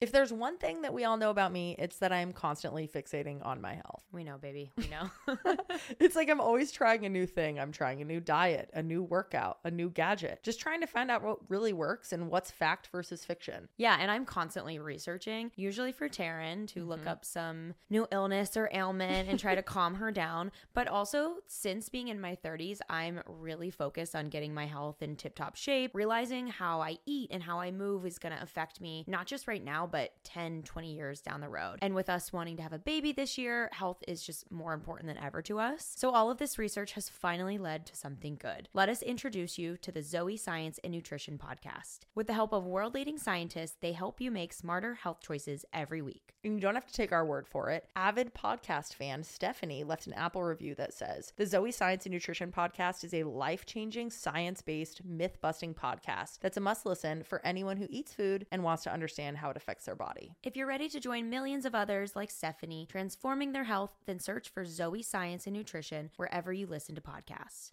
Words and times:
If 0.00 0.12
there's 0.12 0.32
one 0.32 0.56
thing 0.56 0.80
that 0.80 0.94
we 0.94 1.04
all 1.04 1.18
know 1.18 1.28
about 1.28 1.52
me, 1.52 1.76
it's 1.78 1.98
that 1.98 2.10
I'm 2.10 2.32
constantly 2.32 2.88
fixating 2.88 3.44
on 3.44 3.60
my 3.60 3.74
health. 3.74 4.02
We 4.12 4.24
know, 4.24 4.38
baby. 4.38 4.72
We 4.78 4.88
know. 4.88 5.10
it's 6.00 6.16
like 6.16 6.30
I'm 6.30 6.40
always 6.40 6.72
trying 6.72 7.04
a 7.04 7.10
new 7.10 7.26
thing. 7.26 7.60
I'm 7.60 7.70
trying 7.70 8.00
a 8.00 8.06
new 8.06 8.18
diet, 8.18 8.70
a 8.72 8.82
new 8.82 9.02
workout, 9.02 9.58
a 9.62 9.70
new 9.70 9.90
gadget, 9.90 10.40
just 10.42 10.58
trying 10.58 10.80
to 10.80 10.86
find 10.86 11.10
out 11.10 11.22
what 11.22 11.38
really 11.50 11.74
works 11.74 12.14
and 12.14 12.30
what's 12.30 12.50
fact 12.50 12.88
versus 12.90 13.26
fiction. 13.26 13.68
yeah, 13.76 13.98
and 14.00 14.10
I'm 14.10 14.24
constantly 14.24 14.78
researching, 14.78 15.52
usually 15.54 15.92
for 15.92 16.08
Taryn 16.08 16.66
to 16.68 16.86
look 16.86 17.00
mm-hmm. 17.00 17.08
up 17.08 17.26
some 17.26 17.74
new 17.90 18.06
illness 18.10 18.56
or 18.56 18.70
ailment 18.72 19.28
and 19.28 19.38
try 19.38 19.54
to 19.54 19.62
calm 19.62 19.96
her 19.96 20.10
down. 20.10 20.50
But 20.72 20.88
also, 20.88 21.34
since 21.46 21.90
being 21.90 22.08
in 22.08 22.22
my 22.22 22.38
30s, 22.42 22.80
I'm 22.88 23.20
really 23.26 23.70
focused 23.70 24.16
on 24.16 24.30
getting 24.30 24.54
my 24.54 24.64
health 24.64 25.02
in 25.02 25.16
tip 25.16 25.34
top 25.34 25.56
shape, 25.56 25.90
realizing 25.92 26.46
how 26.46 26.80
I 26.80 26.96
eat 27.04 27.28
and 27.30 27.42
how 27.42 27.60
I 27.60 27.70
move 27.70 28.06
is 28.06 28.18
going 28.18 28.34
to 28.34 28.42
affect 28.42 28.80
me, 28.80 29.04
not 29.06 29.26
just 29.26 29.46
right 29.46 29.62
now, 29.62 29.89
but 29.90 30.12
10, 30.24 30.62
20 30.62 30.94
years 30.94 31.20
down 31.20 31.40
the 31.40 31.48
road. 31.48 31.78
And 31.82 31.94
with 31.94 32.08
us 32.08 32.32
wanting 32.32 32.56
to 32.56 32.62
have 32.62 32.72
a 32.72 32.78
baby 32.78 33.12
this 33.12 33.38
year, 33.38 33.68
health 33.72 34.02
is 34.06 34.22
just 34.22 34.50
more 34.50 34.72
important 34.72 35.08
than 35.08 35.22
ever 35.22 35.42
to 35.42 35.58
us. 35.58 35.94
So, 35.96 36.10
all 36.10 36.30
of 36.30 36.38
this 36.38 36.58
research 36.58 36.92
has 36.92 37.08
finally 37.08 37.58
led 37.58 37.86
to 37.86 37.96
something 37.96 38.36
good. 38.40 38.68
Let 38.72 38.88
us 38.88 39.02
introduce 39.02 39.58
you 39.58 39.76
to 39.78 39.92
the 39.92 40.02
Zoe 40.02 40.36
Science 40.36 40.78
and 40.82 40.92
Nutrition 40.92 41.38
podcast. 41.38 42.00
With 42.14 42.26
the 42.26 42.34
help 42.34 42.52
of 42.52 42.64
world 42.64 42.94
leading 42.94 43.18
scientists, 43.18 43.76
they 43.80 43.92
help 43.92 44.20
you 44.20 44.30
make 44.30 44.52
smarter 44.52 44.94
health 44.94 45.20
choices 45.20 45.64
every 45.72 46.02
week. 46.02 46.34
And 46.42 46.54
you 46.54 46.60
don't 46.60 46.74
have 46.74 46.86
to 46.86 46.94
take 46.94 47.12
our 47.12 47.24
word 47.24 47.46
for 47.46 47.70
it. 47.70 47.86
Avid 47.96 48.34
podcast 48.34 48.94
fan 48.94 49.22
Stephanie 49.22 49.84
left 49.84 50.06
an 50.06 50.14
Apple 50.14 50.42
review 50.42 50.74
that 50.76 50.94
says 50.94 51.32
The 51.36 51.46
Zoe 51.46 51.70
Science 51.70 52.06
and 52.06 52.12
Nutrition 52.12 52.50
podcast 52.50 53.04
is 53.04 53.12
a 53.12 53.24
life 53.24 53.66
changing, 53.66 54.10
science 54.10 54.62
based, 54.62 55.04
myth 55.04 55.38
busting 55.40 55.74
podcast 55.74 56.38
that's 56.40 56.56
a 56.56 56.60
must 56.60 56.86
listen 56.86 57.22
for 57.22 57.44
anyone 57.44 57.76
who 57.76 57.86
eats 57.90 58.12
food 58.12 58.46
and 58.50 58.62
wants 58.62 58.82
to 58.84 58.92
understand 58.92 59.38
how 59.38 59.50
it 59.50 59.56
affects 59.56 59.79
their 59.84 59.94
body. 59.96 60.36
If 60.42 60.56
you're 60.56 60.66
ready 60.66 60.88
to 60.88 61.00
join 61.00 61.30
millions 61.30 61.64
of 61.64 61.74
others 61.74 62.16
like 62.16 62.30
Stephanie, 62.30 62.86
transforming 62.90 63.52
their 63.52 63.64
health, 63.64 63.92
then 64.06 64.18
search 64.18 64.48
for 64.48 64.64
Zoe 64.64 65.02
Science 65.02 65.46
and 65.46 65.56
Nutrition 65.56 66.10
wherever 66.16 66.52
you 66.52 66.66
listen 66.66 66.94
to 66.94 67.00
podcasts. 67.00 67.72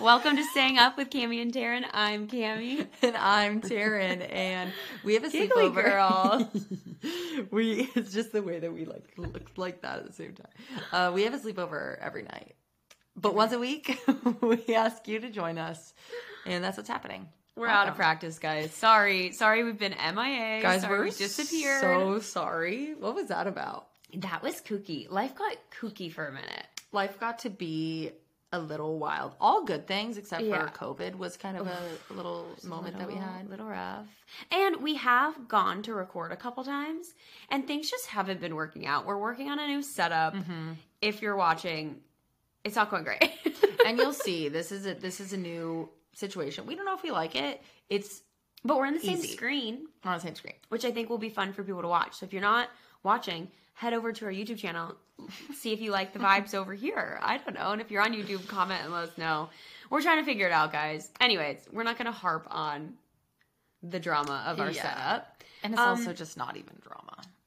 Welcome 0.00 0.36
to 0.36 0.44
Staying 0.44 0.78
Up 0.78 0.96
with 0.96 1.10
Cami 1.10 1.42
and 1.42 1.52
Taryn. 1.52 1.84
I'm 1.92 2.28
Cami. 2.28 2.86
And 3.02 3.16
I'm 3.16 3.60
Taryn, 3.60 4.32
and 4.32 4.70
we 5.04 5.14
have 5.14 5.24
a 5.24 5.28
Giggly 5.30 5.64
sleepover. 5.64 5.84
girl. 5.84 6.50
we 7.50 7.90
it's 7.94 8.12
just 8.12 8.32
the 8.32 8.42
way 8.42 8.60
that 8.60 8.72
we 8.72 8.84
like 8.84 9.12
look 9.16 9.50
like 9.56 9.82
that 9.82 9.98
at 9.98 10.06
the 10.06 10.12
same 10.12 10.34
time. 10.34 10.46
Uh, 10.92 11.12
we 11.12 11.24
have 11.24 11.34
a 11.34 11.38
sleepover 11.38 11.98
every 12.00 12.22
night, 12.22 12.54
but 13.16 13.34
once 13.34 13.52
a 13.52 13.58
week 13.58 13.98
we 14.40 14.74
ask 14.74 15.08
you 15.08 15.18
to 15.18 15.30
join 15.30 15.58
us, 15.58 15.92
and 16.46 16.62
that's 16.62 16.76
what's 16.76 16.88
happening. 16.88 17.28
We're 17.56 17.66
out 17.66 17.88
of 17.88 17.96
practice, 17.96 18.38
guys. 18.38 18.72
Sorry. 18.72 19.32
Sorry 19.32 19.64
we've 19.64 19.78
been 19.78 19.92
MIA. 19.92 20.62
Guys, 20.62 20.82
Sorry 20.82 20.98
we're 20.98 21.04
we 21.04 21.10
disappeared. 21.10 21.80
So 21.80 22.20
sorry. 22.20 22.94
What 22.94 23.14
was 23.14 23.28
that 23.28 23.46
about? 23.46 23.88
that 24.14 24.42
was 24.42 24.60
kooky. 24.60 25.10
Life 25.10 25.34
got 25.34 25.56
kooky 25.80 26.12
for 26.12 26.26
a 26.26 26.32
minute. 26.32 26.66
Life 26.92 27.18
got 27.18 27.40
to 27.40 27.50
be 27.50 28.12
a 28.52 28.58
little 28.58 28.98
wild. 28.98 29.34
All 29.40 29.64
good 29.64 29.86
things 29.86 30.18
except 30.18 30.42
Yeah. 30.44 30.66
for 30.68 30.78
COVID 30.78 31.16
was 31.16 31.36
kind 31.36 31.56
of 31.56 31.66
a, 31.66 31.78
a 32.10 32.12
little 32.12 32.46
moment 32.64 32.98
that 32.98 33.06
we 33.08 33.14
Little- 33.14 33.28
had. 33.28 33.48
little 33.50 33.66
rough. 33.66 34.06
And 34.50 34.76
we 34.82 34.94
have 34.96 35.48
gone 35.48 35.82
to 35.82 35.94
record 35.94 36.32
a 36.32 36.36
couple 36.36 36.62
times, 36.64 37.14
and 37.50 37.66
things 37.66 37.90
just 37.90 38.06
haven't 38.08 38.40
been 38.40 38.54
working 38.54 38.86
out. 38.86 39.06
We're 39.06 39.18
working 39.18 39.48
on 39.48 39.58
a 39.58 39.66
new 39.66 39.82
setup. 39.82 40.34
Mm-hmm. 40.34 40.72
If 41.00 41.22
you're 41.22 41.36
watching, 41.36 42.00
it's 42.64 42.76
not 42.76 42.90
going 42.90 43.04
great. 43.04 43.30
and 43.86 43.96
you'll 43.98 44.12
see 44.28 44.48
this 44.48 44.70
is 44.70 44.86
a 44.86 44.94
this 44.94 45.18
is 45.20 45.32
a 45.32 45.36
new 45.38 45.88
situation. 46.14 46.66
We 46.66 46.74
don't 46.76 46.84
know 46.84 46.94
if 46.94 47.02
we 47.02 47.10
like 47.10 47.34
it. 47.36 47.62
It's 47.88 48.22
but 48.64 48.76
we're 48.76 48.86
in 48.86 48.94
the 48.94 49.00
same 49.00 49.18
Easy. 49.18 49.28
screen, 49.28 49.86
on 50.04 50.14
the 50.14 50.20
same 50.20 50.34
screen. 50.36 50.54
which 50.68 50.84
I 50.84 50.92
think 50.92 51.08
will 51.10 51.18
be 51.18 51.30
fun 51.30 51.52
for 51.52 51.64
people 51.64 51.82
to 51.82 51.88
watch. 51.88 52.16
So 52.18 52.26
if 52.26 52.32
you're 52.32 52.42
not 52.42 52.68
watching, 53.02 53.48
head 53.74 53.92
over 53.92 54.12
to 54.12 54.24
our 54.26 54.30
YouTube 54.32 54.58
channel, 54.58 54.94
see 55.54 55.72
if 55.72 55.80
you 55.80 55.90
like 55.90 56.12
the 56.12 56.18
vibes 56.18 56.54
over 56.54 56.74
here. 56.74 57.18
I 57.22 57.38
don't 57.38 57.54
know. 57.54 57.70
And 57.72 57.80
if 57.80 57.90
you're 57.90 58.02
on 58.02 58.12
YouTube, 58.12 58.46
comment 58.48 58.80
and 58.84 58.92
let 58.92 59.08
us 59.08 59.18
know. 59.18 59.48
We're 59.90 60.02
trying 60.02 60.18
to 60.18 60.24
figure 60.24 60.46
it 60.46 60.52
out, 60.52 60.72
guys. 60.72 61.10
Anyways, 61.20 61.66
we're 61.72 61.82
not 61.82 61.96
going 61.98 62.06
to 62.06 62.12
harp 62.12 62.46
on 62.50 62.94
the 63.82 63.98
drama 64.00 64.44
of 64.46 64.60
our 64.60 64.70
Yeah. 64.70 64.82
setup. 64.82 65.42
And 65.62 65.74
it's 65.74 65.80
Um, 65.80 65.90
also 65.90 66.12
just 66.12 66.36
not 66.36 66.56
even 66.56 66.76
drama. 66.82 67.16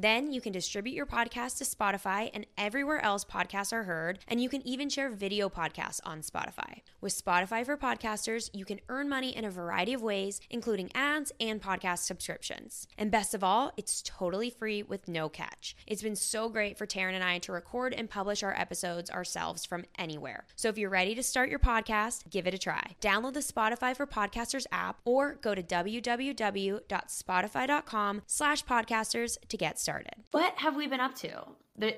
Then 0.00 0.32
you 0.32 0.40
can 0.40 0.52
distribute 0.52 0.94
your 0.94 1.06
podcast 1.06 1.58
to 1.58 1.64
Spotify 1.64 2.30
and 2.32 2.46
everywhere 2.56 3.04
else 3.04 3.24
podcasts 3.24 3.72
are 3.72 3.82
heard, 3.82 4.20
and 4.28 4.40
you 4.40 4.48
can 4.48 4.64
even 4.64 4.88
share 4.88 5.10
video 5.10 5.48
podcasts 5.48 5.98
on 6.04 6.20
Spotify. 6.20 6.82
With 7.00 7.20
Spotify 7.20 7.66
for 7.66 7.76
Podcasters, 7.76 8.48
you 8.52 8.64
can 8.64 8.78
earn 8.88 9.08
money 9.08 9.36
in 9.36 9.44
a 9.44 9.50
variety 9.50 9.92
of 9.92 10.02
ways, 10.02 10.40
including 10.50 10.92
ads 10.94 11.32
and 11.40 11.60
podcast 11.60 12.04
subscriptions. 12.04 12.86
And 12.96 13.10
best 13.10 13.34
of 13.34 13.42
all, 13.42 13.72
it's 13.76 14.00
totally 14.06 14.50
free 14.50 14.84
with 14.84 15.08
no 15.08 15.28
catch. 15.28 15.74
It's 15.84 16.02
been 16.02 16.14
so 16.14 16.48
great 16.48 16.78
for 16.78 16.86
Taryn 16.86 17.14
and 17.14 17.24
I 17.24 17.38
to 17.38 17.50
record 17.50 17.92
and 17.92 18.08
publish 18.08 18.44
our 18.44 18.56
episodes 18.56 19.10
ourselves 19.10 19.64
from 19.64 19.84
anywhere. 19.98 20.46
So 20.54 20.68
if 20.68 20.78
you're 20.78 20.90
ready 20.90 21.16
to 21.16 21.24
start 21.24 21.50
your 21.50 21.58
podcast, 21.58 22.30
give 22.30 22.46
it 22.46 22.54
a 22.54 22.58
try. 22.58 22.94
Download 23.00 23.34
the 23.34 23.40
Spotify 23.40 23.96
for 23.96 24.06
Podcasters 24.06 24.66
app 24.70 25.00
or 25.04 25.34
go 25.34 25.56
to 25.56 25.62
www.spotify.com 25.62 28.22
slash 28.26 28.64
podcasters 28.64 29.38
to 29.48 29.56
get 29.56 29.80
started. 29.80 29.87
What 30.30 30.54
have 30.56 30.76
we 30.76 30.86
been 30.86 31.00
up 31.00 31.14
to? 31.16 31.44
They're, 31.76 31.94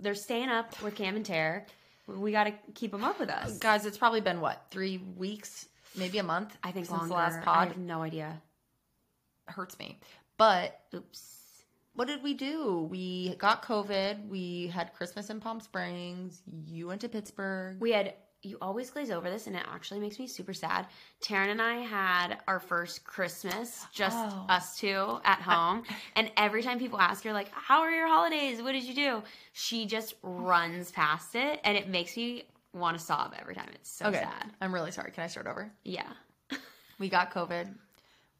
they're 0.00 0.14
staying 0.14 0.48
up 0.48 0.80
with 0.82 0.94
Cam 0.94 1.16
and 1.16 1.24
Tare. 1.24 1.66
We 2.06 2.32
got 2.32 2.44
to 2.44 2.52
keep 2.74 2.90
them 2.90 3.04
up 3.04 3.18
with 3.18 3.30
us. 3.30 3.58
Guys, 3.58 3.86
it's 3.86 3.96
probably 3.98 4.20
been 4.20 4.40
what, 4.40 4.66
three 4.70 4.98
weeks, 5.16 5.68
maybe 5.96 6.18
a 6.18 6.22
month? 6.22 6.56
I 6.62 6.70
think 6.70 6.86
since 6.86 6.98
longer. 6.98 7.08
the 7.08 7.14
last 7.14 7.38
I 7.38 7.44
pod. 7.44 7.68
have 7.68 7.78
no 7.78 8.02
idea. 8.02 8.42
hurts 9.46 9.78
me. 9.78 9.98
But 10.36 10.80
Oops. 10.94 11.64
what 11.94 12.08
did 12.08 12.22
we 12.22 12.34
do? 12.34 12.88
We 12.90 13.36
got 13.36 13.62
COVID. 13.64 14.28
We 14.28 14.66
had 14.66 14.92
Christmas 14.92 15.30
in 15.30 15.40
Palm 15.40 15.60
Springs. 15.60 16.42
You 16.66 16.88
went 16.88 17.00
to 17.02 17.08
Pittsburgh. 17.08 17.80
We 17.80 17.92
had 17.92 18.14
you 18.44 18.58
always 18.60 18.90
glaze 18.90 19.10
over 19.10 19.30
this, 19.30 19.46
and 19.46 19.56
it 19.56 19.64
actually 19.72 20.00
makes 20.00 20.18
me 20.18 20.26
super 20.26 20.52
sad. 20.52 20.86
Taryn 21.22 21.48
and 21.48 21.60
I 21.62 21.76
had 21.76 22.38
our 22.46 22.60
first 22.60 23.04
Christmas, 23.04 23.86
just 23.92 24.16
Oh. 24.16 24.46
us 24.48 24.76
two 24.76 25.18
at 25.24 25.40
home. 25.40 25.84
and 26.16 26.30
every 26.36 26.62
time 26.62 26.78
people 26.78 26.98
ask 26.98 27.24
her, 27.24 27.32
like, 27.32 27.50
"How 27.52 27.80
are 27.80 27.90
your 27.90 28.08
holidays? 28.08 28.62
What 28.62 28.72
did 28.72 28.84
you 28.84 28.94
do?" 28.94 29.22
She 29.52 29.86
just 29.86 30.14
runs 30.22 30.90
past 30.92 31.34
it, 31.34 31.60
and 31.64 31.76
it 31.76 31.88
makes 31.88 32.16
me 32.16 32.44
want 32.72 32.98
to 32.98 33.04
sob 33.04 33.34
every 33.38 33.54
time. 33.54 33.68
It's 33.74 33.90
so 33.90 34.06
okay. 34.06 34.18
sad. 34.20 34.50
I'm 34.60 34.74
really 34.74 34.90
sorry. 34.90 35.10
Can 35.12 35.24
I 35.24 35.28
start 35.28 35.46
over? 35.46 35.70
Yeah. 35.84 36.08
We 36.98 37.08
got 37.08 37.32
COVID. 37.34 37.74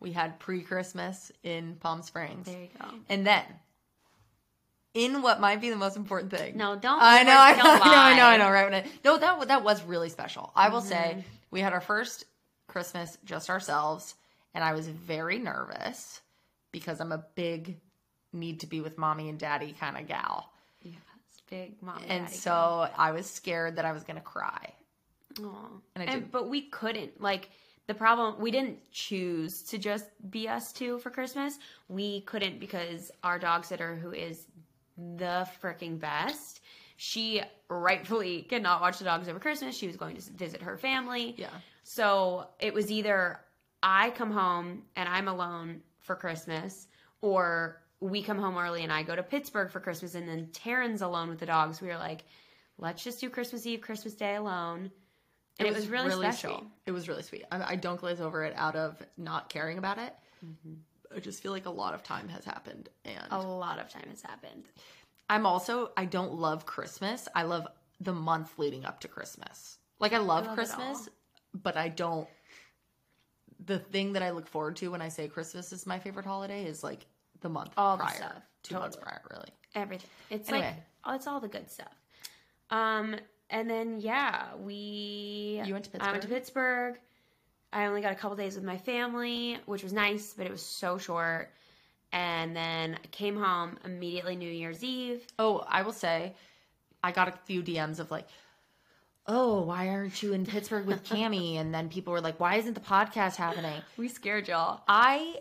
We 0.00 0.12
had 0.12 0.38
pre 0.38 0.62
Christmas 0.62 1.32
in 1.42 1.74
Palm 1.76 2.02
Springs. 2.02 2.46
There 2.46 2.60
you 2.62 2.68
go. 2.80 2.86
And 3.08 3.26
then, 3.26 3.42
in 4.94 5.22
what 5.22 5.40
might 5.40 5.60
be 5.60 5.70
the 5.70 5.76
most 5.76 5.96
important 5.96 6.30
thing. 6.32 6.56
No, 6.56 6.76
don't. 6.76 6.98
I 7.02 7.22
know, 7.24 7.36
I 7.36 7.52
know, 7.56 7.62
I 7.64 7.78
know, 7.78 7.82
I 7.96 8.16
know, 8.16 8.24
I 8.24 8.36
know, 8.38 8.50
right? 8.50 8.64
When 8.70 8.74
I, 8.74 8.86
no, 9.04 9.18
that 9.18 9.48
that 9.48 9.64
was 9.64 9.82
really 9.84 10.08
special. 10.08 10.52
I 10.56 10.68
will 10.70 10.80
say 10.80 11.16
Mm-hmm. 11.16 11.20
we 11.50 11.60
had 11.60 11.72
our 11.72 11.80
first 11.80 12.24
Christmas 12.68 13.18
just 13.24 13.50
ourselves, 13.50 14.14
and 14.54 14.62
I 14.64 14.72
was 14.72 14.88
very 14.88 15.38
nervous 15.38 16.20
because 16.72 17.00
I'm 17.00 17.12
a 17.12 17.24
big 17.34 17.78
need 18.32 18.60
to 18.60 18.66
be 18.66 18.80
with 18.80 18.98
mommy 18.98 19.28
and 19.28 19.38
daddy 19.38 19.74
kind 19.78 19.96
of 19.96 20.06
gal, 20.08 20.50
Yeah, 20.82 20.92
it's 21.28 21.40
big 21.48 21.80
mom. 21.82 21.98
and 22.08 22.24
daddy 22.26 22.36
so 22.36 22.88
I 22.96 23.12
was 23.12 23.30
scared 23.30 23.76
that 23.76 23.84
I 23.84 23.92
was 23.92 24.02
gonna 24.04 24.20
cry. 24.20 24.72
Aw. 25.40 25.66
And 25.94 26.02
I 26.02 26.02
And, 26.02 26.10
didn't. 26.22 26.32
but 26.32 26.48
we 26.48 26.62
couldn't. 26.62 27.20
Like 27.20 27.50
the 27.86 27.94
problem, 27.94 28.40
we 28.40 28.50
didn't 28.50 28.78
choose 28.90 29.62
to 29.64 29.78
just 29.78 30.06
be 30.30 30.48
us 30.48 30.72
two 30.72 30.98
for 30.98 31.10
Christmas. 31.10 31.58
We 31.88 32.22
couldn't 32.22 32.58
because 32.58 33.10
our 33.22 33.38
dog 33.38 33.64
sitter, 33.64 33.94
who 33.94 34.10
is 34.12 34.46
the 34.96 35.48
freaking 35.62 35.98
best, 35.98 36.60
she 36.96 37.42
rightfully 37.68 38.42
cannot 38.42 38.80
watch 38.80 38.98
the 38.98 39.04
dogs 39.04 39.28
over 39.28 39.38
Christmas. 39.38 39.76
She 39.76 39.86
was 39.86 39.96
going 39.96 40.16
to 40.16 40.22
visit 40.32 40.62
her 40.62 40.76
family. 40.76 41.34
Yeah. 41.36 41.48
So 41.82 42.48
it 42.60 42.72
was 42.72 42.90
either 42.90 43.40
I 43.82 44.10
come 44.10 44.30
home 44.30 44.82
and 44.96 45.08
I'm 45.08 45.28
alone 45.28 45.82
for 46.00 46.14
Christmas, 46.14 46.86
or 47.20 47.82
we 48.00 48.22
come 48.22 48.38
home 48.38 48.56
early 48.56 48.82
and 48.82 48.92
I 48.92 49.02
go 49.02 49.16
to 49.16 49.22
Pittsburgh 49.22 49.70
for 49.70 49.80
Christmas, 49.80 50.14
and 50.14 50.28
then 50.28 50.48
Taryn's 50.52 51.02
alone 51.02 51.28
with 51.28 51.38
the 51.38 51.46
dogs. 51.46 51.80
We 51.80 51.88
were 51.88 51.96
like, 51.96 52.24
let's 52.78 53.02
just 53.02 53.20
do 53.20 53.30
Christmas 53.30 53.66
Eve, 53.66 53.80
Christmas 53.80 54.14
Day 54.14 54.36
alone. 54.36 54.90
And 55.58 55.68
it, 55.68 55.74
was, 55.74 55.86
really, 55.86 56.10
special. 56.10 56.58
Sweet. 56.58 56.68
It 56.86 56.92
was 56.92 57.08
really 57.08 57.22
sweet. 57.22 57.44
I, 57.50 57.72
I, 57.72 57.76
don't 57.76 58.00
glaze 58.00 58.20
over 58.20 58.42
it 58.42 58.54
out 58.56 58.74
of 58.74 59.00
not 59.16 59.48
caring 59.48 59.78
about 59.78 59.98
it. 59.98 60.12
Mm-hmm. 60.44 60.74
I 61.14 61.20
just 61.20 61.42
feel 61.42 61.52
like 61.52 61.66
a 61.66 61.70
lot 61.70 61.94
of 61.94 62.02
time 62.02 62.28
has 62.28 62.44
happened, 62.44 62.88
and 63.04 63.26
a 63.30 63.38
lot 63.38 63.78
of 63.78 63.88
time 63.88 64.06
has 64.10 64.22
happened. 64.22 64.64
I'm 65.28 65.46
also 65.46 65.92
I 65.96 66.04
don't 66.04 66.34
love 66.34 66.66
Christmas. 66.66 67.28
I 67.34 67.44
love 67.44 67.66
the 68.00 68.12
month 68.12 68.58
leading 68.58 68.84
up 68.84 69.00
to 69.00 69.08
Christmas. 69.08 69.78
Like 70.00 70.12
I 70.12 70.18
love, 70.18 70.44
I 70.44 70.48
love 70.48 70.56
Christmas, 70.56 71.08
but 71.54 71.76
I 71.76 71.88
don't. 71.88 72.28
The 73.66 73.78
thing 73.78 74.12
that 74.14 74.22
I 74.22 74.30
look 74.30 74.46
forward 74.46 74.76
to 74.76 74.90
when 74.90 75.00
I 75.00 75.08
say 75.08 75.28
Christmas 75.28 75.72
is 75.72 75.86
my 75.86 75.98
favorite 75.98 76.26
holiday 76.26 76.64
is 76.64 76.82
like 76.82 77.06
the 77.40 77.48
month 77.48 77.70
all 77.76 77.96
prior, 77.96 78.10
the 78.10 78.16
stuff. 78.16 78.42
two 78.62 78.74
totally. 78.74 78.82
months 78.82 78.96
prior, 79.00 79.20
really. 79.30 79.48
Everything. 79.74 80.10
It's 80.30 80.48
anyway. 80.48 80.66
like 80.66 80.76
oh, 81.04 81.14
it's 81.14 81.26
all 81.26 81.40
the 81.40 81.48
good 81.48 81.70
stuff. 81.70 81.94
Um, 82.70 83.16
and 83.50 83.70
then 83.70 84.00
yeah, 84.00 84.54
we. 84.58 85.62
You 85.64 85.72
went 85.72 85.84
to 85.84 85.90
Pittsburgh. 85.90 86.08
I 86.08 86.12
went 86.12 86.22
to 86.22 86.28
Pittsburgh. 86.28 86.98
I 87.74 87.86
only 87.86 88.00
got 88.00 88.12
a 88.12 88.14
couple 88.14 88.36
days 88.36 88.54
with 88.54 88.62
my 88.62 88.78
family, 88.78 89.58
which 89.66 89.82
was 89.82 89.92
nice, 89.92 90.32
but 90.32 90.46
it 90.46 90.52
was 90.52 90.62
so 90.62 90.96
short. 90.96 91.50
And 92.12 92.54
then 92.54 92.94
I 92.94 93.06
came 93.08 93.36
home 93.36 93.76
immediately 93.84 94.36
New 94.36 94.50
Year's 94.50 94.84
Eve. 94.84 95.26
Oh, 95.40 95.64
I 95.68 95.82
will 95.82 95.92
say, 95.92 96.34
I 97.02 97.10
got 97.10 97.26
a 97.26 97.32
few 97.46 97.64
DMs 97.64 97.98
of 97.98 98.12
like, 98.12 98.28
oh, 99.26 99.62
why 99.62 99.88
aren't 99.88 100.22
you 100.22 100.32
in 100.32 100.46
Pittsburgh 100.46 100.86
with 100.86 101.02
Cami? 101.02 101.56
and 101.60 101.74
then 101.74 101.88
people 101.88 102.12
were 102.12 102.20
like, 102.20 102.38
why 102.38 102.56
isn't 102.56 102.74
the 102.74 102.80
podcast 102.80 103.34
happening? 103.34 103.82
We 103.96 104.06
scared 104.06 104.46
y'all. 104.46 104.82
I 104.86 105.40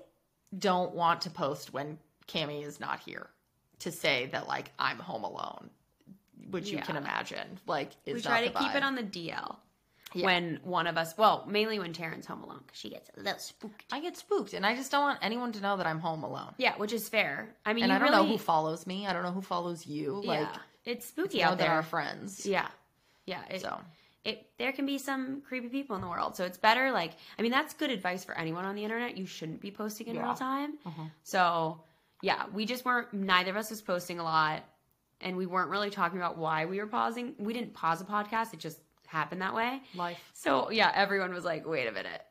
don't 0.58 0.96
want 0.96 1.22
to 1.22 1.30
post 1.30 1.72
when 1.72 2.00
Cami 2.28 2.66
is 2.66 2.80
not 2.80 3.00
here 3.00 3.28
to 3.80 3.92
say 3.92 4.28
that 4.32 4.48
like 4.48 4.72
I'm 4.80 4.98
home 4.98 5.24
alone, 5.24 5.70
which 6.50 6.72
yeah. 6.72 6.80
you 6.80 6.84
can 6.84 6.96
imagine. 6.96 7.60
Like, 7.68 7.92
is 8.08 8.16
we 8.16 8.22
try 8.22 8.48
to 8.48 8.60
keep 8.60 8.74
it 8.74 8.82
on 8.82 8.96
the 8.96 9.04
DL. 9.04 9.58
Yeah. 10.16 10.26
When 10.26 10.60
one 10.64 10.88
of 10.88 10.98
us, 10.98 11.18
well, 11.18 11.46
mainly 11.48 11.80
when 11.80 11.94
Taryn's 11.94 12.26
home 12.26 12.44
alone, 12.44 12.62
because 12.66 12.80
she 12.80 12.90
gets 12.90 13.10
a 13.16 13.20
little 13.20 13.40
spooked. 13.40 13.86
I 13.92 14.00
get 14.00 14.16
spooked, 14.16 14.54
and 14.54 14.66
I 14.66 14.76
just 14.76 14.92
don't 14.92 15.02
want 15.02 15.20
anyone 15.22 15.52
to 15.54 15.62
know 15.62 15.78
that 15.78 15.88
I'm 15.88 16.00
home 16.00 16.24
alone. 16.24 16.54
Yeah, 16.58 16.76
which 16.78 16.94
is 16.94 17.10
fair. 17.10 17.56
I 17.66 17.74
mean, 17.74 17.86
and 17.86 17.94
I 17.94 18.00
don't 18.00 18.10
really... 18.10 18.24
know 18.24 18.32
who 18.32 18.38
follows 18.38 18.86
me. 18.86 19.08
I 19.08 19.14
don't 19.14 19.24
know 19.24 19.32
who 19.32 19.42
follows 19.42 19.88
you. 19.88 20.22
Yeah. 20.24 20.30
Like, 20.30 20.50
it's 20.86 21.08
spooky 21.08 21.40
it's 21.40 21.46
out 21.46 21.58
there. 21.58 21.72
Our 21.72 21.84
friends. 21.84 22.46
Yeah, 22.46 22.68
yeah. 23.26 23.42
It, 23.50 23.62
so 23.62 23.80
it 24.24 24.48
there 24.58 24.72
can 24.72 24.86
be 24.86 24.98
some 24.98 25.42
creepy 25.42 25.70
people 25.70 25.96
in 25.96 26.02
the 26.02 26.08
world. 26.08 26.36
So 26.36 26.46
it's 26.46 26.58
better. 26.58 26.92
Like, 26.92 27.14
I 27.40 27.42
mean, 27.42 27.52
that's 27.52 27.74
good 27.74 27.90
advice 27.90 28.24
for 28.24 28.38
anyone 28.38 28.66
on 28.66 28.76
the 28.76 28.84
internet. 28.84 29.18
You 29.18 29.26
shouldn't 29.26 29.62
be 29.62 29.72
posting 29.72 30.08
in 30.08 30.16
yeah. 30.16 30.24
real 30.24 30.36
time. 30.36 30.74
Uh-huh. 30.86 31.04
So 31.24 31.82
yeah, 32.22 32.46
we 32.54 32.66
just 32.66 32.86
weren't. 32.86 33.14
Neither 33.14 33.52
of 33.52 33.58
us 33.58 33.70
was 33.70 33.82
posting 33.82 34.20
a 34.20 34.24
lot, 34.24 34.64
and 35.22 35.36
we 35.38 35.46
weren't 35.46 35.70
really 35.70 35.90
talking 35.90 36.20
about 36.20 36.38
why 36.38 36.66
we 36.66 36.80
were 36.80 36.88
pausing. 36.88 37.36
We 37.38 37.54
didn't 37.54 37.74
pause 37.74 38.00
a 38.02 38.06
podcast. 38.06 38.54
It 38.54 38.60
just 38.60 38.80
happened 39.14 39.42
that 39.42 39.54
way. 39.54 39.82
Life. 39.96 40.20
So 40.34 40.72
yeah, 40.72 40.92
everyone 40.94 41.34
was 41.34 41.46
like, 41.46 41.66
"Wait 41.66 41.88
a 41.88 41.92
minute, 41.92 42.22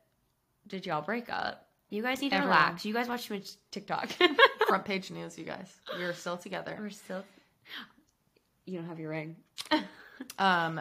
did 0.67 0.85
y'all 0.85 1.01
break 1.01 1.31
up?" 1.31 1.67
You 1.89 2.03
guys 2.03 2.21
need 2.21 2.31
to 2.31 2.37
everyone. 2.37 2.57
relax. 2.59 2.85
You 2.85 2.93
guys 2.93 3.09
watch 3.09 3.27
too 3.27 3.35
much 3.35 3.51
TikTok. 3.71 4.09
Front 4.67 4.85
page 4.85 5.11
news, 5.11 5.39
you 5.39 5.45
guys. 5.45 5.71
We're 5.97 6.13
still 6.15 6.37
together. 6.37 6.77
We're 6.79 6.91
still. 6.91 7.25
You 8.65 8.79
don't 8.79 8.89
have 8.89 8.99
your 8.99 9.11
ring. 9.11 9.37
um, 10.39 10.81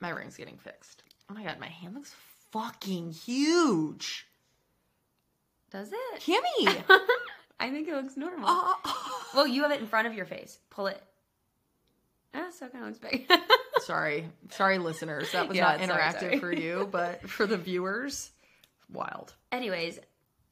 my 0.00 0.10
ring's 0.10 0.36
getting 0.36 0.58
fixed. 0.58 1.02
Oh 1.30 1.34
my 1.34 1.42
god, 1.44 1.58
my 1.58 1.68
hand 1.68 1.94
looks 1.94 2.14
fucking 2.50 3.12
huge. 3.12 4.26
Does 5.70 5.90
it? 5.92 6.20
Kimmy! 6.20 6.84
I 7.60 7.70
think 7.70 7.88
it 7.88 7.94
looks 7.94 8.16
normal. 8.16 8.48
Uh, 8.48 8.74
well, 9.34 9.46
you 9.46 9.62
have 9.62 9.72
it 9.72 9.80
in 9.80 9.86
front 9.86 10.06
of 10.06 10.14
your 10.14 10.26
face. 10.26 10.58
Pull 10.70 10.88
it. 10.88 11.02
Ah, 12.34 12.48
so 12.50 12.68
kind 12.68 12.84
of 12.84 12.90
looks 12.90 12.98
big. 12.98 13.28
Sorry. 13.80 14.28
Sorry, 14.50 14.78
listeners. 14.78 15.32
That 15.32 15.48
was 15.48 15.56
yeah, 15.56 15.76
not 15.76 15.80
interactive 15.80 16.20
sorry, 16.20 16.38
sorry. 16.38 16.38
for 16.38 16.52
you, 16.52 16.88
but 16.90 17.28
for 17.28 17.46
the 17.46 17.56
viewers, 17.56 18.30
wild. 18.92 19.34
Anyways, 19.52 19.98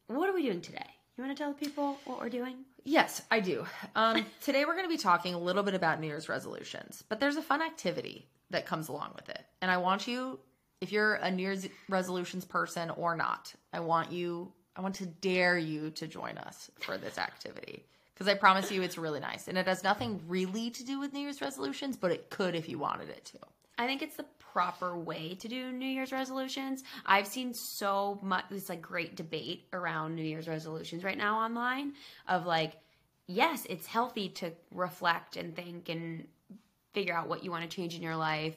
what 0.07 0.29
are 0.29 0.35
we 0.35 0.43
doing 0.43 0.61
today? 0.61 0.87
You 1.17 1.25
want 1.25 1.37
to 1.37 1.43
tell 1.43 1.53
people 1.53 1.99
what 2.05 2.21
we're 2.21 2.31
doing? 2.31 2.57
Yes, 2.85 3.23
I 3.31 3.41
do. 3.41 3.67
Um, 3.95 4.25
today 4.41 4.65
we're 4.65 4.75
going 4.75 4.87
to 4.87 4.95
be 4.95 4.99
talking 4.99 5.35
a 5.35 5.39
little 5.39 5.63
bit 5.63 5.75
about 5.75 6.01
New 6.01 6.07
Year's 6.07 6.29
resolutions, 6.29 7.05
but 7.09 7.21
there's 7.21 7.37
a 7.37 7.43
fun 7.43 7.63
activity 7.63 8.29
that 8.51 8.67
comes 8.67 8.89
along 8.89 9.13
with 9.15 9.29
it. 9.29 9.45
And 9.61 9.71
I 9.71 9.77
want 9.77 10.07
you, 10.07 10.39
if 10.81 10.93
you're 10.93 11.15
a 11.15 11.31
New 11.31 11.43
Year's 11.43 11.67
resolutions 11.89 12.45
person 12.45 12.91
or 12.91 13.17
not, 13.17 13.53
I 13.73 13.81
want 13.81 14.11
you, 14.11 14.53
I 14.77 14.81
want 14.81 14.97
to 14.97 15.07
dare 15.07 15.59
you 15.59 15.91
to 15.91 16.07
join 16.07 16.39
us 16.39 16.71
for 16.81 16.97
this 16.97 17.19
activity. 17.19 17.85
Because 18.23 18.37
I 18.37 18.39
promise 18.39 18.71
you 18.71 18.83
it's 18.83 18.97
really 18.97 19.19
nice. 19.19 19.49
And 19.49 19.59
it 19.59 19.67
has 19.67 19.83
nothing 19.83 20.21
really 20.29 20.71
to 20.71 20.85
do 20.85 21.01
with 21.01 21.13
New 21.13 21.19
Year's 21.19 21.41
resolutions, 21.41 21.97
but 21.97 22.13
it 22.13 22.31
could 22.31 22.55
if 22.55 22.69
you 22.69 22.79
wanted 22.79 23.09
it 23.09 23.25
to. 23.25 23.39
I 23.79 23.87
think 23.89 24.01
it's 24.01 24.15
the 24.15 24.27
proper 24.39 24.97
way 24.97 25.35
to 25.41 25.49
do 25.49 25.73
New 25.73 25.89
Year's 25.89 26.13
resolutions. 26.13 26.85
I've 27.05 27.27
seen 27.27 27.53
so 27.53 28.21
much 28.23 28.45
this 28.49 28.69
like 28.69 28.81
great 28.81 29.17
debate 29.17 29.65
around 29.73 30.15
New 30.15 30.23
Year's 30.23 30.47
resolutions 30.47 31.03
right 31.03 31.19
now 31.19 31.41
online 31.41 31.95
of 32.29 32.47
like, 32.47 32.75
yes, 33.27 33.67
it's 33.69 33.89
healthy 33.89 34.29
to 34.29 34.53
reflect 34.73 35.37
and 35.37 35.57
think 35.57 35.89
and 35.89 36.29
figure 36.95 37.17
out 37.17 37.29
what 37.29 37.43
you 37.43 37.51
want 37.51 37.69
to 37.69 37.77
change 37.77 37.97
in 37.97 38.03
your 38.03 38.15
life. 38.15 38.55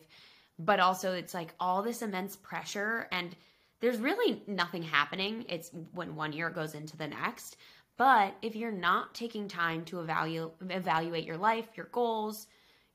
But 0.60 0.80
also, 0.80 1.14
it's 1.14 1.34
like 1.34 1.56
all 1.60 1.82
this 1.82 2.04
immense 2.04 2.36
pressure, 2.36 3.08
and 3.12 3.36
there's 3.80 3.98
really 3.98 4.44
nothing 4.46 4.84
happening. 4.84 5.46
It's 5.50 5.72
when 5.94 6.16
one 6.16 6.34
year 6.34 6.52
goes 6.52 6.76
into 6.76 6.96
the 6.98 7.08
next. 7.08 7.58
But 7.98 8.36
if 8.42 8.56
you're 8.56 8.72
not 8.72 9.14
taking 9.14 9.48
time 9.48 9.86
to 9.86 10.02
evaluate 10.02 10.52
evaluate 10.70 11.26
your 11.26 11.38
life, 11.38 11.68
your 11.76 11.88
goals, 11.92 12.48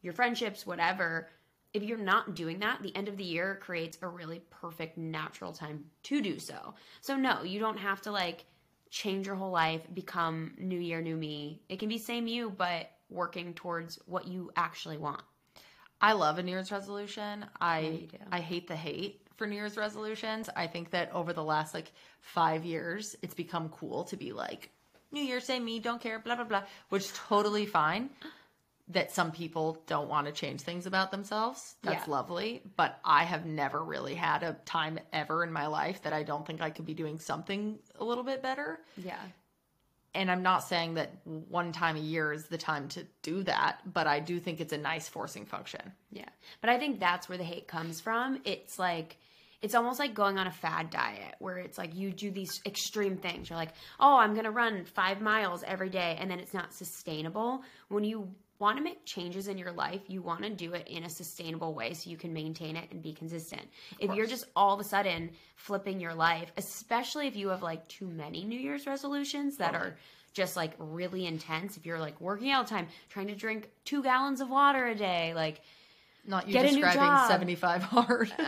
your 0.02 0.12
friendships, 0.12 0.66
whatever, 0.66 1.30
if 1.72 1.82
you're 1.82 1.98
not 1.98 2.34
doing 2.34 2.58
that, 2.60 2.82
the 2.82 2.94
end 2.94 3.08
of 3.08 3.16
the 3.16 3.24
year 3.24 3.58
creates 3.62 3.98
a 4.02 4.08
really 4.08 4.42
perfect 4.50 4.98
natural 4.98 5.52
time 5.52 5.84
to 6.04 6.20
do 6.20 6.38
so. 6.38 6.74
So 7.00 7.16
no, 7.16 7.42
you 7.42 7.60
don't 7.60 7.78
have 7.78 8.02
to 8.02 8.12
like 8.12 8.44
change 8.90 9.26
your 9.26 9.36
whole 9.36 9.52
life, 9.52 9.82
become 9.94 10.54
new 10.58 10.78
year, 10.78 11.00
new 11.00 11.16
me. 11.16 11.62
It 11.68 11.78
can 11.78 11.88
be 11.88 11.98
same 11.98 12.26
you, 12.26 12.50
but 12.50 12.90
working 13.08 13.54
towards 13.54 13.98
what 14.06 14.26
you 14.26 14.50
actually 14.56 14.98
want. 14.98 15.22
I 16.00 16.12
love 16.12 16.38
a 16.38 16.42
New 16.42 16.52
Year's 16.52 16.72
resolution. 16.72 17.44
I 17.60 18.08
I 18.32 18.40
hate 18.40 18.66
the 18.66 18.76
hate 18.76 19.26
for 19.36 19.46
New 19.46 19.56
Year's 19.56 19.76
resolutions. 19.76 20.48
I 20.56 20.66
think 20.66 20.90
that 20.90 21.12
over 21.12 21.32
the 21.32 21.44
last 21.44 21.74
like 21.74 21.92
five 22.20 22.64
years, 22.64 23.16
it's 23.22 23.34
become 23.34 23.68
cool 23.68 24.04
to 24.04 24.16
be 24.16 24.32
like 24.32 24.70
New 25.12 25.22
Year, 25.22 25.40
say 25.40 25.58
me, 25.58 25.78
don't 25.78 26.00
care, 26.00 26.18
blah 26.18 26.36
blah 26.36 26.44
blah, 26.44 26.62
which 26.88 27.04
is 27.04 27.12
totally 27.28 27.66
fine. 27.66 28.10
That 28.88 29.12
some 29.12 29.30
people 29.30 29.80
don't 29.86 30.08
want 30.08 30.26
to 30.26 30.32
change 30.32 30.62
things 30.62 30.84
about 30.84 31.12
themselves. 31.12 31.76
That's 31.82 32.08
yeah. 32.08 32.12
lovely. 32.12 32.62
But 32.76 32.98
I 33.04 33.22
have 33.22 33.46
never 33.46 33.84
really 33.84 34.16
had 34.16 34.42
a 34.42 34.54
time 34.64 34.98
ever 35.12 35.44
in 35.44 35.52
my 35.52 35.68
life 35.68 36.02
that 36.02 36.12
I 36.12 36.24
don't 36.24 36.44
think 36.44 36.60
I 36.60 36.70
could 36.70 36.86
be 36.86 36.94
doing 36.94 37.20
something 37.20 37.78
a 38.00 38.04
little 38.04 38.24
bit 38.24 38.42
better. 38.42 38.80
Yeah 38.96 39.20
and 40.14 40.30
I'm 40.30 40.42
not 40.42 40.64
saying 40.64 40.94
that 40.94 41.12
one 41.24 41.72
time 41.72 41.96
a 41.96 42.00
year 42.00 42.32
is 42.32 42.46
the 42.46 42.58
time 42.58 42.88
to 42.88 43.06
do 43.22 43.42
that, 43.44 43.80
but 43.92 44.06
I 44.06 44.18
do 44.20 44.40
think 44.40 44.60
it's 44.60 44.72
a 44.72 44.78
nice 44.78 45.08
forcing 45.08 45.46
function. 45.46 45.92
Yeah. 46.10 46.28
But 46.60 46.70
I 46.70 46.78
think 46.78 46.98
that's 46.98 47.28
where 47.28 47.38
the 47.38 47.44
hate 47.44 47.68
comes 47.68 48.00
from. 48.00 48.40
It's 48.44 48.78
like, 48.78 49.18
it's 49.62 49.74
almost 49.74 49.98
like 49.98 50.14
going 50.14 50.38
on 50.38 50.46
a 50.46 50.52
fad 50.52 50.90
diet 50.90 51.34
where 51.38 51.58
it's 51.58 51.76
like 51.76 51.94
you 51.94 52.12
do 52.12 52.30
these 52.30 52.60
extreme 52.64 53.16
things. 53.16 53.50
You're 53.50 53.58
like, 53.58 53.72
oh, 53.98 54.16
I'm 54.16 54.32
going 54.32 54.44
to 54.44 54.50
run 54.50 54.84
five 54.84 55.20
miles 55.20 55.62
every 55.66 55.90
day, 55.90 56.16
and 56.18 56.30
then 56.30 56.40
it's 56.40 56.54
not 56.54 56.72
sustainable. 56.72 57.62
When 57.88 58.04
you 58.04 58.28
want 58.58 58.76
to 58.76 58.84
make 58.84 59.04
changes 59.06 59.48
in 59.48 59.58
your 59.58 59.72
life, 59.72 60.02
you 60.06 60.22
want 60.22 60.42
to 60.42 60.50
do 60.50 60.74
it 60.74 60.86
in 60.86 61.04
a 61.04 61.10
sustainable 61.10 61.74
way 61.74 61.94
so 61.94 62.10
you 62.10 62.16
can 62.16 62.32
maintain 62.32 62.76
it 62.76 62.90
and 62.90 63.02
be 63.02 63.12
consistent. 63.12 63.62
If 63.98 64.14
you're 64.14 64.26
just 64.26 64.44
all 64.54 64.74
of 64.74 64.80
a 64.80 64.84
sudden 64.84 65.30
flipping 65.56 65.98
your 65.98 66.14
life, 66.14 66.52
especially 66.56 67.26
if 67.26 67.36
you 67.36 67.48
have 67.48 67.62
like 67.62 67.88
too 67.88 68.06
many 68.06 68.44
New 68.44 68.58
Year's 68.58 68.86
resolutions 68.86 69.56
that 69.56 69.74
are 69.74 69.96
just 70.34 70.56
like 70.56 70.72
really 70.78 71.26
intense, 71.26 71.76
if 71.76 71.86
you're 71.86 71.98
like 71.98 72.20
working 72.20 72.50
out 72.50 72.58
all 72.58 72.64
the 72.64 72.70
time, 72.70 72.88
trying 73.08 73.28
to 73.28 73.34
drink 73.34 73.70
two 73.84 74.02
gallons 74.02 74.40
of 74.40 74.50
water 74.50 74.86
a 74.86 74.94
day, 74.94 75.32
like 75.34 75.62
not 76.26 76.46
you 76.46 76.52
get 76.52 76.68
describing 76.68 77.28
75 77.28 77.82
hard. 77.82 78.32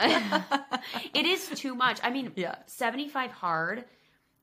it 1.14 1.26
is 1.26 1.48
too 1.54 1.74
much. 1.74 2.00
I 2.02 2.10
mean, 2.10 2.32
yeah. 2.36 2.56
75 2.66 3.30
hard 3.30 3.84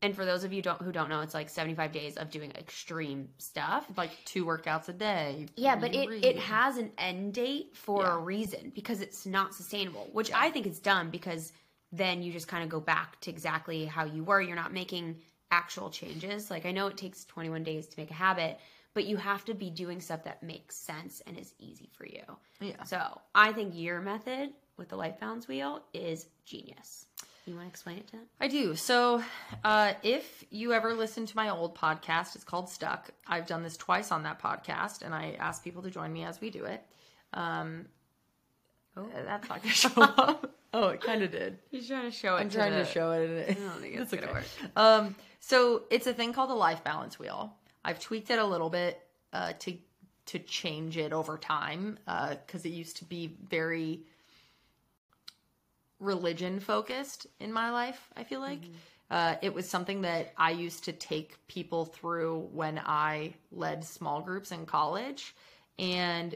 and 0.02 0.16
for 0.16 0.24
those 0.24 0.44
of 0.46 0.54
you 0.54 0.62
don't, 0.62 0.82
who 0.82 0.92
don't 0.92 1.10
know, 1.10 1.20
it's 1.22 1.34
like 1.34 1.50
75 1.50 1.92
days 1.92 2.16
of 2.16 2.30
doing 2.30 2.52
extreme 2.52 3.28
stuff. 3.38 3.86
Like 3.98 4.12
two 4.24 4.46
workouts 4.46 4.88
a 4.88 4.94
day. 4.94 5.48
Yeah, 5.58 5.76
but 5.76 5.94
it, 5.94 6.26
it 6.26 6.40
has 6.40 6.78
an 6.78 6.92
end 6.98 7.34
date 7.34 7.76
for 7.76 8.04
yeah. 8.04 8.16
a 8.16 8.18
reason 8.18 8.72
because 8.74 9.02
it's 9.02 9.26
not 9.26 9.54
sustainable, 9.54 10.08
which 10.14 10.30
yeah. 10.30 10.40
I 10.40 10.52
think 10.52 10.68
is 10.68 10.80
dumb 10.80 11.10
because 11.10 11.52
then 11.92 12.22
you 12.22 12.32
just 12.32 12.48
kind 12.48 12.64
of 12.64 12.70
go 12.70 12.80
back 12.80 13.20
to 13.22 13.30
exactly 13.30 13.86
how 13.86 14.06
you 14.06 14.24
were. 14.24 14.42
You're 14.42 14.56
not 14.56 14.72
making 14.72 15.18
actual 15.52 15.90
changes. 15.90 16.50
Like 16.50 16.66
I 16.66 16.72
know 16.72 16.88
it 16.88 16.96
takes 16.96 17.26
21 17.26 17.64
days 17.64 17.88
to 17.88 18.00
make 18.00 18.10
a 18.10 18.14
habit, 18.14 18.58
but 18.94 19.06
you 19.06 19.18
have 19.18 19.46
to 19.46 19.54
be 19.54 19.70
doing 19.70 20.02
stuff 20.02 20.24
that 20.24 20.42
makes 20.44 20.76
sense 20.76 21.22
and 21.28 21.38
is 21.38 21.54
easy 21.60 21.90
for 21.94 22.06
you. 22.06 22.24
Yeah. 22.60 22.84
So 22.84 23.22
I 23.36 23.52
think 23.52 23.74
your 23.76 24.02
method 24.02 24.52
with 24.78 24.90
the 24.90 24.96
life 24.96 25.20
balance 25.20 25.48
wheel 25.48 25.84
is 25.94 26.26
genius. 26.46 27.06
You 27.46 27.56
want 27.56 27.68
to 27.68 27.70
explain 27.70 27.98
it 27.98 28.06
to 28.08 28.12
them? 28.14 28.26
I 28.40 28.48
do. 28.48 28.76
So, 28.76 29.24
uh, 29.64 29.94
if 30.04 30.44
you 30.52 30.72
ever 30.74 30.94
listen 30.94 31.26
to 31.26 31.36
my 31.36 31.50
old 31.50 31.76
podcast, 31.76 32.36
it's 32.36 32.44
called 32.44 32.70
Stuck. 32.70 33.10
I've 33.26 33.48
done 33.48 33.64
this 33.64 33.76
twice 33.76 34.12
on 34.12 34.22
that 34.24 34.40
podcast, 34.40 35.02
and 35.02 35.16
I 35.16 35.36
ask 35.40 35.64
people 35.64 35.82
to 35.82 35.90
join 35.90 36.14
me 36.14 36.24
as 36.26 36.40
we 36.40 36.52
do 36.52 36.66
it. 36.66 36.84
Um, 37.34 37.86
oh, 38.96 39.08
that's 39.26 39.50
not 39.50 39.64
going 39.64 39.70
to 39.74 39.76
show 39.76 39.92
up. 39.98 40.54
oh, 40.74 40.90
it 40.90 41.02
kind 41.02 41.24
of 41.24 41.32
did. 41.32 41.58
He's 41.72 41.88
trying 41.88 42.04
to 42.04 42.12
show 42.12 42.36
it. 42.36 42.42
I'm 42.42 42.50
trying 42.52 42.74
to 42.74 42.86
show 42.86 43.14
it. 43.14 43.50
I 43.50 43.54
don't 43.54 43.82
think 43.82 43.96
it's 44.00 44.14
gonna 44.14 44.32
work. 44.32 44.46
Um, 44.76 45.16
so 45.40 45.84
it's 45.90 46.06
a 46.06 46.14
thing 46.14 46.34
called 46.34 46.52
the 46.52 46.56
life 46.56 46.84
balance 46.84 47.18
wheel. 47.18 47.56
I've 47.84 48.00
tweaked 48.00 48.30
it 48.30 48.40
a 48.40 48.46
little 48.46 48.70
bit 48.70 49.02
uh, 49.34 49.54
to 49.60 49.78
to 50.28 50.40
change 50.40 50.96
it 50.96 51.12
over 51.12 51.40
time 51.40 51.98
because 52.06 52.64
it 52.64 52.70
used 52.70 52.98
to 52.98 53.06
be 53.06 53.36
very 53.50 54.02
religion 56.00 56.60
focused 56.60 57.26
in 57.40 57.52
my 57.52 57.72
life. 57.72 58.10
I 58.16 58.24
feel 58.24 58.40
like 58.40 58.62
uh, 59.10 59.36
it 59.42 59.54
was 59.54 59.68
something 59.68 60.02
that 60.02 60.34
I 60.38 60.52
used 60.52 60.86
to 60.86 60.92
take 60.92 61.36
people 61.48 61.86
through 61.86 62.50
when 62.54 62.80
I 62.86 63.34
led 63.52 63.84
small 63.84 64.22
groups 64.22 64.52
in 64.52 64.68
college, 64.68 65.36
and 65.80 66.36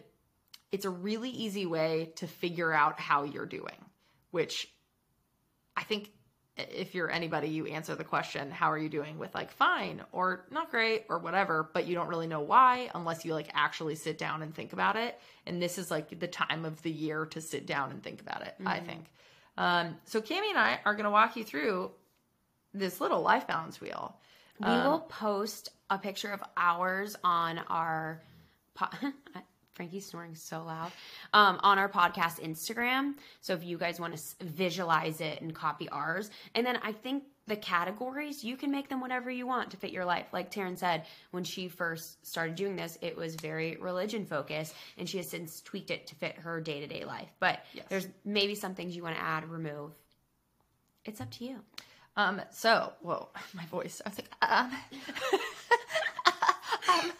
it's 0.71 0.85
a 0.85 0.89
really 0.89 1.29
easy 1.29 1.67
way 1.67 2.11
to 2.15 2.25
figure 2.25 2.73
out 2.73 2.99
how 2.99 3.23
you're 3.23 3.45
doing. 3.45 3.77
Which 4.31 4.73
I 5.77 5.83
think 5.83 6.11
if 6.57 6.93
you're 6.93 7.09
anybody, 7.09 7.47
you 7.47 7.65
answer 7.65 7.95
the 7.95 8.03
question, 8.03 8.51
how 8.51 8.71
are 8.71 8.77
you 8.77 8.89
doing 8.89 9.17
with 9.17 9.33
like 9.33 9.51
fine 9.51 10.01
or 10.11 10.45
not 10.51 10.69
great 10.69 11.05
or 11.09 11.17
whatever, 11.17 11.67
but 11.73 11.87
you 11.87 11.95
don't 11.95 12.07
really 12.07 12.27
know 12.27 12.41
why 12.41 12.91
unless 12.93 13.25
you 13.25 13.33
like 13.33 13.49
actually 13.53 13.95
sit 13.95 14.17
down 14.19 14.43
and 14.43 14.53
think 14.53 14.71
about 14.71 14.95
it. 14.95 15.19
And 15.47 15.61
this 15.61 15.77
is 15.79 15.89
like 15.89 16.19
the 16.19 16.27
time 16.27 16.63
of 16.65 16.81
the 16.83 16.91
year 16.91 17.25
to 17.27 17.41
sit 17.41 17.65
down 17.65 17.91
and 17.91 18.03
think 18.03 18.21
about 18.21 18.43
it, 18.43 18.55
I 18.65 18.79
think. 18.79 19.05
Um, 19.57 19.97
so 20.05 20.21
Cami 20.21 20.49
and 20.49 20.57
I 20.59 20.79
are 20.85 20.93
going 20.93 21.05
to 21.05 21.11
walk 21.11 21.35
you 21.35 21.43
through 21.43 21.91
this 22.73 23.01
little 23.01 23.21
life 23.21 23.47
balance 23.47 23.81
wheel. 23.81 24.15
We 24.59 24.67
will 24.89 24.99
post 24.99 25.69
a 25.89 25.97
picture 25.97 26.31
of 26.31 26.43
ours 26.55 27.15
on 27.23 27.59
our. 27.67 28.21
Po- 28.75 28.87
Frankie's 29.73 30.05
snoring 30.05 30.35
so 30.35 30.63
loud. 30.63 30.91
Um, 31.33 31.59
on 31.63 31.77
our 31.79 31.89
podcast 31.89 32.39
Instagram. 32.41 33.13
So 33.41 33.53
if 33.53 33.63
you 33.63 33.77
guys 33.77 33.99
want 33.99 34.13
to 34.13 34.19
s- 34.19 34.35
visualize 34.41 35.21
it 35.21 35.41
and 35.41 35.53
copy 35.53 35.89
ours, 35.89 36.29
and 36.55 36.65
then 36.65 36.77
I 36.83 36.91
think 36.91 37.23
the 37.47 37.55
categories 37.57 38.41
you 38.43 38.55
can 38.55 38.71
make 38.71 38.87
them 38.87 39.01
whatever 39.01 39.29
you 39.29 39.45
want 39.45 39.71
to 39.71 39.77
fit 39.77 39.91
your 39.91 40.05
life. 40.05 40.27
Like 40.31 40.49
Taryn 40.51 40.77
said, 40.77 41.03
when 41.31 41.43
she 41.43 41.67
first 41.67 42.25
started 42.25 42.55
doing 42.55 42.75
this, 42.77 42.97
it 43.01 43.17
was 43.17 43.35
very 43.35 43.75
religion 43.77 44.25
focused, 44.25 44.73
and 44.97 45.09
she 45.09 45.17
has 45.17 45.29
since 45.29 45.59
tweaked 45.61 45.91
it 45.91 46.07
to 46.07 46.15
fit 46.15 46.35
her 46.37 46.61
day 46.61 46.79
to 46.79 46.87
day 46.87 47.03
life. 47.03 47.27
But 47.39 47.65
Yes. 47.73 47.85
there's 47.89 48.07
maybe 48.23 48.55
some 48.55 48.75
things 48.75 48.95
you 48.95 49.03
want 49.03 49.15
to 49.17 49.21
add, 49.21 49.49
remove. 49.49 49.91
It's 51.03 51.19
up 51.19 51.31
to 51.31 51.43
you. 51.45 51.59
Um, 52.15 52.41
so, 52.51 52.93
whoa, 53.01 53.27
my 53.53 53.65
voice. 53.65 54.01
I 54.05 54.09
was 54.09 54.19
like, 54.19 54.49
um, 54.49 54.71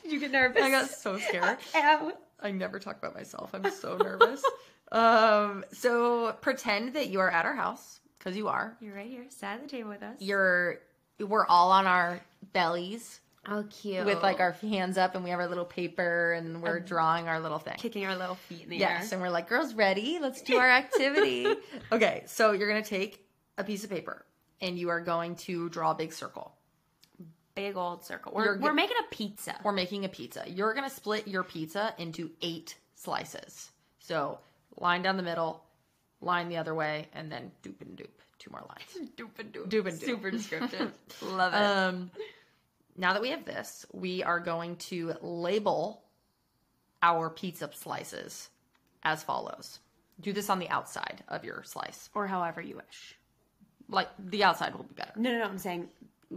You 0.06 0.20
get 0.20 0.32
nervous. 0.32 0.62
I 0.62 0.70
got 0.70 0.90
so 0.90 1.18
scared. 1.18 1.58
Ow. 1.76 2.12
I 2.44 2.52
never 2.52 2.78
talk 2.78 2.98
about 2.98 3.16
myself. 3.16 3.52
I'm 3.54 3.70
so 3.72 3.98
nervous. 3.98 4.44
um, 4.92 5.64
so 5.72 6.34
pretend 6.42 6.94
that 6.94 7.10
you 7.10 7.20
are 7.22 7.32
at 7.32 7.46
our 7.46 7.56
house 7.56 8.02
because 8.20 8.36
you 8.36 8.50
are. 8.50 8.78
You're 8.82 8.96
right 8.96 9.10
here, 9.10 9.26
sat 9.30 9.56
at 9.56 9.64
the 9.64 9.70
table 9.70 9.90
with 9.90 10.04
us. 10.04 10.18
You're. 10.20 10.80
We're 11.20 11.46
all 11.46 11.72
on 11.72 11.86
our 11.86 12.20
bellies 12.54 13.22
oh, 13.48 13.64
cute. 13.70 14.06
with 14.06 14.22
like 14.22 14.40
our 14.40 14.52
hands 14.54 14.98
up, 14.98 15.16
and 15.16 15.24
we 15.24 15.30
have 15.30 15.40
our 15.40 15.48
little 15.48 15.66
paper, 15.66 16.34
and 16.34 16.62
we're 16.62 16.80
drawing 16.80 17.28
our 17.28 17.40
little 17.40 17.60
thing. 17.60 17.76
kicking 17.78 18.06
our 18.06 18.16
little 18.16 18.36
feet 18.36 18.64
in 18.64 18.70
the 18.70 18.78
Yes, 18.78 19.12
air. 19.12 19.16
and 19.16 19.22
we're 19.22 19.32
like, 19.32 19.48
girls, 19.48 19.74
ready? 19.74 20.20
Let's 20.20 20.42
do 20.42 20.58
our 20.58 20.70
activity. 20.70 21.48
okay, 21.92 22.24
so 22.26 22.52
you're 22.52 22.68
gonna 22.68 22.84
take 22.84 23.26
a 23.58 23.64
piece 23.64 23.84
of 23.84 23.90
paper, 23.90 24.26
and 24.60 24.78
you 24.78 24.90
are 24.90 25.02
going 25.02 25.36
to 25.38 25.70
draw 25.70 25.92
a 25.92 25.96
big 25.96 26.14
circle. 26.14 26.56
Big 27.56 27.78
old 27.78 28.04
circle. 28.04 28.32
We're, 28.36 28.58
we're 28.58 28.74
making 28.74 28.98
a 29.00 29.14
pizza. 29.16 29.56
We're 29.64 29.74
making 29.74 30.06
a 30.06 30.10
pizza. 30.10 30.44
You're 30.48 30.74
gonna 30.74 30.90
split 30.90 31.28
your 31.28 31.44
pizza 31.44 31.94
into 31.98 32.32
eight 32.42 32.76
slices. 32.96 33.70
So 34.00 34.40
line 34.78 35.02
down 35.04 35.18
the 35.18 35.24
middle, 35.24 35.64
line 36.20 36.50
the 36.50 36.58
other 36.58 36.74
way, 36.74 37.08
and 37.14 37.32
then 37.32 37.52
doop 37.64 37.80
and 37.82 37.98
doop. 37.98 38.08
Two 38.40 38.52
more 38.52 38.66
lines. 38.68 39.10
Doop 39.18 39.40
and 39.40 39.54
doop. 39.54 39.70
Doop 39.70 39.86
and 39.88 39.98
doop. 39.98 40.06
Super 40.06 40.32
descriptive. 40.32 40.92
Love 41.22 41.54
it. 41.54 41.58
Um, 41.58 42.12
now 42.98 43.14
that 43.14 43.22
we 43.22 43.30
have 43.30 43.46
this, 43.46 43.86
we 43.94 44.22
are 44.22 44.40
going 44.42 44.76
to 44.78 45.14
label 45.22 46.04
our 47.02 47.30
pizza 47.30 47.70
slices 47.74 48.50
as 49.04 49.24
follows. 49.24 49.80
Do 50.20 50.34
this 50.34 50.50
on 50.50 50.60
the 50.60 50.68
outside 50.68 51.24
of 51.30 51.46
your 51.46 51.64
slice. 51.64 52.10
or 52.14 52.28
however 52.28 52.62
you 52.62 52.76
wish. 52.76 53.18
Like 53.88 54.10
the 54.20 54.44
outside 54.44 54.76
will 54.76 54.84
be 54.84 54.94
better. 54.96 55.14
No, 55.16 55.32
no, 55.32 55.40
no. 55.40 55.46
I'm 55.46 55.58
saying 55.58 55.88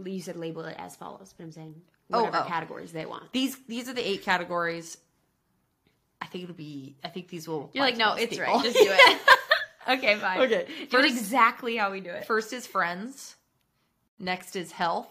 you 0.05 0.21
said 0.21 0.35
label 0.37 0.63
it 0.65 0.75
as 0.77 0.95
follows, 0.95 1.33
but 1.37 1.43
I'm 1.43 1.51
saying 1.51 1.81
Oh, 2.11 2.23
whatever 2.23 2.43
oh. 2.45 2.47
categories 2.47 2.91
they 2.93 3.05
want. 3.05 3.31
These 3.33 3.57
these 3.67 3.89
are 3.89 3.93
the 3.93 4.07
eight 4.07 4.23
categories. 4.23 4.97
I 6.21 6.25
think 6.27 6.45
it'll 6.45 6.55
be. 6.55 6.95
I 7.03 7.09
think 7.09 7.27
these 7.27 7.47
will. 7.47 7.69
You're 7.73 7.83
like, 7.83 7.97
no, 7.97 8.13
it's 8.13 8.37
people. 8.37 8.53
right. 8.53 8.63
Just 8.63 8.77
do 8.77 8.87
it. 8.89 9.21
okay, 9.97 10.15
fine. 10.15 10.41
Okay, 10.41 10.65
Do 10.67 10.83
it 10.83 10.89
first- 10.91 11.09
exactly 11.17 11.75
how 11.77 11.91
we 11.91 11.99
do 12.01 12.09
it. 12.09 12.25
First 12.25 12.53
is 12.53 12.65
friends. 12.65 13.35
Next 14.19 14.55
is 14.55 14.71
health. 14.71 15.09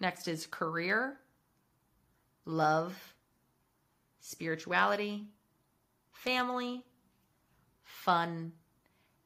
Next 0.00 0.28
is 0.28 0.46
career, 0.46 1.16
love, 2.44 3.14
spirituality, 4.20 5.24
family, 6.12 6.84
fun, 7.82 8.52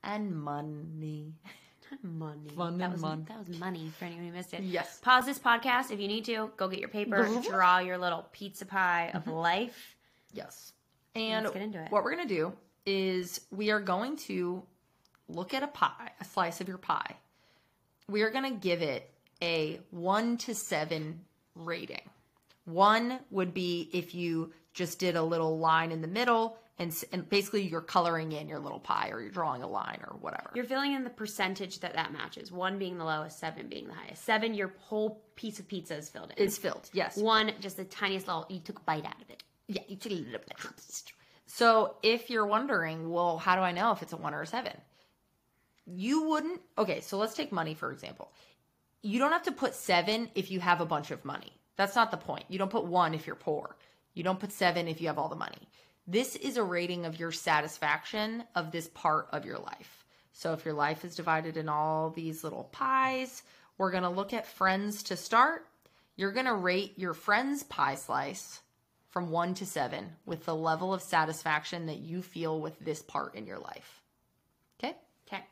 and 0.02 0.34
money. 0.34 1.34
money. 2.02 2.50
Fun 2.56 2.78
that 2.78 2.92
was 2.92 3.00
mon. 3.00 3.26
that 3.28 3.38
was 3.38 3.58
money 3.58 3.90
for 3.98 4.04
anyone 4.04 4.26
who 4.26 4.32
missed 4.32 4.54
it. 4.54 4.62
Yes. 4.62 4.98
Pause 5.02 5.26
this 5.26 5.38
podcast 5.38 5.90
if 5.90 6.00
you 6.00 6.08
need 6.08 6.24
to. 6.26 6.50
Go 6.56 6.68
get 6.68 6.80
your 6.80 6.88
paper. 6.88 7.28
draw 7.48 7.78
your 7.78 7.98
little 7.98 8.26
pizza 8.32 8.66
pie 8.66 9.10
of 9.14 9.22
mm-hmm. 9.22 9.32
life. 9.32 9.96
Yes. 10.32 10.72
And 11.14 11.44
Let's 11.44 11.54
get 11.54 11.62
into 11.62 11.82
it. 11.82 11.90
what 11.90 12.04
we're 12.04 12.14
going 12.14 12.26
to 12.28 12.34
do 12.34 12.52
is 12.86 13.40
we 13.50 13.70
are 13.70 13.80
going 13.80 14.16
to 14.16 14.62
look 15.28 15.54
at 15.54 15.62
a 15.62 15.68
pie, 15.68 16.10
a 16.20 16.24
slice 16.24 16.60
of 16.60 16.68
your 16.68 16.78
pie. 16.78 17.16
We 18.08 18.22
are 18.22 18.30
going 18.30 18.50
to 18.52 18.58
give 18.58 18.82
it 18.82 19.10
a 19.40 19.80
1 19.90 20.36
to 20.38 20.54
7 20.54 21.20
rating. 21.54 22.08
1 22.64 23.18
would 23.30 23.52
be 23.52 23.90
if 23.92 24.14
you 24.14 24.52
just 24.72 24.98
did 24.98 25.16
a 25.16 25.22
little 25.22 25.58
line 25.58 25.92
in 25.92 26.00
the 26.00 26.08
middle 26.08 26.56
and, 26.78 27.04
and 27.12 27.28
basically 27.28 27.62
you're 27.62 27.80
coloring 27.80 28.32
in 28.32 28.48
your 28.48 28.58
little 28.58 28.80
pie 28.80 29.10
or 29.10 29.20
you're 29.20 29.30
drawing 29.30 29.62
a 29.62 29.68
line 29.68 30.00
or 30.06 30.16
whatever. 30.20 30.50
You're 30.54 30.64
filling 30.64 30.92
in 30.92 31.04
the 31.04 31.10
percentage 31.10 31.80
that 31.80 31.94
that 31.94 32.12
matches. 32.12 32.50
One 32.50 32.78
being 32.78 32.98
the 32.98 33.04
lowest, 33.04 33.38
seven 33.38 33.68
being 33.68 33.86
the 33.86 33.94
highest. 33.94 34.24
Seven, 34.24 34.54
your 34.54 34.72
whole 34.78 35.22
piece 35.36 35.58
of 35.58 35.68
pizza 35.68 35.96
is 35.96 36.08
filled 36.08 36.32
in. 36.36 36.44
It's 36.44 36.58
filled. 36.58 36.88
Yes. 36.92 37.16
One, 37.16 37.52
just 37.60 37.76
the 37.76 37.84
tiniest 37.84 38.26
little. 38.26 38.46
You 38.48 38.60
took 38.60 38.78
a 38.78 38.82
bite 38.82 39.04
out 39.04 39.20
of 39.20 39.30
it. 39.30 39.42
Yeah, 39.68 39.82
you 39.86 39.96
took 39.96 40.12
a 40.12 40.16
little 40.16 40.32
bit. 40.32 40.56
So 41.46 41.96
if 42.02 42.30
you're 42.30 42.46
wondering, 42.46 43.10
well, 43.10 43.38
how 43.38 43.56
do 43.56 43.62
I 43.62 43.72
know 43.72 43.92
if 43.92 44.02
it's 44.02 44.12
a 44.12 44.16
one 44.16 44.34
or 44.34 44.42
a 44.42 44.46
seven? 44.46 44.72
You 45.86 46.28
wouldn't. 46.28 46.60
Okay, 46.78 47.00
so 47.00 47.18
let's 47.18 47.34
take 47.34 47.52
money 47.52 47.74
for 47.74 47.92
example. 47.92 48.32
You 49.02 49.18
don't 49.18 49.32
have 49.32 49.42
to 49.44 49.52
put 49.52 49.74
seven 49.74 50.30
if 50.34 50.50
you 50.50 50.60
have 50.60 50.80
a 50.80 50.86
bunch 50.86 51.10
of 51.10 51.24
money. 51.24 51.52
That's 51.76 51.96
not 51.96 52.10
the 52.10 52.16
point. 52.16 52.44
You 52.48 52.58
don't 52.58 52.70
put 52.70 52.84
one 52.84 53.14
if 53.14 53.26
you're 53.26 53.36
poor. 53.36 53.76
You 54.14 54.22
don't 54.22 54.38
put 54.38 54.52
seven 54.52 54.88
if 54.88 55.00
you 55.00 55.08
have 55.08 55.18
all 55.18 55.28
the 55.28 55.36
money. 55.36 55.68
This 56.06 56.34
is 56.36 56.56
a 56.56 56.64
rating 56.64 57.06
of 57.06 57.18
your 57.18 57.32
satisfaction 57.32 58.44
of 58.54 58.72
this 58.72 58.88
part 58.88 59.28
of 59.32 59.44
your 59.44 59.58
life. 59.58 60.04
So 60.32 60.52
if 60.52 60.64
your 60.64 60.74
life 60.74 61.04
is 61.04 61.14
divided 61.14 61.56
in 61.56 61.68
all 61.68 62.10
these 62.10 62.42
little 62.42 62.64
pies, 62.72 63.42
we're 63.78 63.90
going 63.92 64.02
to 64.02 64.08
look 64.08 64.32
at 64.32 64.46
friends 64.46 65.04
to 65.04 65.16
start. 65.16 65.66
You're 66.16 66.32
going 66.32 66.46
to 66.46 66.54
rate 66.54 66.98
your 66.98 67.14
friend's 67.14 67.62
pie 67.62 67.94
slice 67.94 68.60
from 69.10 69.30
one 69.30 69.54
to 69.54 69.66
seven 69.66 70.10
with 70.26 70.44
the 70.44 70.54
level 70.54 70.92
of 70.92 71.02
satisfaction 71.02 71.86
that 71.86 71.98
you 71.98 72.22
feel 72.22 72.60
with 72.60 72.78
this 72.80 73.02
part 73.02 73.34
in 73.34 73.46
your 73.46 73.58
life. 73.58 74.02
Okay, 74.82 74.96
Okay. 75.28 75.42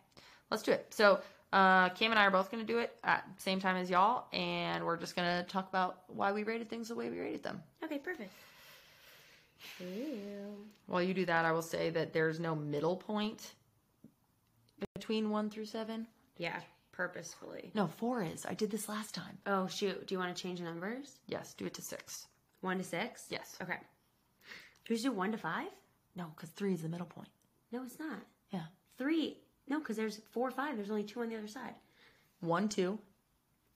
let's 0.51 0.63
do 0.63 0.73
it. 0.73 0.87
So, 0.91 1.21
uh, 1.53 1.91
Cam 1.91 2.11
and 2.11 2.19
I 2.19 2.25
are 2.27 2.31
both 2.31 2.51
going 2.51 2.65
to 2.65 2.73
do 2.73 2.79
it 2.79 2.95
at 3.05 3.25
the 3.37 3.43
same 3.43 3.61
time 3.61 3.77
as 3.77 3.91
y'all, 3.91 4.27
and 4.33 4.85
we're 4.85 4.97
just 4.97 5.15
going 5.15 5.29
to 5.29 5.49
talk 5.49 5.69
about 5.69 5.99
why 6.09 6.33
we 6.33 6.43
rated 6.45 6.71
things 6.71 6.89
the 6.89 6.95
way 6.95 7.11
we 7.11 7.19
rated 7.21 7.43
them. 7.43 7.63
Okay, 7.85 7.99
perfect. 7.99 8.33
While 10.87 11.03
you 11.03 11.15
do 11.15 11.27
that, 11.27 11.45
I 11.45 11.53
will 11.53 11.63
say 11.63 11.91
that 11.91 12.13
there's 12.13 12.41
no 12.41 12.55
middle 12.55 12.97
point 12.97 13.55
between 14.95 15.31
one 15.31 15.51
through 15.51 15.67
seven. 15.67 16.07
Yeah, 16.37 16.61
purposefully. 16.93 17.71
No, 17.75 17.87
four 17.87 18.23
is. 18.23 18.47
I 18.47 18.55
did 18.55 18.71
this 18.71 18.89
last 18.89 19.15
time. 19.15 19.39
Oh, 19.47 19.67
shoot. 19.67 20.07
Do 20.07 20.15
you 20.15 20.19
want 20.19 20.35
to 20.35 20.43
change 20.43 20.61
numbers? 20.61 21.19
Yes, 21.27 21.55
do 21.55 21.67
it 21.67 21.75
to 21.75 21.83
six. 21.83 22.27
One 22.61 22.79
to 22.79 22.85
six? 22.85 23.27
Yes. 23.31 23.57
Okay. 23.63 23.79
Should 24.83 24.91
we 24.91 24.97
just 24.97 25.05
do 25.05 25.13
one 25.13 25.33
to 25.33 25.39
five? 25.39 25.69
No, 26.17 26.27
because 26.35 26.51
three 26.51 26.75
is 26.75 26.83
the 26.83 26.89
middle 26.89 27.07
point. 27.07 27.29
No, 27.73 27.83
it's 27.85 27.99
not. 27.99 28.21
Yeah. 28.51 28.65
Three. 28.99 29.39
No, 29.69 29.79
because 29.79 29.97
there's 29.97 30.21
four 30.31 30.49
or 30.49 30.51
five. 30.53 30.77
There's 30.77 30.91
only 30.91 31.05
two 31.05 31.21
on 31.21 31.29
the 31.29 31.37
other 31.37 31.47
side. 31.47 31.75
One, 32.41 32.69
two. 32.69 32.99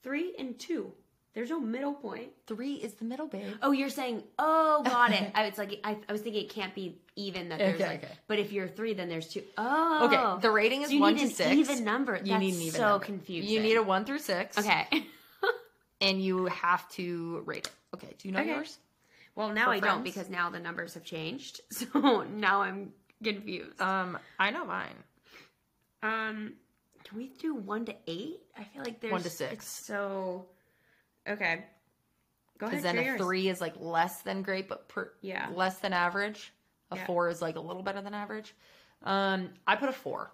Three 0.03 0.35
and 0.39 0.59
two. 0.59 0.93
There's 1.35 1.51
no 1.51 1.59
middle 1.61 1.95
point. 1.95 2.29
Three 2.47 2.75
is 2.75 2.95
the 2.95 3.05
middle, 3.05 3.27
babe. 3.27 3.55
Oh, 3.61 3.73
you're 3.73 3.89
saying, 3.91 4.23
oh, 4.39 4.83
got 4.85 5.11
it. 5.13 5.33
I 5.35 5.49
was 5.49 5.59
like, 5.59 5.81
I, 5.83 5.97
I 6.09 6.13
was 6.13 6.21
thinking 6.21 6.45
it 6.45 6.49
can't 6.51 6.73
be 6.75 6.97
even 7.17 7.49
that 7.49 7.59
there's 7.59 7.75
Okay, 7.81 7.87
like, 7.89 8.05
okay. 8.05 8.13
but 8.29 8.39
if 8.39 8.53
you're 8.53 8.69
three, 8.69 8.95
then 8.95 9.09
there's 9.09 9.27
two. 9.29 9.43
Oh, 9.59 10.05
Okay, 10.07 10.41
the 10.43 10.51
rating 10.53 10.83
is 10.83 10.89
So 10.89 10.95
you 10.95 11.01
one 11.01 11.15
need 11.15 11.21
to 11.21 11.27
an 11.27 11.33
six. 11.33 11.51
Even 11.57 11.85
number. 11.85 12.17
You 12.17 12.23
That's 12.25 12.41
need 12.41 12.55
an 12.55 12.61
even 12.61 12.81
so 12.81 12.89
number. 12.91 13.05
confusing. 13.07 13.51
You 13.51 13.61
need 13.61 13.77
a 13.77 13.83
one 13.83 14.05
through 14.05 14.21
six. 14.21 14.57
okay. 14.59 14.87
and 16.01 16.23
you 16.23 16.47
have 16.47 16.89
to 16.91 17.43
rate 17.47 17.67
it. 17.67 17.73
Okay, 17.95 18.15
do 18.19 18.29
you 18.29 18.35
know 18.35 18.41
Okay. 18.41 18.51
yours? 18.51 18.79
well, 19.35 19.49
now 19.51 19.65
For 19.67 19.71
I 19.73 19.81
don't 19.81 20.05
because 20.05 20.29
now 20.31 20.51
the 20.51 20.61
numbers 20.61 20.95
have 20.95 21.03
changed. 21.05 21.61
So 21.73 22.23
now 22.23 22.63
I'm 22.63 22.93
confused. 23.25 23.81
Um, 23.81 24.19
I 24.39 24.51
know 24.51 24.65
mine. 24.65 24.95
Um, 26.03 26.53
can 27.05 27.19
we 27.19 27.29
do 27.41 27.55
one 27.55 27.85
to 27.87 27.95
eight? 28.07 28.41
I 28.57 28.65
feel 28.65 28.83
like 28.85 29.01
there's 29.01 29.13
One 29.13 29.23
to 29.23 29.31
six. 29.31 29.67
so 29.67 30.47
okay. 31.29 31.65
Go 32.59 32.67
ahead. 32.67 32.79
Because 32.79 32.83
then 32.83 32.99
a 32.99 33.03
yours. 33.03 33.21
three 33.21 33.49
is 33.49 33.61
like 33.61 33.75
less 33.79 34.23
than 34.23 34.43
great, 34.43 34.69
but 34.69 34.89
per, 34.89 35.13
Yeah. 35.21 35.49
less 35.55 35.79
than 35.79 35.93
average. 35.93 36.53
A 36.91 36.97
Yeah. 36.97 37.07
four 37.07 37.29
is 37.29 37.43
like 37.43 37.57
a 37.57 37.61
little 37.61 37.83
better 37.83 38.01
than 38.01 38.15
average. 38.15 38.55
Um, 39.03 39.51
I 39.67 39.77
put 39.77 39.89
a 39.89 39.93
four 39.93 40.31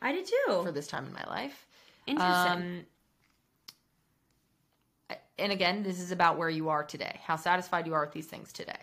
I 0.00 0.12
did 0.12 0.26
too. 0.26 0.62
for 0.62 0.72
this 0.72 0.86
time 0.86 1.06
in 1.06 1.12
my 1.12 1.24
life. 1.24 1.66
Interesting. 2.06 2.52
Um, 2.52 2.86
and 5.38 5.52
again, 5.52 5.82
this 5.82 6.00
is 6.00 6.12
about 6.12 6.38
where 6.38 6.48
you 6.48 6.68
are 6.68 6.82
today, 6.84 7.20
how 7.24 7.36
satisfied 7.36 7.86
you 7.86 7.94
are 7.94 8.02
with 8.04 8.12
these 8.12 8.26
things 8.26 8.52
today. 8.52 8.78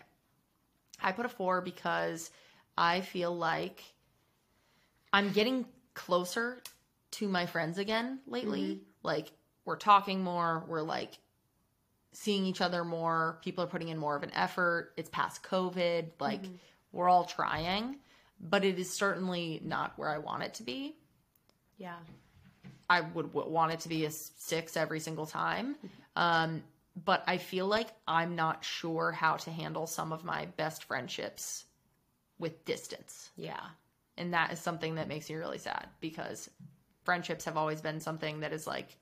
I 1.02 1.12
put 1.12 1.26
a 1.26 1.28
four 1.28 1.60
because 1.60 2.30
I 2.78 3.00
feel 3.00 3.36
like 3.36 3.82
I'm 5.12 5.32
getting 5.32 5.66
closer 5.94 6.62
to 7.12 7.28
my 7.28 7.46
friends 7.46 7.78
again 7.78 8.20
lately. 8.26 8.82
Like, 9.02 9.32
we're 9.64 9.76
talking 9.76 10.22
more, 10.22 10.64
we're 10.68 10.82
like 10.82 11.18
seeing 12.14 12.46
each 12.46 12.60
other 12.62 12.84
more, 12.84 13.38
people 13.42 13.62
are 13.62 13.66
putting 13.66 13.88
in 13.88 13.98
more 13.98 14.16
of 14.16 14.22
an 14.22 14.32
effort. 14.34 14.92
It's 14.96 15.10
past 15.10 15.42
COVID, 15.42 16.06
like, 16.20 16.40
we're 16.92 17.08
all 17.08 17.24
trying, 17.24 17.96
but 18.40 18.64
it 18.64 18.78
is 18.78 18.88
certainly 18.90 19.60
not 19.62 19.98
where 19.98 20.08
I 20.08 20.18
want 20.18 20.42
it 20.44 20.54
to 20.54 20.62
be. 20.62 20.96
yeah. 21.76 21.96
I 22.88 23.00
would 23.00 23.32
w- 23.32 23.50
want 23.50 23.72
it 23.72 23.80
to 23.80 23.88
be 23.88 24.04
a 24.04 24.10
six 24.10 24.76
every 24.76 25.00
single 25.00 25.26
time. 25.26 25.76
Um, 26.16 26.62
but 27.04 27.24
I 27.26 27.38
feel 27.38 27.66
like 27.66 27.88
I'm 28.06 28.36
not 28.36 28.64
sure 28.64 29.10
how 29.10 29.34
to 29.38 29.50
handle 29.50 29.84
some 29.88 30.12
of 30.12 30.22
my 30.22 30.46
best 30.56 30.84
friendships 30.84 31.64
with 32.38 32.64
distance. 32.64 33.30
Yeah. 33.36 33.58
And 34.16 34.32
that 34.32 34.52
is 34.52 34.60
something 34.60 34.94
that 34.94 35.08
makes 35.08 35.28
me 35.28 35.34
really 35.34 35.58
sad 35.58 35.88
because 36.00 36.48
friendships 37.02 37.46
have 37.46 37.56
always 37.56 37.80
been 37.80 37.98
something 37.98 38.40
that 38.40 38.52
is 38.52 38.64
like 38.68 38.96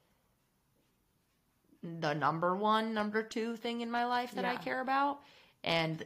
the 1.83 2.15
number 2.15 2.55
one, 2.57 2.95
number 2.95 3.23
two 3.23 3.57
thing 3.57 3.81
in 3.81 3.91
my 3.91 4.05
life 4.07 4.33
that 4.35 4.45
I 4.45 4.57
care 4.57 4.81
about. 4.81 5.21
And 5.65 6.05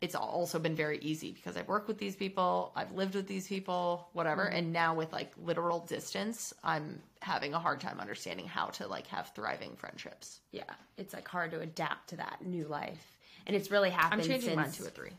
it's 0.00 0.14
also 0.14 0.58
been 0.58 0.74
very 0.74 0.98
easy 0.98 1.30
because 1.32 1.56
I've 1.56 1.68
worked 1.68 1.86
with 1.86 1.98
these 1.98 2.16
people, 2.16 2.72
I've 2.74 2.92
lived 2.92 3.14
with 3.14 3.28
these 3.28 3.46
people, 3.46 4.08
whatever. 4.14 4.42
And 4.44 4.72
now 4.72 4.94
with 4.94 5.12
like 5.12 5.32
literal 5.44 5.80
distance, 5.80 6.52
I'm 6.64 7.00
having 7.20 7.54
a 7.54 7.58
hard 7.58 7.80
time 7.80 8.00
understanding 8.00 8.46
how 8.46 8.66
to 8.66 8.88
like 8.88 9.06
have 9.08 9.28
thriving 9.34 9.76
friendships. 9.76 10.40
Yeah. 10.50 10.64
It's 10.98 11.14
like 11.14 11.28
hard 11.28 11.52
to 11.52 11.60
adapt 11.60 12.08
to 12.10 12.16
that 12.16 12.44
new 12.44 12.66
life. 12.66 13.16
And 13.46 13.54
it's 13.54 13.70
really 13.70 13.90
happened 13.90 14.22
I'm 14.22 14.26
changing 14.26 14.50
since 14.50 14.56
mine 14.56 14.70
to 14.72 14.86
a 14.86 14.90
three. 14.90 15.10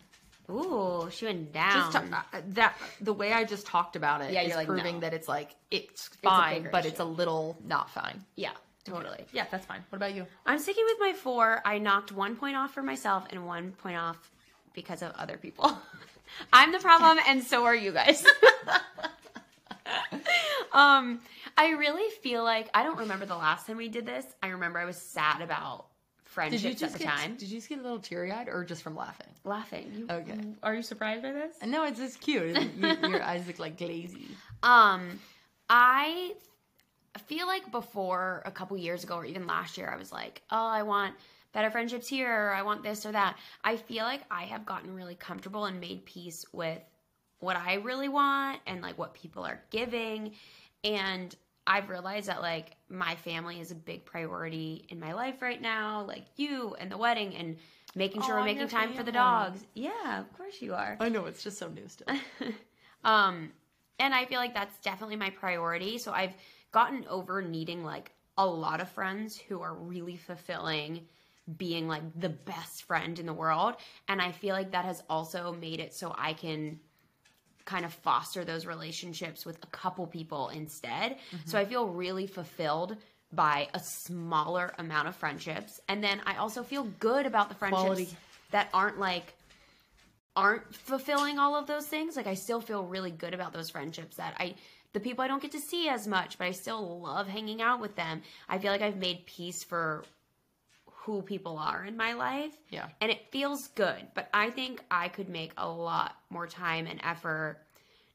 Ooh, 0.49 1.07
she 1.09 1.25
went 1.25 1.53
down. 1.53 1.71
Just 1.71 1.91
ta- 1.93 2.25
uh, 2.33 2.41
that 2.49 2.75
the 2.99 3.13
way 3.13 3.31
I 3.31 3.45
just 3.45 3.65
talked 3.65 3.95
about 3.95 4.21
it 4.21 4.33
Yeah, 4.33 4.41
is 4.41 4.49
you're 4.49 4.57
like, 4.57 4.67
proving 4.67 4.95
no. 4.95 4.99
that 5.01 5.13
it's 5.13 5.29
like 5.29 5.55
it's 5.71 6.09
fine, 6.21 6.57
bigger 6.63 6.69
but 6.71 6.85
it's 6.85 6.99
a 6.99 7.05
little 7.05 7.57
not 7.65 7.89
fine. 7.89 8.21
yeah, 8.35 8.51
totally. 8.85 9.25
Yeah, 9.31 9.45
that's 9.49 9.65
fine. 9.65 9.83
What 9.89 9.97
about 9.97 10.15
you? 10.15 10.25
I'm 10.45 10.59
sticking 10.59 10.85
with 10.85 10.97
my 10.99 11.13
four. 11.13 11.61
I 11.65 11.79
knocked 11.79 12.11
one 12.11 12.35
point 12.35 12.55
off 12.55 12.73
for 12.73 12.83
myself 12.83 13.25
and 13.29 13.45
one 13.45 13.71
point 13.73 13.97
off 13.97 14.31
because 14.73 15.01
of 15.01 15.11
other 15.13 15.37
people. 15.37 15.77
I'm 16.53 16.71
the 16.71 16.79
problem, 16.79 17.19
and 17.27 17.43
so 17.43 17.65
are 17.65 17.75
you 17.75 17.91
guys. 17.91 18.25
um, 20.73 21.19
I 21.57 21.71
really 21.71 22.09
feel 22.21 22.43
like 22.43 22.69
I 22.73 22.83
don't 22.83 22.97
remember 22.97 23.25
the 23.25 23.35
last 23.35 23.67
time 23.67 23.77
we 23.77 23.89
did 23.89 24.05
this. 24.05 24.25
I 24.41 24.47
remember 24.47 24.79
I 24.79 24.85
was 24.85 24.97
sad 24.97 25.41
about 25.41 25.85
friendships 26.23 26.81
at 26.81 26.93
the 26.93 26.99
get, 26.99 27.07
time. 27.07 27.35
Did 27.35 27.49
you 27.49 27.57
just 27.57 27.69
get 27.69 27.79
a 27.79 27.83
little 27.83 27.99
teary 27.99 28.31
eyed 28.31 28.47
or 28.47 28.63
just 28.63 28.81
from 28.81 28.95
laughing? 28.95 29.27
Laughing. 29.43 29.91
You, 29.95 30.07
Okay. 30.09 30.39
Are 30.63 30.73
you 30.73 30.81
surprised 30.81 31.21
by 31.21 31.31
this? 31.31 31.57
No, 31.63 31.83
it's 31.83 31.99
just 31.99 32.21
cute. 32.21 32.57
You- 32.57 33.09
your 33.09 33.21
eyes 33.21 33.45
look 33.47 33.59
like 33.59 33.77
glazy. 33.77 34.27
Um, 34.63 35.19
I 35.69 36.35
feel 37.19 37.47
like 37.47 37.71
before 37.71 38.41
a 38.45 38.51
couple 38.51 38.77
years 38.77 39.03
ago, 39.03 39.15
or 39.15 39.25
even 39.25 39.47
last 39.47 39.77
year, 39.77 39.89
I 39.91 39.97
was 39.97 40.11
like, 40.11 40.41
oh, 40.51 40.67
I 40.67 40.83
want 40.83 41.15
better 41.53 41.69
friendships 41.69 42.07
here, 42.07 42.49
or 42.49 42.53
I 42.53 42.63
want 42.63 42.83
this 42.83 43.05
or 43.05 43.11
that. 43.11 43.37
I 43.63 43.77
feel 43.77 44.03
like 44.03 44.21
I 44.31 44.43
have 44.43 44.65
gotten 44.65 44.95
really 44.95 45.15
comfortable 45.15 45.65
and 45.65 45.79
made 45.79 46.05
peace 46.05 46.45
with 46.51 46.81
what 47.39 47.55
I 47.55 47.75
really 47.75 48.09
want 48.09 48.61
and 48.65 48.81
like 48.81 48.97
what 48.97 49.13
people 49.13 49.43
are 49.43 49.61
giving. 49.69 50.31
And 50.83 51.35
I've 51.67 51.89
realized 51.89 52.27
that 52.27 52.41
like 52.41 52.75
my 52.89 53.15
family 53.15 53.59
is 53.59 53.71
a 53.71 53.75
big 53.75 54.05
priority 54.05 54.85
in 54.89 54.99
my 54.99 55.13
life 55.13 55.41
right 55.41 55.61
now, 55.61 56.03
like 56.07 56.25
you 56.35 56.75
and 56.79 56.91
the 56.91 56.97
wedding 56.97 57.35
and 57.35 57.57
making 57.95 58.21
sure 58.21 58.35
Aw, 58.35 58.39
we're 58.39 58.45
making 58.45 58.67
time 58.69 58.93
for 58.93 59.03
the 59.03 59.11
dogs. 59.11 59.63
Yeah, 59.73 60.19
of 60.19 60.33
course 60.37 60.61
you 60.61 60.73
are. 60.73 60.97
I 60.99 61.09
know 61.09 61.25
it's 61.25 61.43
just 61.43 61.57
so 61.57 61.69
new 61.69 61.87
still. 61.87 62.07
Um, 63.03 63.51
and 63.99 64.13
I 64.13 64.25
feel 64.25 64.39
like 64.39 64.53
that's 64.53 64.77
definitely 64.79 65.15
my 65.15 65.29
priority. 65.29 65.97
So 65.97 66.11
I've 66.11 66.33
gotten 66.73 67.05
over 67.09 67.41
needing 67.41 67.85
like 67.85 68.11
a 68.37 68.45
lot 68.45 68.81
of 68.81 68.89
friends 68.89 69.37
who 69.37 69.61
are 69.61 69.73
really 69.73 70.17
fulfilling 70.17 71.07
being 71.57 71.87
like 71.87 72.01
the 72.19 72.29
best 72.29 72.83
friend 72.83 73.19
in 73.19 73.25
the 73.25 73.33
world. 73.33 73.75
And 74.07 74.21
I 74.21 74.31
feel 74.31 74.55
like 74.55 74.71
that 74.71 74.85
has 74.85 75.03
also 75.09 75.53
made 75.53 75.79
it 75.79 75.93
so 75.93 76.13
I 76.17 76.33
can 76.33 76.79
kind 77.65 77.85
of 77.85 77.93
foster 77.93 78.43
those 78.43 78.65
relationships 78.65 79.45
with 79.45 79.57
a 79.63 79.67
couple 79.67 80.05
people 80.07 80.49
instead. 80.49 81.13
Mm-hmm. 81.13 81.49
So 81.49 81.57
I 81.57 81.65
feel 81.65 81.87
really 81.87 82.27
fulfilled 82.27 82.97
by 83.31 83.67
a 83.73 83.79
smaller 83.79 84.73
amount 84.77 85.07
of 85.07 85.15
friendships. 85.15 85.79
And 85.87 86.03
then 86.03 86.21
I 86.25 86.35
also 86.37 86.63
feel 86.63 86.83
good 86.99 87.25
about 87.25 87.49
the 87.49 87.55
friendships 87.55 87.85
Quality. 87.85 88.07
that 88.51 88.69
aren't 88.73 88.99
like 88.99 89.33
aren't 90.35 90.73
fulfilling 90.73 91.39
all 91.39 91.55
of 91.55 91.67
those 91.67 91.85
things. 91.85 92.15
Like 92.15 92.27
I 92.27 92.33
still 92.33 92.61
feel 92.61 92.83
really 92.83 93.11
good 93.11 93.33
about 93.33 93.53
those 93.53 93.69
friendships 93.69 94.17
that 94.17 94.35
I 94.39 94.55
the 94.93 94.99
people 94.99 95.23
I 95.23 95.27
don't 95.27 95.41
get 95.41 95.51
to 95.51 95.59
see 95.59 95.89
as 95.89 96.07
much, 96.07 96.37
but 96.37 96.45
I 96.45 96.51
still 96.51 97.01
love 97.01 97.27
hanging 97.27 97.61
out 97.61 97.81
with 97.81 97.95
them. 97.95 98.21
I 98.47 98.59
feel 98.59 98.71
like 98.71 98.81
I've 98.81 98.97
made 98.97 99.25
peace 99.25 99.63
for 99.63 100.03
who 100.85 101.21
people 101.21 101.57
are 101.57 101.83
in 101.83 101.97
my 101.97 102.13
life. 102.13 102.53
Yeah. 102.69 102.87
And 103.01 103.11
it 103.11 103.31
feels 103.31 103.67
good, 103.69 104.07
but 104.13 104.29
I 104.33 104.49
think 104.51 104.81
I 104.89 105.09
could 105.09 105.27
make 105.27 105.51
a 105.57 105.67
lot 105.67 106.15
more 106.29 106.47
time 106.47 106.87
and 106.87 107.01
effort 107.03 107.57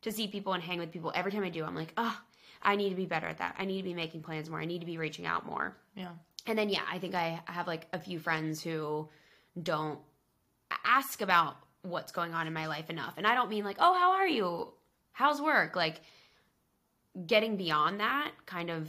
to 0.02 0.12
see 0.12 0.28
people 0.28 0.54
and 0.54 0.62
hang 0.62 0.78
with 0.78 0.92
people. 0.92 1.12
Every 1.14 1.32
time 1.32 1.42
I 1.42 1.50
do, 1.50 1.64
I'm 1.64 1.74
like, 1.74 1.92
"Oh, 1.96 2.18
I 2.62 2.76
need 2.76 2.90
to 2.90 2.94
be 2.94 3.04
better 3.04 3.26
at 3.26 3.38
that. 3.38 3.56
I 3.58 3.64
need 3.64 3.78
to 3.78 3.82
be 3.82 3.94
making 3.94 4.22
plans 4.22 4.48
more. 4.48 4.60
I 4.60 4.64
need 4.64 4.80
to 4.80 4.86
be 4.86 4.96
reaching 4.96 5.26
out 5.26 5.44
more." 5.44 5.76
Yeah. 5.94 6.12
And 6.46 6.58
then 6.58 6.70
yeah, 6.70 6.82
I 6.90 6.98
think 6.98 7.14
I 7.14 7.42
have 7.46 7.66
like 7.66 7.86
a 7.92 7.98
few 7.98 8.18
friends 8.18 8.62
who 8.62 9.08
don't 9.60 9.98
ask 10.84 11.20
about 11.20 11.56
what's 11.82 12.12
going 12.12 12.32
on 12.32 12.46
in 12.46 12.52
my 12.52 12.66
life 12.68 12.88
enough. 12.88 13.14
And 13.16 13.26
I 13.26 13.34
don't 13.34 13.50
mean 13.50 13.64
like, 13.64 13.76
"Oh, 13.80 13.92
how 13.94 14.12
are 14.12 14.28
you? 14.28 14.72
How's 15.12 15.42
work?" 15.42 15.76
Like 15.76 16.00
getting 17.26 17.56
beyond 17.56 18.00
that, 18.00 18.32
kind 18.46 18.70
of 18.70 18.88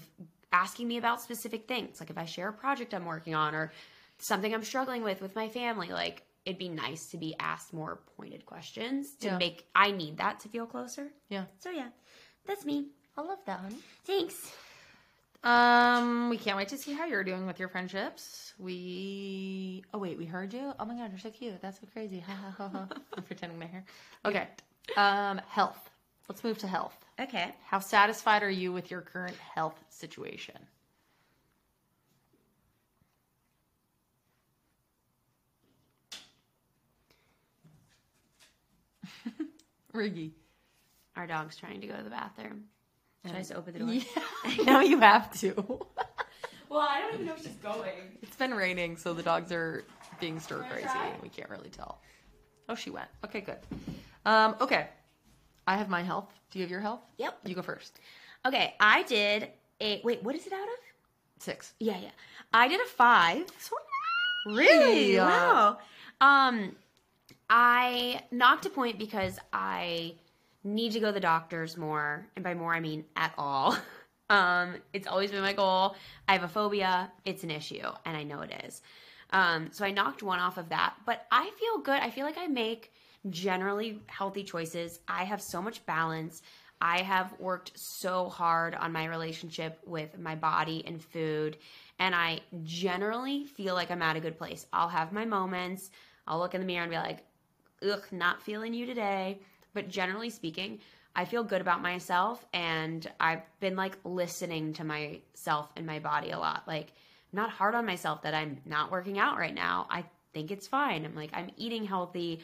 asking 0.52 0.88
me 0.88 0.98
about 0.98 1.22
specific 1.22 1.68
things. 1.68 2.00
Like 2.00 2.10
if 2.10 2.18
I 2.18 2.26
share 2.26 2.50
a 2.50 2.54
project 2.54 2.94
I'm 2.94 3.06
working 3.06 3.36
on 3.36 3.54
or 3.56 3.72
something 4.20 4.54
I'm 4.54 4.64
struggling 4.64 5.04
with 5.04 5.22
with 5.22 5.36
my 5.36 5.48
family, 5.50 5.90
like 5.90 6.24
it'd 6.46 6.58
be 6.60 6.70
nice 6.70 7.08
to 7.08 7.18
be 7.18 7.36
asked 7.40 7.74
more 7.74 8.00
pointed 8.18 8.46
questions 8.46 9.16
to 9.22 9.28
Yeah. 9.28 9.38
make 9.38 9.66
I 9.76 9.92
need 9.92 10.18
that 10.18 10.40
to 10.42 10.50
feel 10.50 10.66
closer. 10.66 11.08
Yeah. 11.30 11.46
So 11.60 11.70
yeah, 11.70 11.90
that's 12.46 12.66
me. 12.66 12.88
I 13.18 13.22
love 13.22 13.40
that, 13.46 13.60
honey. 13.60 13.78
Thanks. 14.06 14.36
Um, 15.44 16.30
we 16.30 16.38
can't 16.38 16.58
wait 16.58 16.68
to 16.70 16.78
see 16.78 16.92
how 16.94 17.06
you're 17.06 17.24
doing 17.24 17.46
with 17.48 17.60
your 17.60 17.70
friendships. 17.70 18.54
We 18.60 19.84
oh 19.94 19.98
wait, 19.98 20.18
we 20.18 20.26
heard 20.26 20.54
you. 20.54 20.74
Oh 20.80 20.86
my 20.86 20.96
god, 20.96 21.12
you're 21.12 21.20
so 21.20 21.30
cute. 21.30 21.62
That's 21.62 21.80
so 21.80 21.88
crazy. 21.94 22.20
Ha 22.20 22.34
ha 22.34 22.54
ha 22.58 22.68
ha. 22.70 22.88
I'm 23.16 23.24
pretending 23.24 23.58
my 23.58 23.66
hair. 23.68 23.86
Okay. 24.26 24.48
Um, 24.98 25.40
health. 25.48 25.90
Let's 26.30 26.44
move 26.44 26.60
to 26.60 26.68
health. 26.68 26.96
Okay. 27.20 27.56
How 27.66 27.80
satisfied 27.80 28.44
are 28.44 28.50
you 28.52 28.72
with 28.72 28.92
your 28.92 29.02
current 29.02 29.36
health 29.36 29.84
situation? 29.90 30.56
Riggy. 39.94 40.34
Our 41.16 41.26
dog's 41.26 41.56
trying 41.58 41.82
to 41.82 41.88
go 41.88 41.98
to 41.98 42.04
the 42.04 42.12
bathroom. 42.12 42.66
Should 43.26 43.36
I 43.36 43.40
just 43.40 43.54
open 43.54 43.74
the 43.74 43.80
door? 43.80 43.90
Yeah, 43.90 44.04
now 44.64 44.82
you 44.82 45.00
have 45.00 45.34
to. 45.40 45.82
Well, 46.70 46.88
I 46.88 47.02
don't 47.02 47.16
even 47.16 47.26
know 47.26 47.34
if 47.34 47.42
she's 47.42 47.56
going. 47.56 48.20
It's 48.22 48.36
been 48.36 48.54
raining, 48.54 48.96
so 48.96 49.12
the 49.16 49.24
dogs 49.24 49.52
are 49.52 49.84
being 50.20 50.40
stir 50.40 50.64
crazy. 50.70 50.88
We 51.24 51.30
can't 51.30 51.50
really 51.50 51.72
tell. 51.72 52.00
Oh, 52.70 52.76
she 52.76 52.92
went. 52.92 53.08
Okay, 53.26 53.42
good. 53.42 53.58
Um, 54.24 54.56
okay. 54.62 54.90
I 55.70 55.78
have 55.78 55.88
my 55.88 56.02
health. 56.02 56.34
Do 56.50 56.58
you 56.58 56.64
have 56.64 56.72
your 56.72 56.80
health? 56.80 57.02
Yep. 57.20 57.42
You 57.46 57.54
go 57.54 57.62
first. 57.62 58.00
Okay, 58.44 58.74
I 58.80 59.04
did 59.04 59.50
a 59.80 60.02
wait. 60.04 60.24
What 60.24 60.34
is 60.34 60.48
it 60.48 60.52
out 60.52 60.64
of? 60.64 60.80
Six. 61.38 61.74
Yeah, 61.80 62.00
yeah. 62.02 62.10
I 62.52 62.68
did 62.68 62.82
a 62.82 62.86
five. 62.86 63.46
Really? 64.48 65.18
Wow. 65.18 65.78
Um, 66.22 66.76
I 67.52 68.24
knocked 68.32 68.66
a 68.66 68.72
point 68.72 68.98
because 68.98 69.38
I 69.54 70.16
need 70.64 70.94
to 70.94 71.00
go 71.00 71.08
to 71.08 71.12
the 71.12 71.20
doctors 71.20 71.78
more, 71.78 72.26
and 72.36 72.44
by 72.44 72.56
more 72.56 72.74
I 72.74 72.80
mean 72.80 73.06
at 73.16 73.34
all. 73.38 73.78
Um, 74.32 74.76
it's 74.94 75.08
always 75.08 75.32
been 75.32 75.42
my 75.42 75.54
goal. 75.54 75.96
I 76.28 76.34
have 76.34 76.44
a 76.44 76.48
phobia. 76.48 77.12
It's 77.26 77.44
an 77.44 77.50
issue, 77.50 77.82
and 78.06 78.16
I 78.16 78.22
know 78.22 78.42
it 78.42 78.52
is. 78.64 78.84
Um, 79.32 79.70
so 79.72 79.84
I 79.84 79.90
knocked 79.90 80.22
one 80.22 80.38
off 80.38 80.60
of 80.60 80.70
that, 80.70 80.94
but 81.04 81.26
I 81.32 81.50
feel 81.60 81.80
good. 81.80 82.00
I 82.00 82.12
feel 82.12 82.26
like 82.26 82.38
I 82.38 82.46
make 82.46 82.92
generally 83.30 84.02
healthy 84.08 84.44
choices. 84.44 85.00
I 85.08 85.24
have 85.24 85.42
so 85.42 85.62
much 85.62 85.86
balance. 85.86 86.42
I 86.82 87.02
have 87.02 87.34
worked 87.40 87.78
so 87.78 88.30
hard 88.30 88.74
on 88.76 88.94
my 88.94 89.06
relationship 89.06 89.80
with 89.86 90.18
my 90.18 90.36
body 90.36 90.84
and 90.88 91.04
food, 91.04 91.58
and 92.00 92.16
I 92.16 92.40
generally 92.64 93.46
feel 93.46 93.76
like 93.76 93.92
I'm 93.92 94.02
at 94.02 94.16
a 94.16 94.22
good 94.22 94.38
place. 94.38 94.66
I'll 94.72 94.88
have 94.88 95.12
my 95.12 95.26
moments. 95.26 95.92
I'll 96.26 96.40
look 96.40 96.54
in 96.54 96.62
the 96.62 96.68
mirror 96.68 96.84
and 96.84 96.92
be 96.92 96.98
like, 96.98 97.26
ugh, 97.90 98.06
not 98.12 98.42
feeling 98.42 98.74
you 98.74 98.86
today. 98.86 99.40
But 99.74 99.90
generally 99.90 100.30
speaking, 100.30 100.80
I 101.16 101.26
feel 101.26 101.44
good 101.44 101.62
about 101.62 101.82
myself 101.82 102.46
and 102.54 103.10
I've 103.20 103.42
been 103.60 103.76
like 103.76 103.98
listening 104.04 104.74
to 104.74 104.84
myself 104.84 105.70
and 105.76 105.86
my 105.86 106.00
body 106.00 106.32
a 106.32 106.40
lot. 106.40 106.64
Like, 106.68 106.94
I'm 107.32 107.38
not 107.38 107.50
hard 107.50 107.76
on 107.76 107.86
myself 107.86 108.22
that 108.24 108.34
I'm 108.34 108.60
not 108.66 108.92
working 108.92 109.20
out 109.20 109.38
right 109.38 109.54
now. 109.54 109.88
I 109.90 110.06
think 110.34 110.52
it's 110.52 110.68
fine. 110.68 111.06
I'm 111.06 111.16
like, 111.16 111.32
I'm 111.34 111.50
eating 111.58 111.84
healthy. 111.84 112.40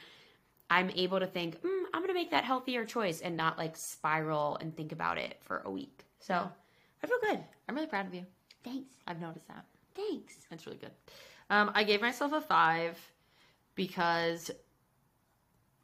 I'm 0.69 0.89
able 0.91 1.19
to 1.19 1.27
think, 1.27 1.61
mm, 1.61 1.83
I'm 1.93 2.01
going 2.01 2.07
to 2.09 2.13
make 2.13 2.31
that 2.31 2.43
healthier 2.43 2.85
choice 2.85 3.21
and 3.21 3.37
not 3.37 3.57
like 3.57 3.77
spiral 3.77 4.57
and 4.59 4.75
think 4.75 4.91
about 4.91 5.17
it 5.17 5.37
for 5.41 5.61
a 5.65 5.71
week. 5.71 6.03
So 6.19 6.49
I 7.03 7.07
feel 7.07 7.17
good. 7.21 7.39
I'm 7.69 7.75
really 7.75 7.87
proud 7.87 8.07
of 8.07 8.13
you. 8.13 8.25
Thanks. 8.63 8.95
I've 9.07 9.21
noticed 9.21 9.47
that. 9.47 9.65
Thanks. 9.95 10.35
It's 10.51 10.65
really 10.65 10.79
good. 10.79 10.91
Um, 11.49 11.71
I 11.75 11.83
gave 11.83 12.01
myself 12.01 12.33
a 12.33 12.41
five 12.41 12.97
because 13.75 14.49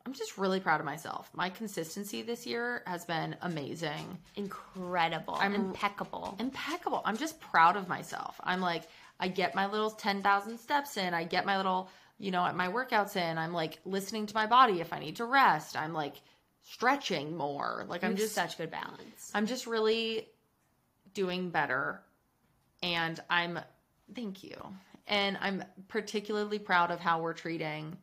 I'm 0.05 0.13
just 0.13 0.37
really 0.39 0.59
proud 0.59 0.79
of 0.79 0.85
myself. 0.85 1.29
My 1.33 1.49
consistency 1.49 2.23
this 2.23 2.47
year 2.47 2.81
has 2.87 3.05
been 3.05 3.35
amazing, 3.43 4.17
Incredible. 4.35 5.35
I'm- 5.35 5.53
impeccable. 5.53 6.35
impeccable. 6.39 7.03
I'm 7.05 7.17
just 7.17 7.39
proud 7.39 7.75
of 7.75 7.87
myself. 7.87 8.39
I'm 8.43 8.61
like, 8.61 8.83
I 9.19 9.27
get 9.27 9.53
my 9.53 9.67
little 9.67 9.91
10,000 9.91 10.57
steps 10.57 10.97
in. 10.97 11.13
I 11.13 11.23
get 11.23 11.45
my 11.45 11.57
little, 11.57 11.89
you 12.21 12.29
know, 12.29 12.45
at 12.45 12.55
my 12.55 12.67
workouts 12.67 13.15
in. 13.15 13.37
I'm 13.37 13.51
like 13.51 13.79
listening 13.83 14.27
to 14.27 14.35
my 14.35 14.45
body 14.45 14.79
if 14.79 14.93
I 14.93 14.99
need 14.99 15.15
to 15.17 15.25
rest. 15.25 15.75
I'm 15.75 15.93
like 15.93 16.21
stretching 16.61 17.35
more. 17.35 17.85
Like 17.87 18.03
I'm 18.03 18.15
just 18.15 18.35
such 18.35 18.57
good 18.57 18.69
balance. 18.69 19.31
I'm 19.33 19.47
just 19.47 19.65
really 19.65 20.27
doing 21.15 21.49
better. 21.49 22.01
And 22.83 23.19
I'm, 23.29 23.59
thank 24.13 24.43
you. 24.43 24.55
And 25.07 25.37
I'm 25.41 25.63
particularly 25.87 26.59
proud 26.59 26.91
of 26.91 26.99
how 26.99 27.21
we're 27.21 27.33
treating 27.33 27.97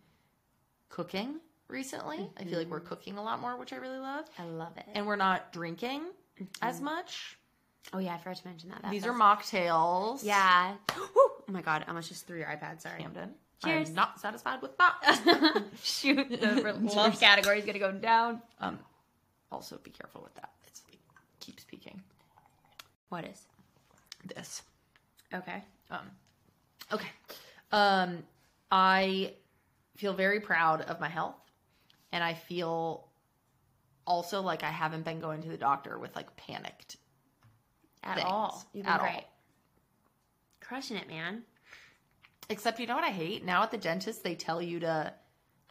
cooking 0.89 1.37
recently. 1.69 2.29
I 2.37 2.45
feel 2.45 2.59
like 2.59 2.69
we're 2.69 2.81
mm-hmm. 2.81 2.89
cooking 2.89 3.19
a 3.19 3.23
lot 3.23 3.41
more, 3.41 3.57
which 3.57 3.73
I 3.73 3.77
really 3.77 3.99
love. 3.99 4.25
I 4.37 4.45
love 4.45 4.77
it. 4.77 4.87
And 4.95 5.07
we're 5.07 5.17
not 5.17 5.53
drinking 5.53 6.03
as 6.61 6.81
much. 6.81 7.39
oh 7.93 7.99
yeah, 7.99 8.15
I 8.15 8.19
forgot 8.19 8.37
to 8.39 8.49
mention 8.49 8.71
that. 8.71 8.83
That- 8.83 8.91
These 8.91 9.07
are 9.07 9.13
mocktails. 9.13 10.25
Yeah. 10.25 10.75
oh 10.91 11.45
my 11.47 11.63
god, 11.63 11.85
I 11.87 11.91
almost 11.91 12.09
just 12.09 12.27
threw 12.27 12.39
your 12.39 12.49
iPad. 12.49 12.81
Sorry. 12.81 13.01
Camden. 13.01 13.31
Cheers. 13.65 13.89
I'm 13.89 13.95
not 13.95 14.21
satisfied 14.21 14.63
with 14.63 14.77
that. 14.79 15.63
Shoot, 15.83 16.29
the 16.41 16.79
love 16.95 17.19
category 17.19 17.59
is 17.59 17.65
gonna 17.65 17.79
go 17.79 17.91
down. 17.93 18.41
um, 18.61 18.79
also, 19.51 19.79
be 19.83 19.91
careful 19.91 20.21
with 20.23 20.35
that. 20.35 20.51
It's, 20.67 20.83
it 20.93 20.99
keeps 21.41 21.65
peaking. 21.65 22.01
What 23.09 23.25
is? 23.25 23.43
This. 24.37 24.63
Okay. 25.33 25.63
Um, 25.91 26.11
okay. 26.93 27.09
Um, 27.73 28.23
I 28.71 29.33
feel 29.97 30.13
very 30.13 30.41
proud 30.41 30.83
of 30.83 31.01
my 31.01 31.09
health, 31.09 31.37
and 32.13 32.23
I 32.23 32.35
feel 32.35 33.09
also 34.07 34.41
like 34.43 34.63
I 34.63 34.71
haven't 34.71 35.05
been 35.05 35.19
going 35.21 35.43
to 35.43 35.49
the 35.49 35.57
doctor 35.57 35.99
with 35.99 36.15
like 36.15 36.35
panicked. 36.37 36.97
At 38.05 38.17
Things. 38.17 38.27
all. 38.29 38.65
You've 38.73 38.85
been 38.85 38.93
At 38.93 39.01
all. 39.01 39.07
great. 39.07 39.25
Crushing 40.61 40.97
it, 40.97 41.09
man. 41.09 41.43
Except, 42.51 42.81
you 42.81 42.87
know 42.87 42.95
what 42.95 43.05
I 43.05 43.11
hate? 43.11 43.45
Now 43.45 43.63
at 43.63 43.71
the 43.71 43.77
dentist, 43.77 44.25
they 44.25 44.35
tell 44.35 44.63
you 44.63 44.81
to, 44.81 45.13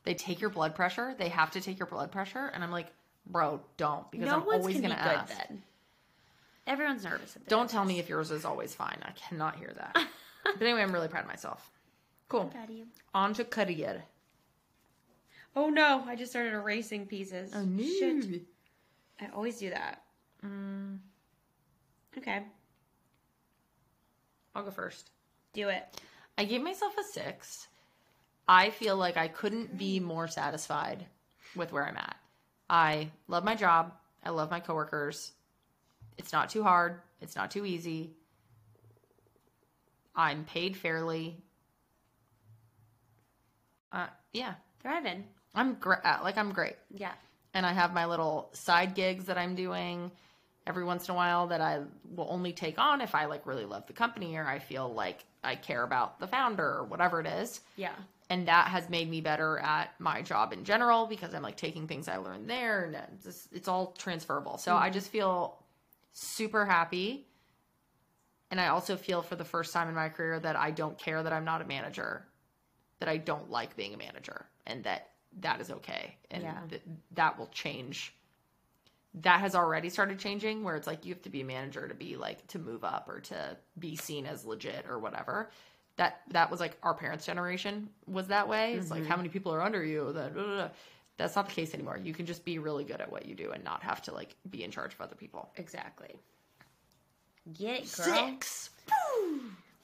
they 0.03 0.13
take 0.13 0.39
your 0.39 0.49
blood 0.51 0.75
pressure. 0.75 1.15
They 1.17 1.29
have 1.29 1.51
to 1.51 1.61
take 1.61 1.79
your 1.79 1.87
blood 1.87 2.11
pressure, 2.11 2.51
and 2.53 2.63
I'm 2.63 2.71
like, 2.71 2.87
bro, 3.25 3.61
don't 3.77 4.09
because 4.11 4.27
no 4.27 4.35
I'm 4.35 4.41
always 4.43 4.75
gonna 4.79 4.89
gonna 4.95 5.09
be 5.09 5.15
ask. 5.15 5.35
then. 5.35 5.63
Everyone's 6.67 7.03
nervous. 7.03 7.35
At 7.35 7.45
the 7.45 7.49
Don't 7.49 7.69
tell 7.69 7.83
me 7.85 7.97
if 7.99 8.09
yours 8.09 8.29
is 8.29 8.45
always 8.45 8.75
fine. 8.75 8.99
I 9.01 9.11
cannot 9.11 9.55
hear 9.55 9.73
that. 9.75 10.07
but 10.43 10.61
anyway, 10.61 10.81
I'm 10.81 10.91
really 10.91 11.07
proud 11.07 11.21
of 11.23 11.27
myself. 11.29 11.71
Cool. 12.29 12.45
Proud 12.45 12.69
of 12.69 12.75
you. 12.75 12.85
On 13.13 13.33
to 13.33 13.43
career. 13.45 14.03
Oh 15.55 15.69
no! 15.69 16.03
I 16.05 16.15
just 16.15 16.31
started 16.31 16.53
erasing 16.53 17.07
pieces. 17.07 17.51
Oh, 17.55 17.63
no. 17.63 17.83
Shit. 17.83 18.41
I 19.19 19.27
always 19.33 19.57
do 19.57 19.71
that. 19.71 20.03
Mm. 20.45 20.99
Okay, 22.17 22.43
I'll 24.55 24.63
go 24.63 24.71
first. 24.71 25.09
do 25.53 25.69
it. 25.69 26.01
I 26.37 26.45
gave 26.45 26.61
myself 26.61 26.95
a 26.97 27.03
six. 27.03 27.67
I 28.47 28.69
feel 28.69 28.95
like 28.95 29.17
I 29.17 29.27
couldn't 29.27 29.77
be 29.77 29.99
more 29.99 30.27
satisfied 30.27 31.05
with 31.55 31.71
where 31.71 31.85
I'm 31.85 31.97
at. 31.97 32.15
I 32.69 33.09
love 33.27 33.43
my 33.43 33.55
job. 33.55 33.93
I 34.23 34.29
love 34.29 34.51
my 34.51 34.59
coworkers. 34.59 35.31
It's 36.17 36.31
not 36.33 36.49
too 36.49 36.63
hard. 36.63 37.01
It's 37.21 37.35
not 37.35 37.51
too 37.51 37.65
easy. 37.65 38.11
I'm 40.15 40.43
paid 40.45 40.75
fairly. 40.77 41.37
Uh, 43.91 44.07
yeah, 44.33 44.55
Thriving. 44.81 45.23
I'm 45.55 45.75
great. 45.75 45.99
Like 46.03 46.37
I'm 46.37 46.51
great. 46.51 46.75
Yeah. 46.93 47.13
and 47.53 47.65
I 47.65 47.73
have 47.73 47.93
my 47.93 48.05
little 48.05 48.49
side 48.53 48.93
gigs 48.93 49.25
that 49.25 49.37
I'm 49.37 49.55
doing 49.55 50.11
every 50.67 50.83
once 50.83 51.07
in 51.07 51.13
a 51.13 51.15
while 51.15 51.47
that 51.47 51.61
I 51.61 51.79
will 52.15 52.27
only 52.29 52.53
take 52.53 52.77
on 52.77 53.01
if 53.01 53.15
I 53.15 53.25
like 53.25 53.47
really 53.47 53.65
love 53.65 53.87
the 53.87 53.93
company 53.93 54.35
or 54.35 54.45
I 54.45 54.59
feel 54.59 54.93
like 54.93 55.23
I 55.43 55.55
care 55.55 55.83
about 55.83 56.19
the 56.19 56.27
founder 56.27 56.65
or 56.65 56.83
whatever 56.83 57.19
it 57.19 57.27
is. 57.27 57.61
Yeah. 57.75 57.93
And 58.29 58.47
that 58.47 58.67
has 58.67 58.89
made 58.89 59.09
me 59.09 59.21
better 59.21 59.57
at 59.59 59.93
my 59.99 60.21
job 60.21 60.51
in 60.51 60.65
general 60.65 61.05
because 61.07 61.33
I'm 61.33 61.43
like 61.43 61.55
taking 61.55 61.87
things 61.87 62.07
I 62.07 62.17
learned 62.17 62.49
there 62.49 62.83
and 62.85 62.95
it's, 62.95 63.23
just, 63.23 63.53
it's 63.53 63.67
all 63.67 63.93
transferable. 63.97 64.57
So 64.57 64.75
I 64.75 64.85
mm-hmm. 64.85 64.93
just 64.93 65.09
feel 65.09 65.63
super 66.11 66.65
happy. 66.65 67.25
And 68.51 68.59
I 68.59 68.67
also 68.67 68.95
feel 68.97 69.21
for 69.21 69.35
the 69.35 69.45
first 69.45 69.73
time 69.73 69.87
in 69.87 69.95
my 69.95 70.09
career 70.09 70.39
that 70.39 70.55
I 70.55 70.71
don't 70.71 70.97
care 70.97 71.21
that 71.21 71.31
I'm 71.31 71.45
not 71.45 71.61
a 71.61 71.65
manager, 71.65 72.25
that 72.99 73.09
I 73.09 73.17
don't 73.17 73.49
like 73.49 73.75
being 73.75 73.93
a 73.93 73.97
manager, 73.97 74.45
and 74.65 74.83
that 74.85 75.11
that 75.41 75.61
is 75.61 75.69
okay. 75.69 76.15
And 76.31 76.43
Yeah. 76.43 76.59
th- 76.69 76.81
that 77.11 77.37
will 77.37 77.47
change. 77.47 78.13
That 79.21 79.39
has 79.39 79.55
already 79.55 79.89
started 79.89 80.19
changing 80.19 80.63
where 80.63 80.75
it's 80.75 80.87
like 80.87 81.05
you 81.05 81.13
have 81.13 81.23
to 81.23 81.29
be 81.29 81.41
a 81.41 81.45
manager 81.45 81.87
to 81.87 81.95
be 81.95 82.15
like 82.17 82.45
to 82.47 82.59
move 82.59 82.83
up 82.83 83.07
or 83.09 83.19
to 83.21 83.57
be 83.79 83.95
seen 83.95 84.25
as 84.25 84.45
legit 84.45 84.85
or 84.89 84.99
whatever. 84.99 85.49
That 85.95 86.21
that 86.31 86.51
was 86.51 86.59
like 86.59 86.77
our 86.83 86.93
parents' 86.93 87.25
generation 87.25 87.89
was 88.05 88.27
that 88.27 88.47
way. 88.47 88.73
It's 88.73 88.91
like 88.91 89.03
how 89.03 89.11
mm-hmm. 89.11 89.19
many 89.23 89.29
people 89.29 89.53
are 89.53 89.61
under 89.61 89.83
you? 89.83 90.13
That 90.13 90.71
that's 91.17 91.35
not 91.35 91.47
the 91.47 91.53
case 91.53 91.73
anymore. 91.73 91.97
You 91.97 92.13
can 92.13 92.25
just 92.25 92.45
be 92.45 92.59
really 92.59 92.83
good 92.83 93.01
at 93.01 93.11
what 93.11 93.25
you 93.25 93.33
do 93.33 93.51
and 93.51 93.63
not 93.63 93.81
have 93.83 94.01
to 94.03 94.13
like 94.13 94.35
be 94.49 94.63
in 94.63 94.71
charge 94.71 94.93
of 94.93 95.01
other 95.01 95.15
people. 95.15 95.49
Exactly. 95.57 96.15
Get 97.53 97.83
it, 97.83 97.95
girl. 97.95 98.29
Six. 98.29 98.69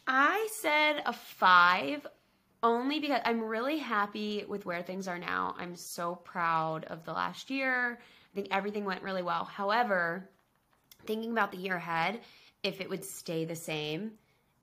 I 0.08 0.48
said 0.52 1.02
a 1.06 1.14
five 1.14 2.06
only 2.62 3.00
because 3.00 3.22
I'm 3.26 3.42
really 3.42 3.78
happy 3.78 4.46
with 4.48 4.66
where 4.66 4.82
things 4.82 5.08
are 5.08 5.18
now. 5.18 5.56
I'm 5.58 5.76
so 5.76 6.16
proud 6.16 6.86
of 6.86 7.04
the 7.04 7.14
last 7.14 7.50
year. 7.50 8.00
I 8.34 8.36
think 8.36 8.48
everything 8.52 8.86
went 8.86 9.04
really 9.04 9.22
well. 9.22 9.46
However, 9.46 10.30
thinking 11.06 11.32
about 11.32 11.52
the 11.52 11.58
year 11.58 11.76
ahead, 11.76 12.22
if 12.64 12.82
it 12.82 12.90
would 12.90 13.04
stay 13.04 13.46
the 13.46 13.56
same 13.56 14.14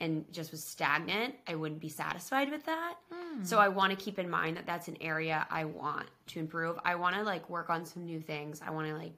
and 0.01 0.25
just 0.33 0.51
was 0.51 0.65
stagnant, 0.65 1.35
I 1.47 1.55
wouldn't 1.55 1.81
be 1.81 1.89
satisfied 1.89 2.51
with 2.51 2.65
that. 2.65 2.95
Hmm. 3.13 3.45
So 3.45 3.59
I 3.59 3.69
want 3.69 3.97
to 3.97 4.03
keep 4.03 4.19
in 4.19 4.29
mind 4.29 4.57
that 4.57 4.67
that's 4.67 4.89
an 4.89 4.97
area 5.01 5.47
I 5.51 5.67
want 5.67 6.07
to 6.29 6.41
improve. 6.41 6.79
I 6.85 6.95
want 6.97 7.17
to 7.17 7.23
like 7.23 7.49
work 7.51 7.71
on 7.71 7.85
some 7.85 8.07
new 8.07 8.21
things. 8.21 8.61
I 8.67 8.71
want 8.71 8.89
to 8.89 8.95
like 8.95 9.13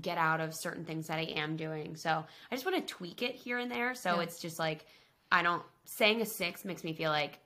get 0.00 0.18
out 0.18 0.40
of 0.40 0.54
certain 0.54 0.84
things 0.84 1.06
that 1.06 1.18
I 1.18 1.24
am 1.36 1.56
doing. 1.56 1.94
So 1.96 2.10
I 2.10 2.54
just 2.54 2.66
want 2.66 2.76
to 2.76 2.94
tweak 2.94 3.22
it 3.22 3.34
here 3.34 3.58
and 3.58 3.70
there. 3.70 3.94
So 3.94 4.20
it's 4.20 4.40
just 4.40 4.58
like 4.58 4.86
I 5.30 5.42
don't 5.42 5.62
saying 5.84 6.20
a 6.20 6.26
six 6.26 6.64
makes 6.64 6.82
me 6.82 6.94
feel 6.94 7.10
like 7.10 7.38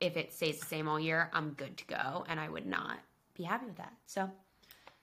if 0.00 0.16
it 0.16 0.32
stays 0.32 0.60
the 0.60 0.66
same 0.66 0.86
all 0.86 1.00
year, 1.00 1.28
I'm 1.32 1.50
good 1.50 1.76
to 1.78 1.86
go, 1.86 2.24
and 2.28 2.38
I 2.38 2.48
would 2.48 2.66
not 2.66 2.98
be 3.34 3.42
happy 3.42 3.66
with 3.66 3.76
that. 3.78 3.92
So 4.06 4.30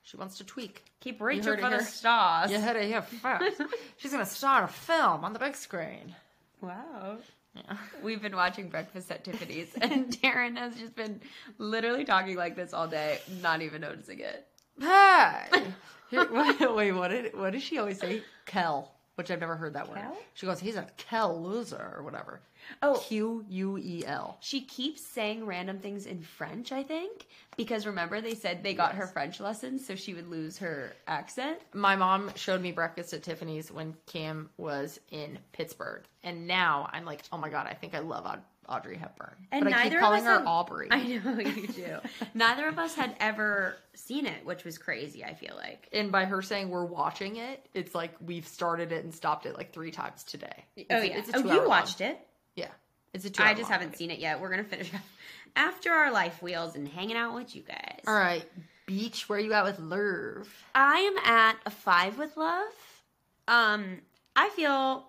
She 0.06 0.18
wants 0.18 0.38
to 0.38 0.44
tweak. 0.44 0.84
keep 1.00 1.20
reaching 1.20 1.58
for 1.58 1.70
the 1.70 1.82
stars. 1.82 2.52
You 2.52 2.60
heard 2.60 2.76
it 2.76 2.86
here 2.86 3.02
first. 3.02 3.60
She's 3.98 4.12
gonna 4.12 4.26
start 4.26 4.64
a 4.64 4.68
film 4.68 5.26
on 5.26 5.34
the 5.34 5.40
big 5.40 5.56
screen. 5.56 6.16
Wow. 6.62 7.18
Yeah. 7.56 7.78
We've 8.04 8.22
been 8.22 8.36
watching 8.36 8.70
Breakfast 8.70 9.12
at 9.12 9.24
Tiffany's, 9.24 9.74
and 9.82 10.12
Taryn 10.12 10.58
has 10.58 10.76
just 10.76 10.96
been 10.96 11.22
literally 11.58 12.06
talking 12.06 12.38
like 12.38 12.56
this 12.56 12.72
all 12.72 12.88
day, 12.88 13.20
not 13.42 13.64
even 13.64 13.82
noticing 13.82 14.20
it. 14.20 14.46
Hey, 14.80 15.48
wait, 16.12 16.92
what 16.92 17.08
did 17.08 17.36
what 17.36 17.54
did 17.54 17.64
she 17.64 17.80
always 17.80 18.00
say? 18.00 18.22
Kel. 18.46 18.95
Which 19.16 19.32
I've 19.32 19.40
never 19.40 19.56
heard 19.56 19.74
that 19.74 19.90
word. 19.90 20.00
She 20.34 20.46
goes, 20.46 20.60
he's 20.60 20.76
a 20.76 20.88
Kel 20.98 21.42
loser 21.42 21.94
or 21.96 22.04
whatever. 22.04 22.42
Oh. 22.82 23.02
Q 23.06 23.46
U 23.48 23.78
E 23.78 24.04
L. 24.06 24.38
She 24.40 24.62
keeps 24.62 25.06
saying 25.06 25.46
random 25.46 25.80
things 25.80 26.06
in 26.06 26.22
French, 26.22 26.72
I 26.72 26.84
think, 26.84 27.28
because 27.58 27.86
remember 27.86 28.22
they 28.22 28.34
said 28.34 28.64
they 28.64 28.74
got 28.74 28.96
her 28.96 29.08
French 29.08 29.40
lessons 29.40 29.86
so 29.86 29.96
she 29.96 30.14
would 30.14 30.28
lose 30.28 30.58
her 30.58 30.94
accent. 31.08 31.60
My 31.74 31.96
mom 31.96 32.32
showed 32.36 32.62
me 32.62 32.72
breakfast 32.72 33.14
at 33.14 33.24
Tiffany's 33.24 33.72
when 33.72 33.96
Cam 34.08 34.50
was 34.58 35.00
in 35.12 35.38
Pittsburgh, 35.52 36.04
and 36.24 36.48
now 36.48 36.90
I'm 36.92 37.06
like, 37.06 37.22
oh 37.32 37.38
my 37.38 37.50
god, 37.50 37.68
I 37.68 37.74
think 37.74 37.94
I 37.94 38.00
love 38.00 38.26
Audrey 38.70 38.98
Hepburn. 38.98 39.36
And 39.52 39.64
but 39.64 39.74
I 39.74 39.84
neither 39.84 39.90
keep 39.90 39.98
of 39.98 40.02
calling 40.02 40.20
us 40.22 40.26
her 40.26 40.40
had- 40.40 40.46
Aubrey. 40.48 40.88
I 40.92 41.04
know 41.04 41.40
you 41.40 41.68
do. 41.68 41.98
neither 42.34 42.68
of 42.68 42.80
us 42.80 42.96
had 42.96 43.16
ever 43.20 43.78
seen 43.94 44.26
it, 44.26 44.46
which 44.46 44.64
was 44.64 44.78
crazy, 44.78 45.24
I 45.24 45.34
feel 45.34 45.56
like. 45.56 45.88
And 45.94 46.12
by 46.12 46.26
her 46.26 46.42
saying 46.42 46.70
we're 46.70 46.86
watching 46.86 47.38
it, 47.38 47.66
it's 47.74 47.94
like 47.96 48.14
we've 48.20 48.48
started 48.48 48.92
it 48.92 49.04
and 49.04 49.14
stopped 49.14 49.46
it 49.46 49.56
like 49.58 49.72
three 49.74 49.92
times 49.92 50.24
today. 50.24 50.66
It's 50.76 50.88
oh 50.92 51.02
yeah. 51.02 51.18
it's 51.18 51.30
a 51.30 51.38
oh, 51.38 51.40
you 51.40 51.46
long- 51.60 51.68
watched 51.68 52.02
it. 52.02 52.20
Yeah, 52.56 52.68
it's 53.14 53.26
a 53.26 53.30
two. 53.30 53.44
I 53.44 53.54
just 53.54 53.70
haven't 53.70 53.96
seen 53.98 54.12
it 54.12 54.20
yet. 54.20 54.40
We're 54.40 54.50
gonna 54.50 54.64
finish 54.64 54.92
after 55.56 55.92
our 55.92 56.12
life 56.12 56.42
wheels 56.42 56.76
and 56.76 56.88
hanging 56.88 57.18
out 57.18 57.36
with 57.36 57.56
you 57.56 57.62
guys. 57.64 58.02
All 58.08 58.16
right, 58.16 58.46
beach. 58.86 59.28
Where 59.30 59.40
are 59.40 59.42
you 59.42 59.54
at 59.54 59.64
with 59.66 59.80
Lerv? 59.80 60.48
I 60.74 60.98
am 61.00 61.18
at 61.26 61.58
a 61.66 61.70
five 61.70 62.18
with 62.18 62.36
love. 62.38 62.66
Um, 63.48 64.00
I 64.36 64.50
feel 64.50 65.06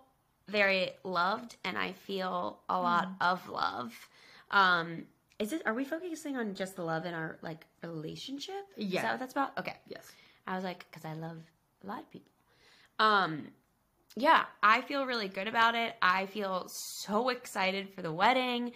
very 0.49 0.91
loved, 1.05 1.57
and 1.65 1.77
I 1.77 1.93
feel 1.93 2.61
a 2.69 2.81
lot 2.81 3.09
of 3.21 3.49
love. 3.49 3.93
Um, 4.51 5.05
is 5.39 5.53
it? 5.53 5.63
Are 5.67 5.75
we 5.75 5.85
focusing 5.85 6.37
on 6.37 6.55
just 6.55 6.77
the 6.77 6.83
love 6.83 7.05
in 7.05 7.15
our 7.15 7.39
like 7.43 7.67
relationship? 7.83 8.67
Is 8.77 8.87
Yeah. 8.87 9.03
that 9.03 9.11
what 9.13 9.21
that's 9.21 9.33
about? 9.33 9.59
Okay. 9.59 9.77
Yes. 9.89 10.11
I 10.47 10.55
was 10.55 10.65
like, 10.65 10.87
because 10.91 11.05
I 11.05 11.15
love 11.15 11.39
a 11.85 11.87
lot 11.87 12.01
of 12.01 12.11
people. 12.11 12.31
Um, 12.99 13.49
yeah, 14.17 14.45
I 14.63 14.81
feel 14.81 15.05
really 15.05 15.29
good 15.29 15.49
about 15.49 15.75
it. 15.75 15.95
I 16.01 16.27
feel 16.27 16.69
so 16.69 17.29
excited 17.29 17.91
for 17.91 18.03
the 18.03 18.13
wedding. 18.13 18.73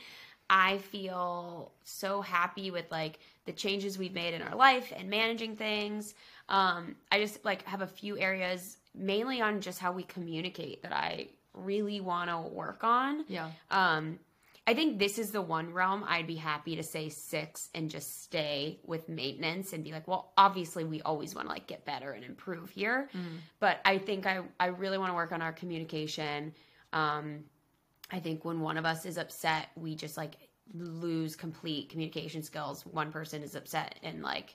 I 0.51 0.79
feel 0.79 1.73
so 1.85 2.21
happy 2.21 2.71
with 2.71 2.91
like 2.91 3.21
the 3.47 3.53
changes 3.53 3.97
we've 3.97 4.13
made 4.13 4.35
in 4.35 4.43
our 4.43 4.57
life 4.57 4.93
and 4.95 5.09
managing 5.09 5.57
things. 5.57 6.15
Um, 6.49 6.97
I 7.11 7.21
just 7.21 7.45
like 7.45 7.65
have 7.67 7.81
a 7.83 7.87
few 7.87 8.19
areas, 8.19 8.77
mainly 8.95 9.41
on 9.41 9.61
just 9.61 9.79
how 9.79 9.93
we 9.93 10.03
communicate, 10.03 10.83
that 10.83 10.93
I 10.93 11.29
really 11.55 12.01
want 12.01 12.31
to 12.31 12.39
work 12.55 12.85
on. 12.85 13.25
Yeah. 13.29 13.51
Um, 13.71 14.19
I 14.67 14.75
think 14.75 14.99
this 14.99 15.19
is 15.19 15.33
the 15.33 15.43
one 15.43 15.73
realm 15.73 16.05
I'd 16.07 16.27
be 16.27 16.37
happy 16.37 16.77
to 16.77 16.83
say 16.83 17.09
six 17.09 17.71
and 17.75 17.91
just 17.91 18.23
stay 18.23 18.79
with 18.85 19.09
maintenance 19.09 19.73
and 19.73 19.83
be 19.83 19.91
like, 19.91 20.07
well, 20.07 20.33
obviously 20.37 20.85
we 20.85 21.03
always 21.03 21.35
want 21.35 21.49
to 21.49 21.53
like 21.53 21.67
get 21.67 21.85
better 21.85 22.13
and 22.13 22.25
improve 22.25 22.71
here, 22.71 23.09
but 23.59 23.81
I 23.85 23.99
think 23.99 24.27
I 24.27 24.43
I 24.61 24.67
really 24.67 24.99
want 24.99 25.11
to 25.11 25.15
work 25.15 25.33
on 25.33 25.43
our 25.43 25.53
communication. 25.53 26.55
Um, 26.93 27.45
I 28.13 28.21
think 28.21 28.45
when 28.45 28.61
one 28.61 28.77
of 28.77 28.85
us 28.85 29.07
is 29.07 29.19
upset, 29.19 29.71
we 29.75 29.97
just 29.97 30.17
like 30.17 30.37
lose 30.73 31.35
complete 31.35 31.89
communication 31.89 32.43
skills. 32.43 32.87
One 32.87 33.11
person 33.11 33.43
is 33.43 33.57
upset 33.57 33.99
and 34.05 34.23
like 34.23 34.55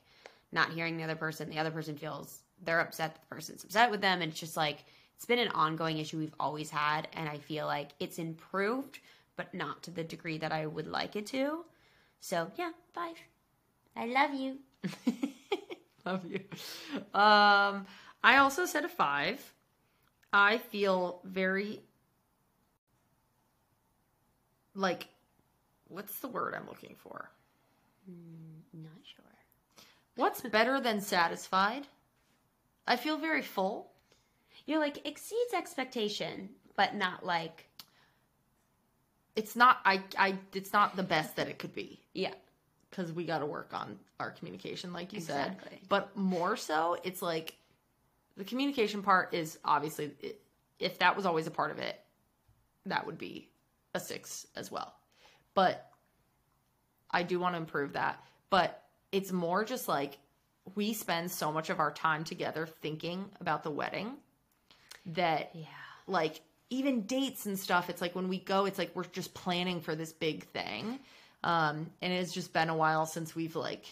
not 0.51 0.71
hearing 0.71 0.97
the 0.97 1.03
other 1.03 1.15
person. 1.15 1.49
The 1.49 1.59
other 1.59 1.71
person 1.71 1.97
feels 1.97 2.41
they're 2.63 2.79
upset. 2.79 3.15
The 3.15 3.35
person's 3.35 3.63
upset 3.63 3.91
with 3.91 4.01
them, 4.01 4.21
and 4.21 4.31
it's 4.31 4.39
just 4.39 4.55
like 4.55 4.85
it's 5.15 5.25
been 5.25 5.39
an 5.39 5.49
ongoing 5.49 5.97
issue 5.97 6.17
we've 6.17 6.35
always 6.39 6.69
had, 6.69 7.07
and 7.13 7.29
I 7.29 7.37
feel 7.37 7.65
like 7.65 7.91
it's 7.99 8.19
improved, 8.19 8.99
but 9.35 9.53
not 9.53 9.83
to 9.83 9.91
the 9.91 10.03
degree 10.03 10.37
that 10.39 10.51
I 10.51 10.65
would 10.65 10.87
like 10.87 11.15
it 11.15 11.25
to. 11.27 11.65
So 12.19 12.51
yeah, 12.57 12.71
five. 12.93 13.15
I 13.95 14.07
love 14.07 14.33
you. 14.33 14.57
Love 16.05 16.23
you. 16.25 16.39
Um, 17.19 17.87
I 18.23 18.37
also 18.37 18.65
said 18.67 18.85
a 18.85 18.89
five. 18.89 19.53
I 20.31 20.59
feel 20.59 21.21
very 21.23 21.81
like 24.75 25.07
what's 25.87 26.19
the 26.19 26.27
word 26.27 26.53
I'm 26.53 26.67
looking 26.67 26.95
for? 26.97 27.31
Not 28.73 29.01
sure. 29.03 29.25
What's 30.15 30.41
better 30.41 30.79
than 30.79 31.01
satisfied? 31.01 31.87
I 32.85 32.97
feel 32.97 33.17
very 33.17 33.41
full. 33.41 33.91
You're 34.65 34.79
like 34.79 35.05
exceeds 35.07 35.53
expectation, 35.53 36.49
but 36.75 36.95
not 36.95 37.25
like 37.25 37.69
It's 39.35 39.55
not 39.55 39.79
I 39.85 40.01
I 40.17 40.37
it's 40.53 40.73
not 40.73 40.95
the 40.95 41.03
best 41.03 41.35
that 41.35 41.47
it 41.47 41.59
could 41.59 41.73
be 41.73 41.99
yeah. 42.13 42.33
because 42.89 43.11
we 43.11 43.25
got 43.25 43.39
to 43.39 43.45
work 43.45 43.73
on 43.73 43.99
our 44.19 44.31
communication 44.31 44.93
like 44.93 45.13
you 45.13 45.17
Exactly. 45.17 45.69
said. 45.79 45.89
But 45.89 46.15
more 46.17 46.55
so, 46.55 46.97
it's 47.03 47.21
like 47.21 47.55
the 48.37 48.43
communication 48.43 49.01
part 49.03 49.33
is 49.33 49.59
obviously 49.63 50.11
if 50.79 50.99
that 50.99 51.15
was 51.15 51.25
always 51.25 51.47
a 51.47 51.51
part 51.51 51.71
of 51.71 51.79
it, 51.79 51.99
that 52.85 53.05
would 53.05 53.17
be 53.17 53.49
a 53.93 53.99
6 53.99 54.47
as 54.55 54.71
well. 54.71 54.93
But 55.53 55.89
I 57.11 57.23
do 57.23 57.39
want 57.39 57.53
to 57.55 57.57
improve 57.59 57.93
that. 57.93 58.19
But 58.49 58.81
it's 59.11 59.31
more 59.31 59.63
just 59.63 59.87
like 59.87 60.17
we 60.75 60.93
spend 60.93 61.31
so 61.31 61.51
much 61.51 61.69
of 61.69 61.79
our 61.79 61.91
time 61.91 62.23
together 62.23 62.65
thinking 62.81 63.25
about 63.39 63.63
the 63.63 63.71
wedding 63.71 64.17
that 65.07 65.51
Yeah. 65.53 65.65
like 66.07 66.41
even 66.69 67.01
dates 67.03 67.45
and 67.45 67.57
stuff 67.59 67.89
it's 67.89 68.01
like 68.01 68.15
when 68.15 68.27
we 68.27 68.39
go 68.39 68.65
it's 68.65 68.77
like 68.79 68.91
we're 68.95 69.03
just 69.05 69.33
planning 69.33 69.81
for 69.81 69.95
this 69.95 70.11
big 70.11 70.45
thing 70.47 70.99
um 71.43 71.91
and 72.01 72.11
it's 72.11 72.33
just 72.33 72.53
been 72.53 72.69
a 72.69 72.75
while 72.75 73.05
since 73.05 73.35
we've 73.35 73.55
like 73.55 73.85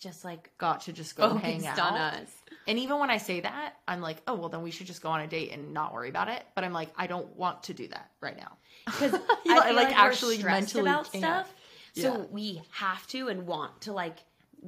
Just 0.00 0.24
like 0.24 0.50
got 0.58 0.82
to 0.82 0.92
just 0.92 1.16
go 1.16 1.34
hang 1.36 1.64
out 1.66 1.78
on 1.78 1.94
us. 1.94 2.28
and 2.66 2.78
even 2.78 2.98
when 2.98 3.10
i 3.10 3.18
say 3.18 3.40
that 3.40 3.74
i'm 3.86 4.00
like 4.00 4.16
oh 4.26 4.34
well 4.34 4.48
then 4.48 4.62
we 4.62 4.70
should 4.72 4.86
just 4.88 5.02
go 5.02 5.08
on 5.10 5.20
a 5.20 5.26
date 5.28 5.52
and 5.52 5.72
not 5.72 5.94
worry 5.94 6.08
about 6.08 6.28
it 6.28 6.42
but 6.56 6.64
i'm 6.64 6.72
like 6.72 6.88
i 6.96 7.06
don't 7.06 7.36
want 7.36 7.62
to 7.64 7.74
do 7.74 7.86
that 7.88 8.10
right 8.20 8.36
now 8.36 8.56
because 8.86 9.14
I 9.48 9.70
like, 9.70 9.74
like, 9.88 9.96
actually 9.98 10.42
mentally 10.42 10.82
about 10.90 11.12
can't. 11.12 11.22
stuff. 11.24 11.54
So 11.94 12.02
Yeah. 12.18 12.24
we 12.30 12.62
have 12.70 13.06
to 13.08 13.28
and 13.28 13.46
want 13.46 13.82
to 13.82 13.92
like 13.92 14.16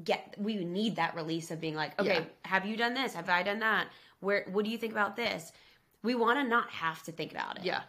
get. 0.05 0.35
We 0.39 0.57
need 0.65 0.97
that 0.97 1.15
release 1.17 1.51
of 1.51 1.61
being 1.61 1.75
like, 1.75 1.99
okay, 2.01 2.15
Yeah. 2.19 2.25
have 2.45 2.67
you 2.67 2.77
done 2.77 2.95
this? 2.95 3.15
Have 3.15 3.29
I 3.31 3.43
done 3.43 3.61
that? 3.61 3.87
Where? 4.21 4.45
What 4.53 4.65
do 4.65 4.71
you 4.71 4.77
think 4.79 4.93
about 4.93 5.17
this? 5.17 5.51
We 6.03 6.15
want 6.15 6.39
to 6.39 6.45
not 6.45 6.69
have 6.71 7.03
to 7.05 7.13
think 7.13 7.33
about 7.33 7.59
it. 7.59 7.65
yeah 7.65 7.83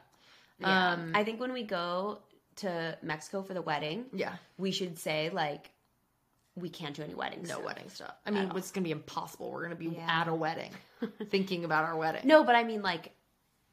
Yeah. 0.59 0.91
Um, 0.93 1.11
I 1.15 1.23
think 1.23 1.39
when 1.39 1.51
we 1.53 1.63
go 1.63 2.19
to 2.57 2.97
Mexico 3.01 3.41
for 3.41 3.53
the 3.53 3.61
wedding, 3.61 4.05
yeah 4.13 4.33
we 4.57 4.71
should 4.71 4.97
say 4.99 5.29
like, 5.31 5.71
we 6.55 6.69
can't 6.69 6.95
do 6.95 7.01
any 7.01 7.15
weddings. 7.15 7.49
no 7.49 7.59
wedding 7.59 7.89
stuff 7.89 8.13
i 8.27 8.29
mean 8.29 8.51
it's 8.55 8.69
gonna 8.69 8.83
be 8.83 8.91
impossible 8.91 9.49
we're 9.51 9.63
gonna 9.63 9.75
be 9.75 9.87
Yeah. 9.87 10.21
at 10.21 10.27
a 10.27 10.35
wedding 10.35 10.69
thinking 11.31 11.65
about 11.65 11.83
our 11.85 11.95
wedding 11.97 12.21
No, 12.25 12.43
but 12.43 12.53
I 12.55 12.63
mean 12.63 12.83
like, 12.83 13.11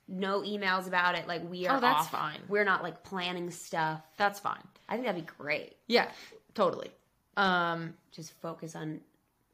no 0.09 0.40
emails 0.40 0.88
about 0.88 1.14
it. 1.14 1.29
Like 1.29 1.48
we 1.48 1.66
are. 1.68 1.76
Oh, 1.76 1.81
that's 1.81 2.07
off. 2.07 2.11
fine. 2.11 2.40
We're 2.48 2.64
not 2.64 2.83
like 2.83 3.05
planning 3.05 3.50
stuff. 3.50 4.00
that's 4.16 4.40
fine 4.40 4.62
I 4.88 4.94
think 4.94 5.05
that'd 5.07 5.24
be 5.24 5.31
great. 5.38 5.76
yeah 5.88 6.09
totally 6.55 6.90
um 7.37 7.94
just 8.12 8.33
focus 8.40 8.74
on 8.74 9.00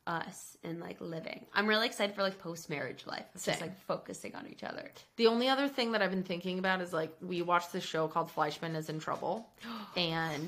us 0.07 0.57
and 0.63 0.81
like 0.81 1.01
living. 1.01 1.47
I'm 1.55 1.67
really 1.67 1.87
excited 1.87 2.15
for 2.15 2.23
like 2.23 2.39
post 2.39 2.71
marriage 2.71 3.05
life. 3.07 3.25
It's 3.35 3.45
just 3.45 3.61
like 3.61 3.79
focusing 3.81 4.35
on 4.35 4.47
each 4.51 4.63
other. 4.63 4.91
The 5.17 5.27
only 5.27 5.49
other 5.49 5.69
thing 5.69 5.93
that 5.93 6.03
I've 6.03 6.11
been 6.11 6.23
thinking 6.23 6.59
about 6.59 6.81
is 6.81 6.93
like 6.93 7.15
we 7.21 7.43
watched 7.43 7.73
this 7.73 7.85
show 7.85 8.09
called 8.09 8.31
Fleishman 8.31 8.77
is 8.77 8.89
in 8.89 8.99
Trouble, 9.01 9.49
and 9.97 10.45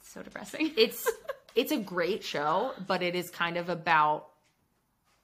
It's 0.00 0.10
so 0.12 0.22
depressing. 0.22 0.72
it's 0.76 1.08
it's 1.54 1.72
a 1.72 1.78
great 1.78 2.24
show, 2.24 2.72
but 2.86 3.02
it 3.02 3.14
is 3.14 3.30
kind 3.30 3.56
of 3.56 3.68
about 3.68 4.28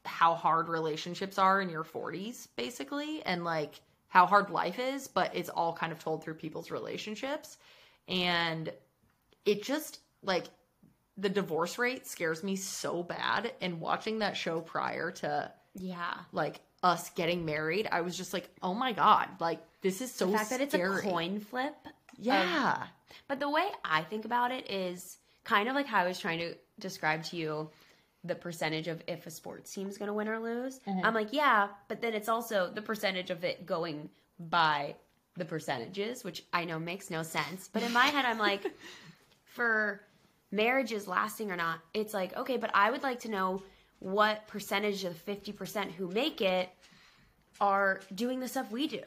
how 0.05 0.35
hard 0.35 0.69
relationships 0.69 1.39
are 1.39 1.61
in 1.61 1.69
your 1.69 1.85
40s, 1.85 2.49
basically, 2.57 3.23
and 3.25 3.45
like 3.45 3.81
how 4.09 4.27
hard 4.27 4.51
life 4.51 4.79
is. 4.79 5.09
But 5.09 5.35
it's 5.35 5.49
all 5.49 5.73
kind 5.73 5.93
of 5.93 5.99
told 5.99 6.23
through 6.23 6.35
people's 6.35 6.71
relationships, 6.71 7.59
and 8.07 8.73
it 9.45 9.63
just 9.63 10.01
like 10.23 10.45
the 11.19 11.29
divorce 11.29 11.79
rate 11.79 12.07
scares 12.07 12.43
me 12.43 12.57
so 12.57 13.03
bad. 13.03 13.53
And 13.61 13.81
watching 13.81 14.21
that 14.21 14.37
show 14.37 14.61
prior 14.61 15.11
to 15.11 15.53
yeah. 15.75 16.15
like 16.33 16.61
us 16.83 17.11
getting 17.11 17.45
married, 17.45 17.89
I 17.91 18.01
was 18.01 18.17
just 18.17 18.33
like, 18.33 18.49
oh 18.63 18.73
my 18.73 18.93
god, 18.93 19.29
like 19.41 19.61
this 19.83 20.01
is 20.01 20.13
so 20.13 20.27
The 20.27 20.39
fact 20.39 20.51
that 20.51 20.61
it's 20.61 20.75
a 20.75 21.01
coin 21.03 21.41
flip. 21.41 21.75
Yeah, 22.21 22.85
But 23.29 23.39
the 23.39 23.49
way 23.49 23.69
I 23.85 24.03
think 24.03 24.25
about 24.25 24.51
it 24.51 24.69
is 24.71 25.19
kind 25.45 25.69
of 25.69 25.75
like 25.75 25.87
how 25.87 26.01
I 26.01 26.09
was 26.09 26.19
trying 26.19 26.41
to 26.41 26.55
describe 26.81 27.23
to 27.25 27.37
you 27.37 27.71
the 28.25 28.35
percentage 28.35 28.89
of 28.89 29.03
if 29.07 29.27
a 29.27 29.31
sports 29.31 29.73
team's 29.73 29.97
going 29.97 30.09
to 30.09 30.13
win 30.13 30.29
or 30.29 30.41
lose. 30.41 30.81
Mm-hmm. 30.81 31.07
I'm 31.07 31.15
like, 31.15 31.33
yeah, 31.33 31.69
but 31.87 32.01
then 32.01 32.15
it's 32.15 32.29
also 32.29 32.71
the 32.73 32.83
percentage 32.83 33.31
of 33.31 33.45
it 33.45 33.67
going 33.67 34.11
by 34.39 34.97
the 35.37 35.45
percentages, 35.45 36.25
which 36.25 36.45
I 36.53 36.65
know 36.65 36.81
makes 36.81 37.09
no 37.09 37.23
sense. 37.23 37.69
But 37.73 37.85
in 37.85 37.93
my 37.93 38.07
head, 38.07 38.25
I'm 38.25 38.39
like, 38.39 38.67
for 39.45 40.01
marriages 40.51 41.07
lasting 41.09 41.51
or 41.51 41.57
not, 41.57 41.81
it's 41.95 42.15
like, 42.15 42.37
okay, 42.37 42.57
but 42.57 42.71
I 42.75 42.91
would 42.91 43.03
like 43.03 43.21
to 43.21 43.31
know 43.31 43.63
what 44.01 44.47
percentage 44.49 45.05
of 45.05 45.25
the 45.25 45.35
50% 45.37 45.91
who 45.93 46.09
make 46.09 46.41
it 46.41 46.69
are 47.61 48.01
doing 48.15 48.41
the 48.41 48.49
stuff 48.49 48.71
we 48.71 48.87
do, 48.87 49.03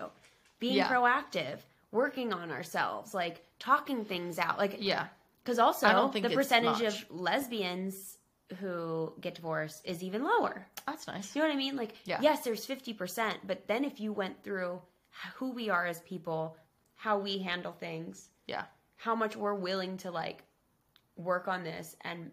being 0.60 0.75
Yeah. 0.75 0.89
proactive, 0.89 1.60
working 1.91 2.34
on 2.34 2.51
ourselves, 2.51 3.13
like 3.13 3.43
talking 3.60 4.04
things 4.06 4.38
out. 4.38 4.58
Like, 4.58 4.77
yeah. 4.80 5.08
because 5.43 5.58
also 5.60 5.88
I 5.88 5.93
don't 5.93 6.12
think 6.13 6.27
the 6.27 6.36
percentage 6.36 6.82
much. 6.84 7.01
of 7.04 7.12
lesbians 7.12 8.17
who 8.60 9.13
get 9.21 9.36
divorced 9.36 9.82
is 9.86 10.04
even 10.04 10.23
lower. 10.23 10.67
That's 10.86 11.08
nice. 11.08 11.34
You 11.36 11.41
know 11.41 11.47
what 11.47 11.54
I 11.54 11.58
mean? 11.58 11.75
Like, 11.77 11.95
Yeah. 12.06 12.19
yes, 12.21 12.43
there's 12.43 12.65
50%, 12.65 13.39
but 13.47 13.65
then 13.67 13.86
if 13.86 13.99
you 13.99 14.12
went 14.13 14.43
through 14.43 14.82
who 15.36 15.51
we 15.51 15.69
are 15.69 15.86
as 15.86 16.01
people, 16.01 16.58
how 16.95 17.17
we 17.17 17.38
handle 17.39 17.71
things, 17.71 18.30
Yeah. 18.47 18.65
how 18.97 19.15
much 19.15 19.36
we're 19.38 19.54
willing 19.56 19.97
to 19.99 20.12
like 20.12 20.43
work 21.15 21.47
on 21.47 21.63
this 21.63 21.95
and 22.02 22.32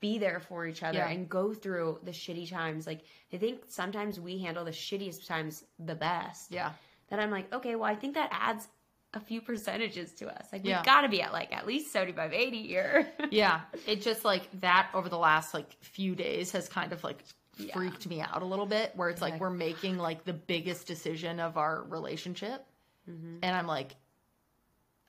be 0.00 0.18
there 0.18 0.38
for 0.40 0.66
each 0.66 0.82
other 0.82 0.98
Yeah. 0.98 1.08
and 1.08 1.28
go 1.28 1.52
through 1.52 1.98
the 2.04 2.12
shitty 2.12 2.48
times. 2.48 2.86
Like, 2.86 3.00
I 3.32 3.36
think 3.36 3.62
sometimes 3.66 4.20
we 4.20 4.38
handle 4.38 4.64
the 4.64 4.70
shittiest 4.70 5.26
times 5.26 5.64
the 5.78 5.94
best. 5.94 6.52
Yeah. 6.52 6.72
That 7.08 7.18
I'm 7.20 7.30
like, 7.30 7.52
okay, 7.52 7.74
well, 7.74 7.90
I 7.90 7.94
think 7.96 8.14
that 8.14 8.28
adds 8.32 8.68
a 9.14 9.20
few 9.20 9.40
percentages 9.40 10.12
to 10.12 10.28
us. 10.28 10.46
Like, 10.52 10.64
Yeah. 10.64 10.80
we 10.80 10.84
got 10.84 11.00
to 11.00 11.08
be 11.08 11.20
at 11.22 11.32
like 11.32 11.52
at 11.52 11.66
least 11.66 11.90
75, 11.92 12.32
80 12.32 12.62
here. 12.66 13.08
Yeah. 13.30 13.62
It 13.86 14.02
just 14.02 14.24
like 14.24 14.48
that 14.60 14.90
over 14.94 15.08
the 15.08 15.18
last 15.18 15.52
like 15.54 15.72
few 15.80 16.14
days 16.14 16.52
has 16.52 16.68
kind 16.68 16.92
of 16.92 17.02
like 17.02 17.24
Yeah. 17.56 17.74
freaked 17.74 18.06
me 18.06 18.20
out 18.20 18.42
a 18.42 18.44
little 18.44 18.66
bit 18.66 18.92
where 18.94 19.08
it's 19.08 19.20
like 19.22 19.32
Okay. 19.34 19.40
we're 19.40 19.50
making 19.50 19.98
like 19.98 20.24
the 20.24 20.32
biggest 20.34 20.86
decision 20.86 21.40
of 21.40 21.56
our 21.56 21.82
relationship. 21.84 22.64
Mm-hmm. 23.10 23.38
And 23.42 23.56
I'm 23.56 23.66
like, 23.66 23.96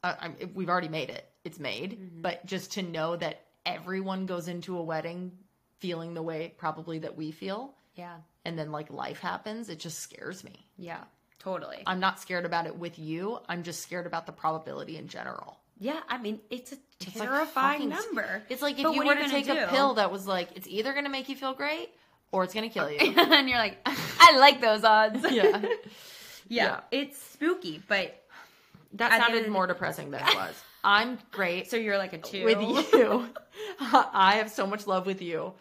uh, 0.04 0.16
I'm, 0.20 0.36
we've 0.56 0.70
already 0.70 0.88
made 0.88 1.10
it. 1.10 1.30
It's 1.50 1.60
made. 1.60 1.92
Mm-hmm. 2.00 2.22
But 2.22 2.46
just 2.46 2.74
to 2.74 2.82
know 2.82 3.16
that 3.16 3.42
everyone 3.66 4.26
goes 4.26 4.48
into 4.48 4.78
a 4.78 4.84
wedding 4.84 5.32
feeling 5.80 6.14
the 6.14 6.22
way 6.22 6.54
probably 6.58 7.00
that 7.00 7.16
we 7.16 7.32
feel 7.32 7.74
yeah. 7.96 8.18
and 8.46 8.58
then 8.60 8.72
like 8.72 8.90
life 8.92 9.20
happens, 9.20 9.70
it 9.70 9.80
just 9.80 10.00
scares 10.00 10.44
me. 10.44 10.66
Yeah. 10.78 11.04
Totally. 11.40 11.84
I'm 11.88 12.00
not 12.02 12.20
scared 12.20 12.46
about 12.46 12.66
it 12.68 12.78
with 12.78 13.00
you. 13.00 13.40
I'm 13.48 13.64
just 13.64 13.82
scared 13.82 14.06
about 14.06 14.26
the 14.26 14.32
probability 14.34 14.98
in 14.98 15.08
general. 15.08 15.58
yeah. 15.80 16.00
I 16.10 16.18
mean, 16.18 16.40
it's 16.50 16.74
a 16.74 16.78
It's 17.00 17.16
like 17.16 17.30
terrifying 17.30 17.90
fucking- 17.90 17.90
number. 17.90 18.44
It's 18.50 18.62
like 18.62 18.78
if 18.78 18.84
But 18.84 18.94
you 18.96 19.06
were 19.06 19.14
to 19.16 19.22
you 19.22 19.28
gonna 19.28 19.44
take 19.44 19.48
a 19.50 19.68
pill 19.68 19.94
that 19.96 20.12
was 20.12 20.28
like, 20.28 20.50
it's 20.56 20.68
either 20.68 20.92
going 20.94 21.06
to 21.06 21.10
make 21.12 21.30
you 21.30 21.36
feel 21.38 21.54
great 21.54 21.90
or 22.34 22.44
it's 22.44 22.54
going 22.54 22.68
to 22.70 22.74
kill 22.74 22.90
you. 22.92 22.98
and 23.00 23.48
you're 23.50 23.58
like, 23.58 23.78
I 23.86 24.38
like 24.38 24.60
those 24.62 24.84
odds. 24.84 25.24
yeah. 25.32 25.44
yeah. 25.64 25.68
Yeah. 26.50 26.80
It's 26.92 27.18
spooky, 27.22 27.82
but 27.88 28.22
That 28.94 29.12
At 29.14 29.18
the 29.20 29.26
end 29.26 29.34
sounded 29.36 29.52
more 29.52 29.68
depressing 29.68 30.12
than 30.12 30.22
it 30.28 30.36
was. 30.36 30.62
I'm 30.84 31.18
great 31.32 31.70
so 31.70 31.78
you're 31.78 31.98
like 31.98 32.14
a 32.14 32.18
two. 32.18 32.46
with 32.46 32.62
you. 32.94 33.28
I 33.80 34.36
have 34.38 34.50
so 34.50 34.66
much 34.66 34.88
love 34.88 35.06
with 35.06 35.22
you. 35.22 35.54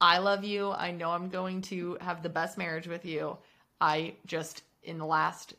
I 0.00 0.18
love 0.18 0.44
you. 0.44 0.70
I 0.70 0.90
know 0.90 1.10
I'm 1.10 1.28
going 1.28 1.62
to 1.62 1.96
have 2.00 2.22
the 2.22 2.28
best 2.28 2.58
marriage 2.58 2.86
with 2.86 3.04
you. 3.04 3.38
I 3.80 4.14
just, 4.26 4.62
in 4.82 4.98
the 4.98 5.06
last 5.06 5.54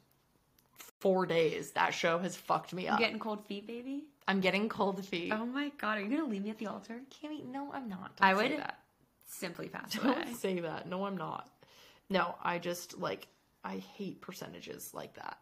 four 0.99 1.25
days, 1.25 1.71
that 1.71 1.93
show 1.93 2.17
has 2.19 2.35
fucked 2.35 2.73
me 2.73 2.87
up. 2.87 2.99
Getting 2.99 3.19
cold 3.19 3.45
feet, 3.45 3.67
baby. 3.67 4.03
I'm 4.27 4.41
getting 4.41 4.69
cold 4.69 5.05
feet. 5.05 5.31
Oh 5.33 5.45
my 5.45 5.71
god, 5.79 5.97
are 5.97 6.01
you 6.01 6.09
gonna 6.09 6.27
leave 6.29 6.43
me 6.43 6.49
at 6.49 6.57
the 6.57 6.67
altar? 6.67 6.99
Kimmy, 7.11 7.45
no, 7.45 7.71
I'm 7.73 7.87
not. 7.87 8.11
I 8.19 8.31
Don't 8.31 8.39
say 8.39 8.49
would 8.49 8.59
that. 8.59 8.79
simply 9.27 9.67
pass 9.69 9.95
away. 9.97 10.13
Don't 10.15 10.35
say 10.35 10.59
that. 10.61 10.87
No, 10.89 11.05
I'm 11.05 11.17
not. 11.17 11.49
No, 12.09 12.35
I 12.43 12.57
just 12.57 12.97
like 12.99 13.27
I 13.63 13.77
hate 13.77 14.21
percentages 14.21 14.93
like 14.93 15.13
that. 15.15 15.37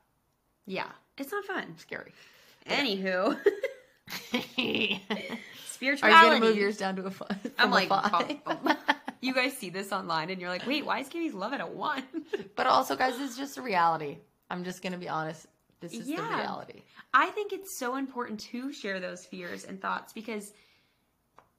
Yeah, 0.65 0.87
it's 1.17 1.31
not 1.31 1.45
fun. 1.45 1.75
Scary. 1.77 2.11
Anywho, 2.69 3.37
Spirituality. 5.65 6.01
Are 6.03 6.09
you 6.09 6.29
gonna 6.29 6.39
move 6.39 6.57
yours 6.57 6.77
down 6.77 6.95
to 6.97 7.05
a 7.05 7.11
five? 7.11 7.51
I'm 7.57 7.71
like, 7.71 7.89
five? 7.89 8.37
you 9.21 9.33
guys 9.33 9.57
see 9.57 9.69
this 9.69 9.91
online, 9.91 10.29
and 10.29 10.39
you're 10.39 10.49
like, 10.49 10.65
wait, 10.65 10.85
why 10.85 10.99
is 10.99 11.09
Kimmy's 11.09 11.33
love 11.33 11.53
at 11.53 11.61
a 11.61 11.67
one? 11.67 12.03
but 12.55 12.67
also, 12.67 12.95
guys, 12.95 13.13
it's 13.19 13.37
just 13.37 13.57
a 13.57 13.61
reality. 13.61 14.17
I'm 14.49 14.63
just 14.63 14.81
gonna 14.81 14.97
be 14.97 15.09
honest. 15.09 15.47
This 15.81 15.93
is 15.93 16.07
the 16.07 16.13
reality. 16.13 16.81
I 17.13 17.27
think 17.31 17.51
it's 17.51 17.77
so 17.77 17.97
important 17.97 18.39
to 18.51 18.71
share 18.71 18.99
those 19.01 19.25
fears 19.25 19.65
and 19.65 19.81
thoughts 19.81 20.13
because 20.13 20.53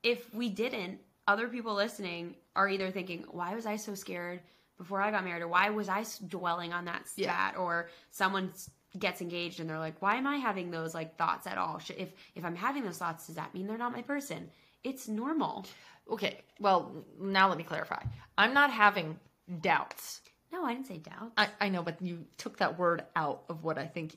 if 0.02 0.32
we 0.34 0.48
didn't, 0.48 0.98
other 1.28 1.48
people 1.48 1.74
listening 1.74 2.34
are 2.56 2.68
either 2.68 2.90
thinking, 2.90 3.24
why 3.30 3.54
was 3.54 3.66
I 3.66 3.76
so 3.76 3.94
scared 3.94 4.40
before 4.78 5.02
I 5.02 5.10
got 5.10 5.24
married? 5.24 5.42
Or 5.42 5.48
why 5.48 5.68
was 5.70 5.88
I 5.90 6.04
dwelling 6.26 6.72
on 6.72 6.86
that 6.86 7.02
Yeah. 7.16 7.32
stat? 7.32 7.56
Or 7.58 7.90
someone 8.10 8.50
s- 8.54 8.70
gets 8.98 9.20
engaged 9.20 9.60
and 9.60 9.68
they're 9.68 9.78
like, 9.78 10.00
why 10.00 10.16
am 10.16 10.26
I 10.26 10.36
having 10.36 10.70
those 10.70 10.94
like 10.94 11.16
thoughts 11.16 11.46
at 11.46 11.58
all? 11.58 11.80
If, 11.96 12.10
if 12.34 12.44
I'm 12.44 12.56
having 12.56 12.84
those 12.84 12.98
thoughts, 12.98 13.26
does 13.26 13.36
that 13.36 13.52
mean 13.54 13.66
they're 13.66 13.78
not 13.78 13.92
my 13.92 14.02
person? 14.02 14.48
It's 14.84 15.08
normal. 15.08 15.66
Okay. 16.10 16.40
Well, 16.60 16.92
now 17.20 17.48
let 17.48 17.58
me 17.58 17.64
clarify. 17.64 18.02
I'm 18.36 18.54
not 18.54 18.70
having 18.70 19.18
doubts. 19.60 20.20
No, 20.52 20.64
I 20.64 20.74
didn't 20.74 20.86
say 20.86 20.98
doubt. 20.98 21.32
I, 21.36 21.48
I 21.60 21.68
know, 21.68 21.82
but 21.82 22.00
you 22.00 22.24
took 22.38 22.58
that 22.58 22.78
word 22.78 23.04
out 23.16 23.42
of 23.48 23.64
what 23.64 23.78
I 23.78 23.86
think. 23.86 24.16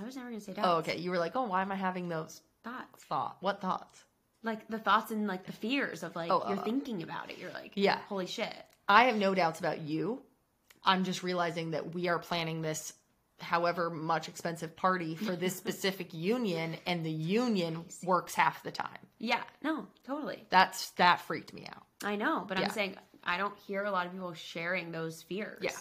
I 0.00 0.04
was 0.04 0.16
never 0.16 0.28
going 0.28 0.40
to 0.40 0.44
say 0.44 0.52
doubt. 0.54 0.64
Oh, 0.66 0.76
okay. 0.78 0.96
You 0.98 1.10
were 1.10 1.18
like, 1.18 1.36
oh, 1.36 1.44
why 1.44 1.62
am 1.62 1.70
I 1.70 1.76
having 1.76 2.08
those 2.08 2.40
Thoughts. 2.64 3.04
thought? 3.04 3.36
What 3.40 3.60
thoughts? 3.60 4.04
Like 4.42 4.66
the 4.68 4.78
thoughts 4.78 5.10
and 5.12 5.26
like 5.26 5.46
the 5.46 5.52
fears 5.52 6.02
of 6.02 6.16
like, 6.16 6.30
Oh, 6.32 6.42
you're 6.48 6.58
uh, 6.58 6.62
thinking 6.64 7.02
about 7.02 7.30
it. 7.30 7.38
You're 7.38 7.52
like, 7.52 7.72
Yeah. 7.74 7.98
holy 8.08 8.26
shit. 8.26 8.52
I 8.88 9.04
have 9.04 9.16
no 9.16 9.34
doubts 9.34 9.60
about 9.60 9.80
you. 9.82 10.22
I'm 10.84 11.04
just 11.04 11.22
realizing 11.22 11.72
that 11.72 11.94
we 11.94 12.08
are 12.08 12.18
planning 12.18 12.60
this 12.62 12.92
however 13.42 13.90
much 13.90 14.28
expensive 14.28 14.74
party 14.76 15.14
for 15.14 15.36
this 15.36 15.56
specific 15.64 16.12
union 16.14 16.76
and 16.86 17.04
the 17.04 17.10
union 17.10 17.84
works 18.04 18.34
half 18.34 18.62
the 18.62 18.70
time. 18.70 18.98
Yeah, 19.18 19.42
no, 19.62 19.86
totally. 20.06 20.46
That's 20.50 20.90
that 20.92 21.20
freaked 21.20 21.52
me 21.52 21.66
out. 21.68 21.84
I 22.04 22.16
know, 22.16 22.44
but 22.48 22.58
Yeah. 22.58 22.64
I'm 22.66 22.70
saying 22.70 22.96
I 23.24 23.36
don't 23.36 23.56
hear 23.58 23.84
a 23.84 23.90
lot 23.90 24.06
of 24.06 24.12
people 24.12 24.32
sharing 24.34 24.90
those 24.90 25.22
fears. 25.22 25.60
Yeah. 25.62 25.76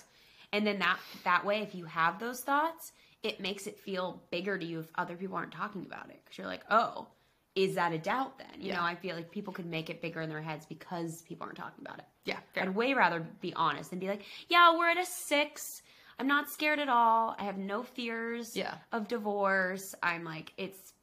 And 0.54 0.68
then 0.68 0.80
that 0.80 1.00
that 1.24 1.46
way 1.46 1.62
if 1.62 1.74
you 1.76 1.86
have 1.86 2.20
those 2.20 2.42
thoughts, 2.42 2.92
it 3.24 3.40
makes 3.40 3.68
it 3.68 3.80
feel 3.80 4.22
bigger 4.32 4.58
to 4.58 4.66
you 4.66 4.80
if 4.80 4.92
other 4.96 5.16
people 5.16 5.38
aren't 5.38 5.52
talking 5.54 5.86
about 5.86 6.10
it 6.10 6.22
cuz 6.26 6.38
you're 6.38 6.48
like, 6.48 6.64
"Oh, 6.70 7.08
is 7.56 7.76
that 7.76 7.94
a 7.94 7.98
doubt 7.98 8.38
then?" 8.38 8.60
You 8.62 8.68
Yeah. 8.70 8.78
know, 8.78 8.84
I 8.84 8.96
feel 8.96 9.16
like 9.16 9.32
people 9.32 9.54
could 9.54 9.66
make 9.66 9.90
it 9.90 10.02
bigger 10.02 10.22
in 10.22 10.30
their 10.30 10.42
heads 10.42 10.66
because 10.66 11.22
people 11.24 11.46
aren't 11.46 11.58
talking 11.58 11.84
about 11.86 12.00
it. 12.00 12.06
Yeah, 12.26 12.40
fair. 12.54 12.64
I'd 12.64 12.76
way 12.76 12.94
rather 12.94 13.20
be 13.20 13.54
honest 13.56 13.92
and 13.92 14.00
be 14.02 14.08
like, 14.08 14.24
"Yeah, 14.48 14.78
we're 14.78 14.90
at 14.90 14.98
a 14.98 15.06
6. 15.06 15.82
I'm 16.22 16.28
not 16.28 16.52
scared 16.52 16.78
at 16.78 16.88
all. 16.88 17.36
I 17.40 17.46
have 17.46 17.58
no 17.58 17.82
fears 17.82 18.56
Yeah. 18.56 18.76
of 18.92 19.08
divorce. 19.08 19.96
I'm 20.04 20.24
like 20.24 20.54
it's 20.56 20.94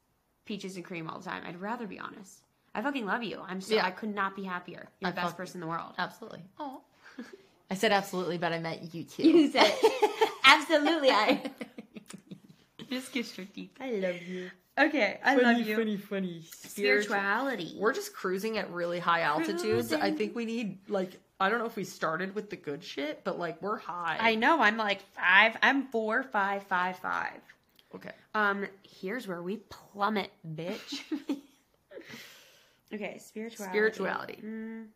peaches 0.45 0.77
and 0.77 0.85
cream 0.85 1.09
all 1.09 1.19
the 1.19 1.25
time. 1.29 1.43
I'd 1.45 1.59
rather 1.59 1.85
be 1.87 1.99
honest. 1.99 2.39
I 2.73 2.81
fucking 2.81 3.05
love 3.05 3.21
you. 3.21 3.41
I'm 3.45 3.59
so 3.59 3.75
Yeah. 3.75 3.85
I 3.85 3.91
could 3.91 4.15
not 4.15 4.33
be 4.33 4.43
happier. 4.45 4.87
You're 5.01 5.09
I 5.09 5.11
the 5.11 5.15
best 5.17 5.27
fuck- 5.31 5.37
person 5.37 5.57
in 5.57 5.61
the 5.61 5.67
world. 5.67 5.91
Absolutely. 5.97 6.41
Oh. 6.57 6.79
I 7.69 7.75
said 7.75 7.91
absolutely, 7.91 8.37
but 8.37 8.53
I 8.53 8.59
meant 8.59 8.95
you 8.95 9.03
too. 9.03 9.23
You 9.29 9.51
said 9.51 9.73
absolutely. 10.45 11.09
I 11.11 11.51
just 12.89 13.11
kiss 13.11 13.37
your 13.37 13.45
teeth. 13.47 13.71
I 13.79 13.91
love 13.91 14.21
you. 14.21 14.49
Okay, 14.79 15.19
I 15.21 15.35
love 15.35 15.59
you. 15.59 15.75
funny, 15.75 15.97
funny. 15.97 16.43
Spirituality. 16.53 17.75
We're 17.77 17.91
just 17.91 18.13
cruising 18.13 18.57
at 18.57 18.71
really 18.71 18.99
high 18.99 19.21
altitudes. 19.23 19.91
I 19.91 20.11
think 20.11 20.33
we 20.33 20.45
need 20.45 20.77
like 20.89 21.19
I 21.39 21.49
don't 21.49 21.59
know 21.59 21.65
if 21.65 21.77
we 21.77 21.85
started 21.85 22.35
with 22.35 22.49
the 22.49 22.57
good 22.57 22.83
shit, 22.83 23.23
but 23.23 23.39
like 23.39 23.61
we're 23.61 23.77
high. 23.77 24.17
I 24.19 24.35
know. 24.35 24.61
I'm 24.61 24.75
like 24.75 25.01
five. 25.13 25.55
I'm 25.63 25.87
four, 25.87 26.23
five, 26.23 26.63
five, 26.63 26.97
five. 26.99 27.39
okay. 27.95 28.11
Um, 28.35 28.67
here's 28.83 29.27
where 29.27 29.41
we 29.41 29.57
plummet, 29.69 30.31
bitch. 30.55 30.99
okay, 32.93 33.17
spirituality. 33.19 33.71
Spirituality. 33.71 34.39
Mm, 34.45 34.87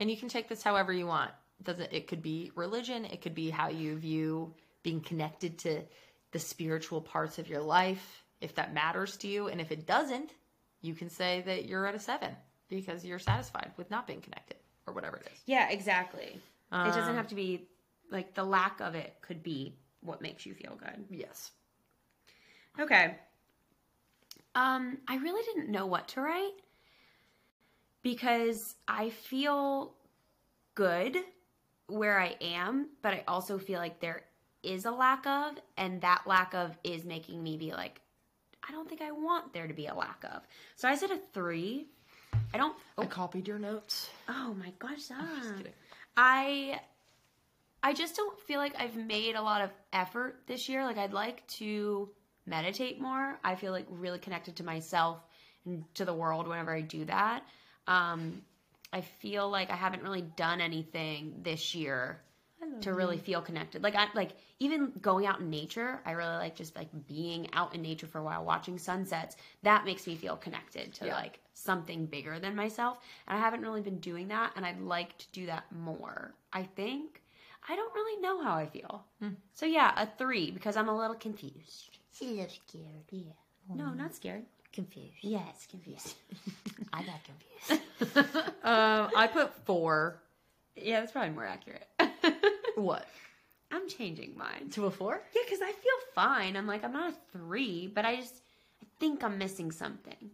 And 0.00 0.10
you 0.10 0.18
can 0.18 0.28
take 0.28 0.48
this 0.48 0.62
however 0.62 0.92
you 0.92 1.06
want. 1.06 1.30
Doesn't 1.62 1.90
it 1.92 2.06
could 2.08 2.20
be 2.22 2.52
religion, 2.54 3.06
it 3.06 3.22
could 3.22 3.34
be 3.34 3.48
how 3.48 3.68
you 3.70 3.96
view 3.96 4.52
being 4.82 5.00
connected 5.00 5.56
to 5.60 5.80
the 6.32 6.38
spiritual 6.38 7.00
parts 7.00 7.38
of 7.38 7.48
your 7.48 7.62
life, 7.62 8.22
if 8.42 8.54
that 8.56 8.74
matters 8.74 9.16
to 9.18 9.28
you. 9.28 9.48
And 9.48 9.62
if 9.62 9.72
it 9.72 9.86
doesn't, 9.86 10.34
you 10.82 10.94
can 10.94 11.08
say 11.08 11.42
that 11.46 11.64
you're 11.64 11.86
at 11.86 11.94
a 11.94 11.98
seven 11.98 12.36
because 12.68 13.02
you're 13.02 13.18
satisfied 13.18 13.72
with 13.78 13.90
not 13.90 14.06
being 14.06 14.20
connected 14.20 14.58
or 14.86 14.92
whatever 14.94 15.16
it 15.16 15.28
is. 15.32 15.38
yeah, 15.46 15.68
exactly. 15.70 16.40
it 16.72 16.92
doesn't 16.94 17.00
Um, 17.10 17.16
have 17.16 17.28
to 17.28 17.34
be 17.34 17.68
like 18.10 18.34
the 18.34 18.44
lack 18.44 18.80
of 18.80 18.94
it 18.94 19.14
could 19.20 19.42
be 19.42 19.74
what 20.00 20.20
makes 20.22 20.46
you 20.46 20.54
feel 20.54 20.76
good. 20.78 21.04
Yes. 21.10 21.52
Okay. 22.78 23.16
Um, 24.54 24.98
I 25.08 25.16
really 25.16 25.42
didn't 25.44 25.70
know 25.70 25.86
what 25.86 26.08
to 26.08 26.20
write 26.20 26.52
because 28.02 28.76
I 28.88 29.10
feel 29.10 29.94
good 30.74 31.16
where 31.88 32.18
I 32.20 32.36
am, 32.40 32.88
but 33.02 33.12
I 33.14 33.24
also 33.28 33.58
feel 33.58 33.78
like 33.78 34.00
there 34.00 34.24
is 34.62 34.84
a 34.84 34.90
lack 34.90 35.26
of, 35.26 35.54
and 35.76 36.00
that 36.00 36.22
lack 36.26 36.54
of 36.54 36.76
is 36.84 37.04
making 37.04 37.42
me 37.42 37.56
be 37.56 37.72
like, 37.72 38.00
I 38.68 38.72
don't 38.72 38.88
think 38.88 39.00
I 39.02 39.12
want 39.12 39.52
there 39.52 39.66
to 39.68 39.74
be 39.74 39.86
a 39.86 39.94
lack 39.94 40.24
of. 40.24 40.42
So 40.74 40.88
I 40.88 40.96
said 40.96 41.10
a 41.10 41.18
three. 41.32 41.88
I 42.54 42.58
don't. 42.58 42.76
I 42.98 43.06
copied 43.06 43.46
your 43.46 43.58
notes. 43.58 44.10
Oh 44.28 44.54
my 44.58 44.72
gosh. 44.78 45.10
I 46.16 46.80
I 47.82 47.92
just 47.92 48.16
don't 48.16 48.38
feel 48.40 48.58
like 48.58 48.74
I've 48.78 48.96
made 48.96 49.34
a 49.36 49.42
lot 49.42 49.60
of 49.60 49.70
effort 49.92 50.40
this 50.46 50.68
year. 50.68 50.84
Like 50.84 50.98
I'd 50.98 51.12
like 51.12 51.46
to 51.48 52.08
meditate 52.46 53.00
more. 53.00 53.38
I 53.44 53.54
feel 53.54 53.72
like 53.72 53.86
really 53.90 54.18
connected 54.18 54.56
to 54.56 54.64
myself 54.64 55.18
and 55.64 55.84
to 55.94 56.04
the 56.04 56.14
world 56.14 56.48
whenever 56.48 56.74
I 56.74 56.80
do 56.80 57.04
that. 57.04 57.42
Um 57.86 58.42
I 58.92 59.00
feel 59.02 59.50
like 59.50 59.70
I 59.70 59.76
haven't 59.76 60.02
really 60.02 60.22
done 60.22 60.60
anything 60.60 61.34
this 61.42 61.74
year 61.74 62.20
to 62.80 62.94
really 62.94 63.18
feel 63.18 63.42
connected. 63.42 63.82
Like 63.82 63.94
I 63.94 64.06
like 64.14 64.32
even 64.58 64.92
going 65.02 65.26
out 65.26 65.40
in 65.40 65.50
nature. 65.50 66.00
I 66.06 66.12
really 66.12 66.36
like 66.36 66.56
just 66.56 66.74
like 66.76 66.88
being 67.06 67.48
out 67.52 67.74
in 67.74 67.82
nature 67.82 68.06
for 68.06 68.18
a 68.18 68.22
while, 68.24 68.44
watching 68.44 68.78
sunsets. 68.78 69.36
That 69.62 69.84
makes 69.84 70.06
me 70.06 70.14
feel 70.16 70.36
connected 70.36 70.94
to 70.94 71.06
Yeah. 71.06 71.14
like 71.14 71.40
something 71.54 72.06
bigger 72.06 72.38
than 72.38 72.54
myself. 72.56 72.98
And 73.28 73.36
I 73.36 73.40
haven't 73.40 73.62
really 73.62 73.82
been 73.82 73.98
doing 73.98 74.28
that, 74.28 74.52
and 74.56 74.64
I'd 74.64 74.80
like 74.80 75.16
to 75.18 75.26
do 75.32 75.46
that 75.46 75.64
more. 75.72 76.34
I 76.52 76.62
think 76.64 77.22
I 77.68 77.76
don't 77.76 77.94
really 77.94 78.20
know 78.22 78.42
how 78.42 78.54
I 78.54 78.66
feel. 78.66 79.04
So 79.52 79.66
yeah, 79.66 79.92
a 79.96 80.06
three 80.18 80.50
because 80.50 80.76
I'm 80.76 80.88
a 80.88 80.96
little 80.96 81.16
confused. 81.16 81.98
She's 82.12 82.28
a 82.30 82.32
little 82.32 82.48
scared, 82.68 83.04
yeah. 83.10 83.32
No, 83.74 83.90
not 83.90 84.14
scared. 84.14 84.44
Confused. 84.72 85.16
Yes, 85.22 85.66
confused. 85.70 86.14
I 86.92 87.02
got 87.02 87.20
confused. 87.24 87.82
Um, 88.62 89.10
I 89.16 89.28
put 89.32 89.52
four. 89.64 90.20
yeah, 90.76 91.00
that's 91.00 91.12
probably 91.12 91.30
more 91.30 91.46
accurate. 91.46 91.86
What 92.76 93.06
I'm 93.76 93.88
changing 93.88 94.36
mine. 94.36 94.70
to 94.70 94.86
a 94.86 94.90
four? 94.90 95.20
Yeah, 95.34 95.42
because 95.44 95.60
I 95.62 95.72
feel 95.72 95.98
fine. 96.14 96.56
I'm 96.56 96.66
like, 96.66 96.82
I'm 96.84 96.92
not 96.92 97.12
a 97.12 97.16
three, 97.38 97.86
but 97.86 98.04
I 98.04 98.16
just, 98.16 98.40
I 98.82 98.86
think 98.98 99.22
I'm 99.22 99.38
missing 99.38 99.70
something. 99.70 100.30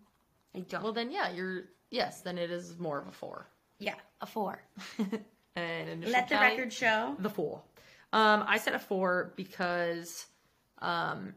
I 0.54 0.60
don't. 0.60 0.82
Well, 0.82 0.92
then 0.92 1.10
yeah, 1.10 1.30
you're 1.32 1.64
yes. 1.90 2.20
Then 2.22 2.38
it 2.38 2.50
is 2.50 2.78
more 2.78 2.98
of 3.00 3.08
a 3.08 3.12
four. 3.12 3.46
yeah, 3.78 3.94
a 4.20 4.26
four. 4.26 4.62
And 5.54 6.02
Let 6.06 6.28
the 6.30 6.36
tally- 6.36 6.56
record 6.56 6.72
show. 6.72 7.14
the 7.18 7.28
four. 7.28 7.60
Um, 8.14 8.42
I 8.48 8.56
said 8.56 8.72
a 8.74 8.78
four 8.78 9.34
because 9.36 10.24
um, 10.78 11.34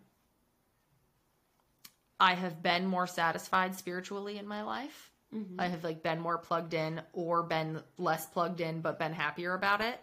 I 2.19 2.33
have 2.33 2.63
been 2.63 2.85
more 2.85 3.07
satisfied 3.07 3.75
spiritually 3.75 4.37
in 4.37 4.47
my 4.47 4.61
life. 4.63 5.11
I 5.59 5.67
have 5.67 5.83
like 5.83 6.01
been 6.01 6.21
more 6.21 6.37
plugged 6.37 6.73
in 6.73 7.01
or 7.11 7.43
been 7.43 7.81
less 7.97 8.25
plugged 8.25 8.61
in, 8.61 8.79
but 8.79 8.97
been 8.97 9.11
happier 9.11 9.53
about 9.53 9.81
it. 9.81 9.99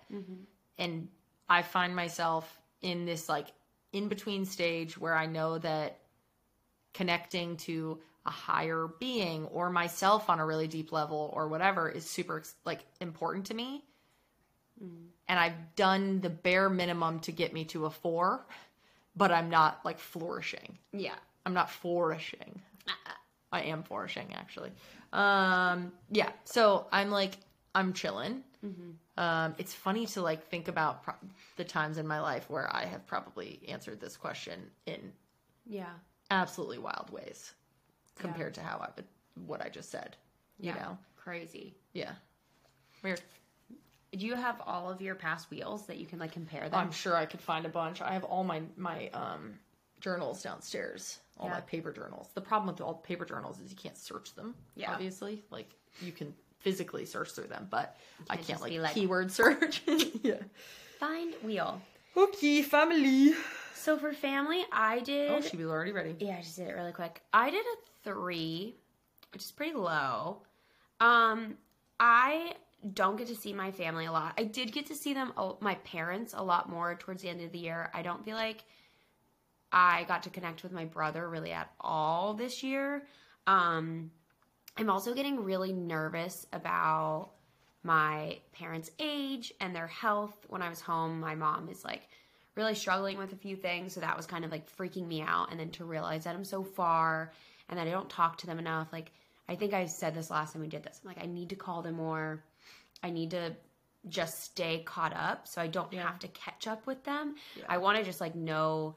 And 0.76 1.08
I 1.52 1.60
find 1.60 1.94
myself 1.94 2.58
in 2.80 3.04
this 3.04 3.28
like 3.28 3.48
in 3.92 4.08
between 4.08 4.46
stage 4.46 4.96
where 4.96 5.14
I 5.14 5.26
know 5.26 5.58
that 5.58 5.98
connecting 6.94 7.58
to 7.58 7.98
a 8.24 8.30
higher 8.30 8.88
being 8.98 9.44
or 9.48 9.68
myself 9.68 10.30
on 10.30 10.40
a 10.40 10.46
really 10.46 10.66
deep 10.66 10.92
level 10.92 11.30
or 11.34 11.48
whatever 11.48 11.90
is 11.90 12.08
super 12.08 12.42
like 12.64 12.80
important 13.02 13.44
to 13.46 13.54
me 13.54 13.84
mm. 14.82 15.08
and 15.28 15.38
I've 15.38 15.76
done 15.76 16.22
the 16.22 16.30
bare 16.30 16.70
minimum 16.70 17.20
to 17.20 17.32
get 17.32 17.52
me 17.52 17.66
to 17.66 17.84
a 17.84 17.90
four, 17.90 18.46
but 19.14 19.30
I'm 19.30 19.50
not 19.50 19.80
like 19.84 19.98
flourishing. 19.98 20.78
Yeah. 20.94 21.16
I'm 21.44 21.52
not 21.52 21.70
flourishing. 21.70 22.62
Uh, 22.88 22.92
uh. 22.92 23.12
I 23.52 23.60
am 23.64 23.82
flourishing 23.82 24.32
actually. 24.34 24.72
Um, 25.12 25.92
yeah. 26.10 26.30
So 26.44 26.86
I'm 26.90 27.10
like 27.10 27.36
I'm 27.74 27.92
chilling. 27.92 28.42
Um, 29.16 29.54
it's 29.58 29.74
funny 29.74 30.06
to 30.06 30.22
like 30.22 30.48
think 30.48 30.68
about 30.68 31.02
pro- 31.02 31.14
the 31.56 31.64
times 31.64 31.98
in 31.98 32.06
my 32.06 32.20
life 32.20 32.48
where 32.48 32.74
I 32.74 32.84
have 32.84 33.06
probably 33.06 33.60
answered 33.68 34.00
this 34.00 34.16
question 34.16 34.70
in 34.86 35.12
Yeah. 35.66 35.92
absolutely 36.30 36.78
wild 36.78 37.10
ways 37.10 37.52
compared 38.16 38.54
to 38.54 38.62
how 38.62 38.78
I 38.78 38.88
would 38.96 39.06
what 39.46 39.60
I 39.64 39.68
just 39.68 39.90
said. 39.90 40.16
You 40.58 40.70
Yeah. 40.72 40.82
know? 40.82 40.98
Crazy. 41.16 41.74
Yeah. 41.92 42.14
Weird. 43.02 43.20
Do 44.12 44.26
you 44.26 44.34
have 44.34 44.60
all 44.60 44.90
of 44.90 45.00
your 45.00 45.14
past 45.14 45.50
wheels 45.50 45.86
that 45.86 45.96
you 45.96 46.06
can 46.06 46.18
like 46.18 46.32
compare 46.32 46.68
them? 46.68 46.78
I'm 46.78 46.92
sure 46.92 47.16
I 47.16 47.26
could 47.26 47.40
find 47.40 47.64
a 47.64 47.70
bunch. 47.70 48.00
I 48.02 48.12
have 48.12 48.24
all 48.24 48.44
my 48.44 48.62
my 48.76 49.08
um 49.08 49.58
journals 50.00 50.42
downstairs, 50.42 51.18
all 51.38 51.46
Yeah. 51.48 51.54
my 51.54 51.60
paper 51.62 51.92
journals. 51.92 52.28
The 52.34 52.40
problem 52.40 52.72
with 52.72 52.80
all 52.80 52.94
paper 52.94 53.24
journals 53.24 53.58
is 53.60 53.70
you 53.70 53.76
can't 53.76 53.96
search 53.96 54.34
them. 54.34 54.54
Yeah. 54.74 54.92
obviously, 54.92 55.44
like 55.50 55.70
you 56.00 56.12
can 56.12 56.34
physically 56.62 57.04
search 57.04 57.32
through 57.32 57.48
them, 57.48 57.66
but 57.70 57.96
I 58.30 58.36
can't 58.36 58.48
can't 58.48 58.60
like, 58.62 58.72
like- 58.78 58.94
keyword 58.94 59.30
search. 59.30 59.82
yeah. 60.22 60.36
Find 60.98 61.34
wheel. 61.42 61.80
Okay, 62.16 62.62
family. 62.62 63.34
So 63.74 63.98
for 63.98 64.12
family, 64.12 64.64
I 64.70 65.00
did. 65.00 65.30
Oh, 65.30 65.40
she 65.40 65.56
was 65.56 65.66
already 65.66 65.92
ready. 65.92 66.14
Yeah, 66.20 66.36
I 66.38 66.42
just 66.42 66.56
did 66.56 66.68
it 66.68 66.72
really 66.74 66.92
quick. 66.92 67.20
I 67.32 67.50
did 67.50 67.64
a 67.64 67.76
three, 68.04 68.76
which 69.32 69.42
is 69.42 69.50
pretty 69.50 69.74
low. 69.74 70.42
Um, 71.00 71.56
I 71.98 72.54
don't 72.94 73.16
get 73.16 73.26
to 73.28 73.34
see 73.34 73.52
my 73.52 73.72
family 73.72 74.06
a 74.06 74.12
lot. 74.12 74.34
I 74.38 74.44
did 74.44 74.72
get 74.72 74.86
to 74.86 74.94
see 74.94 75.14
them, 75.14 75.32
my 75.60 75.74
parents, 75.76 76.34
a 76.36 76.42
lot 76.42 76.68
more 76.68 76.94
towards 76.94 77.22
the 77.22 77.28
end 77.28 77.40
of 77.40 77.50
the 77.50 77.58
year. 77.58 77.90
I 77.92 78.02
don't 78.02 78.24
feel 78.24 78.36
like 78.36 78.64
I 79.72 80.04
got 80.04 80.22
to 80.24 80.30
connect 80.30 80.62
with 80.62 80.72
my 80.72 80.84
brother 80.84 81.28
really 81.28 81.52
at 81.52 81.72
all 81.80 82.34
this 82.34 82.62
year. 82.62 83.04
Um, 83.46 84.10
I'm 84.76 84.90
also 84.90 85.14
getting 85.14 85.44
really 85.44 85.72
nervous 85.72 86.46
about 86.52 87.30
my 87.82 88.38
parents' 88.52 88.90
age 88.98 89.52
and 89.60 89.74
their 89.74 89.86
health. 89.86 90.34
When 90.48 90.62
I 90.62 90.68
was 90.68 90.80
home, 90.80 91.20
my 91.20 91.34
mom 91.34 91.68
is 91.68 91.84
like 91.84 92.08
really 92.54 92.74
struggling 92.74 93.18
with 93.18 93.32
a 93.32 93.36
few 93.36 93.56
things, 93.56 93.92
so 93.92 94.00
that 94.00 94.16
was 94.16 94.26
kind 94.26 94.44
of 94.44 94.50
like 94.50 94.74
freaking 94.76 95.06
me 95.06 95.22
out. 95.22 95.50
And 95.50 95.58
then 95.58 95.70
to 95.72 95.84
realize 95.84 96.24
that 96.24 96.34
I'm 96.34 96.44
so 96.44 96.62
far 96.62 97.32
and 97.68 97.78
that 97.78 97.86
I 97.86 97.90
don't 97.90 98.10
talk 98.10 98.38
to 98.38 98.46
them 98.46 98.58
enough, 98.58 98.92
like 98.92 99.12
I 99.48 99.56
think 99.56 99.74
I 99.74 99.86
said 99.86 100.14
this 100.14 100.30
last 100.30 100.52
time 100.52 100.62
we 100.62 100.68
did 100.68 100.82
this. 100.82 101.00
I'm 101.02 101.08
like, 101.08 101.22
I 101.22 101.26
need 101.26 101.50
to 101.50 101.56
call 101.56 101.82
them 101.82 101.96
more. 101.96 102.42
I 103.02 103.10
need 103.10 103.32
to 103.32 103.54
just 104.08 104.42
stay 104.42 104.82
caught 104.84 105.14
up 105.14 105.46
so 105.46 105.60
I 105.60 105.66
don't 105.66 105.92
have 105.94 106.18
to 106.20 106.28
catch 106.28 106.66
up 106.66 106.86
with 106.86 107.04
them. 107.04 107.36
I 107.68 107.78
want 107.78 107.98
to 107.98 108.04
just 108.04 108.20
like 108.20 108.34
know 108.34 108.96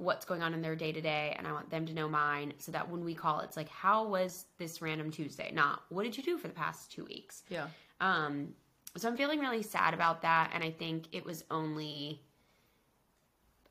what's 0.00 0.24
going 0.24 0.42
on 0.42 0.54
in 0.54 0.62
their 0.62 0.74
day 0.74 0.92
to 0.92 1.00
day 1.00 1.34
and 1.38 1.46
I 1.46 1.52
want 1.52 1.70
them 1.70 1.84
to 1.86 1.92
know 1.92 2.08
mine 2.08 2.54
so 2.58 2.72
that 2.72 2.88
when 2.90 3.04
we 3.04 3.14
call 3.14 3.40
it's 3.40 3.56
like 3.56 3.68
how 3.68 4.06
was 4.06 4.46
this 4.58 4.80
random 4.80 5.10
Tuesday? 5.10 5.50
Not 5.52 5.82
what 5.90 6.04
did 6.04 6.16
you 6.16 6.22
do 6.22 6.38
for 6.38 6.48
the 6.48 6.54
past 6.54 6.92
2 6.92 7.04
weeks? 7.04 7.42
Yeah. 7.48 7.66
Um, 8.00 8.54
so 8.96 9.08
I'm 9.08 9.16
feeling 9.16 9.38
really 9.38 9.62
sad 9.62 9.94
about 9.94 10.22
that, 10.22 10.50
and 10.52 10.64
I 10.64 10.70
think 10.70 11.06
it 11.12 11.24
was 11.24 11.44
only 11.50 12.20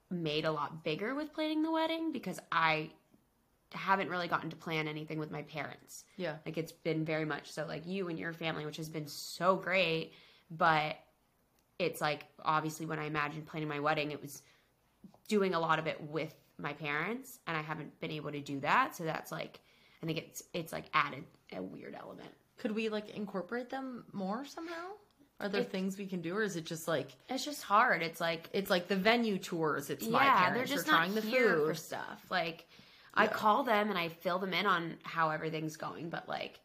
made 0.10 0.46
a 0.46 0.52
lot 0.52 0.84
bigger 0.84 1.14
with 1.14 1.34
planning 1.34 1.62
the 1.62 1.72
wedding 1.72 2.12
because 2.12 2.40
I 2.52 2.92
haven't 3.72 4.10
really 4.10 4.28
gotten 4.28 4.50
to 4.50 4.56
plan 4.56 4.88
anything 4.88 5.20
with 5.20 5.30
my 5.30 5.44
parents. 5.44 6.06
Yeah. 6.18 6.36
Like 6.46 6.58
it's 6.58 6.72
been 6.72 7.06
very 7.06 7.26
much 7.26 7.52
so 7.52 7.66
like 7.68 7.86
you 7.86 8.08
and 8.08 8.18
your 8.18 8.34
family, 8.34 8.66
which 8.66 8.78
has 8.78 8.90
been 8.90 9.08
so 9.08 9.56
great, 9.56 10.14
but 10.50 10.96
it's 11.78 12.02
like 12.02 12.26
obviously 12.44 12.86
when 12.86 12.98
I 12.98 13.06
imagined 13.06 13.46
planning 13.46 13.70
my 13.70 13.80
wedding, 13.80 14.12
it 14.12 14.22
was 14.22 14.42
doing 15.30 15.54
a 15.54 15.60
lot 15.60 15.80
of 15.80 15.88
it 15.88 16.02
with 16.02 16.36
my 16.58 16.74
parents, 16.74 17.40
and 17.48 17.56
I 17.56 17.62
haven't 17.62 17.98
been 18.02 18.12
able 18.12 18.34
to 18.34 18.42
do 18.42 18.60
that. 18.60 18.98
So 18.98 19.06
that's 19.06 19.32
like 19.32 19.62
I 20.04 20.06
think 20.06 20.18
it's 20.18 20.44
it's 20.54 20.74
like 20.74 20.86
added 20.94 21.24
a 21.56 21.62
weird 21.62 21.96
element. 21.96 22.30
Could 22.58 22.74
we 22.74 22.90
like 22.90 23.12
incorporate 23.12 23.70
them 23.70 24.04
more 24.12 24.44
somehow? 24.44 24.90
Are 25.42 25.48
there 25.48 25.64
things 25.64 25.98
we 25.98 26.06
can 26.06 26.20
do, 26.20 26.36
or 26.36 26.44
is 26.44 26.58
it 26.58 26.66
just 26.66 26.86
like 26.86 27.12
It's 27.30 27.46
just 27.46 27.64
hard. 27.64 28.02
It's 28.02 28.20
like 28.20 28.50
it's 28.52 28.70
like 28.70 28.90
the 28.90 28.98
venue 28.98 29.38
tours? 29.38 29.90
It's 29.90 30.06
my 30.06 30.26
parents 30.26 30.58
they're 30.58 30.78
just 30.78 30.90
are 30.90 30.92
trying 30.92 31.16
the 31.16 31.22
food. 31.22 31.66
for 31.66 31.74
stuff. 31.76 32.26
Like 32.30 32.68
I 33.14 33.28
call 33.28 33.64
them 33.64 33.90
and 33.90 33.98
I 33.98 34.10
fill 34.10 34.40
them 34.40 34.54
in 34.54 34.66
on 34.66 34.98
how 35.04 35.30
everything's 35.30 35.78
going, 35.78 36.10
but 36.10 36.28
like, 36.28 36.60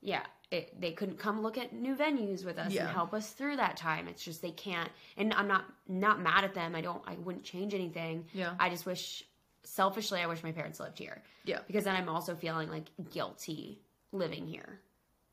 yeah, 0.00 0.22
it, 0.54 0.80
they 0.80 0.92
couldn't 0.92 1.18
come 1.18 1.42
look 1.42 1.58
at 1.58 1.72
new 1.72 1.94
venues 1.96 2.44
with 2.44 2.58
us 2.58 2.72
Yeah. 2.72 2.82
and 2.86 2.90
help 2.90 3.12
us 3.14 3.30
through 3.30 3.56
that 3.56 3.76
time. 3.76 4.08
It's 4.08 4.22
just 4.24 4.40
they 4.42 4.50
can't, 4.52 4.90
and 5.16 5.32
I'm 5.34 5.48
not 5.48 5.64
not 5.88 6.20
mad 6.20 6.44
at 6.44 6.54
them. 6.54 6.74
I 6.74 6.80
don't, 6.80 7.02
I 7.06 7.14
wouldn't 7.14 7.44
change 7.44 7.74
anything. 7.74 8.24
Yeah. 8.32 8.54
I 8.60 8.68
just 8.70 8.86
wish, 8.86 9.24
selfishly, 9.64 10.20
I 10.20 10.26
wish 10.26 10.42
my 10.42 10.52
parents 10.52 10.78
lived 10.80 10.98
here. 10.98 11.22
Yeah. 11.44 11.58
because 11.66 11.84
then 11.84 11.94
I'm 11.96 12.08
also 12.08 12.34
feeling 12.34 12.70
like 12.70 12.86
guilty 13.10 13.80
living 14.12 14.46
here. 14.46 14.80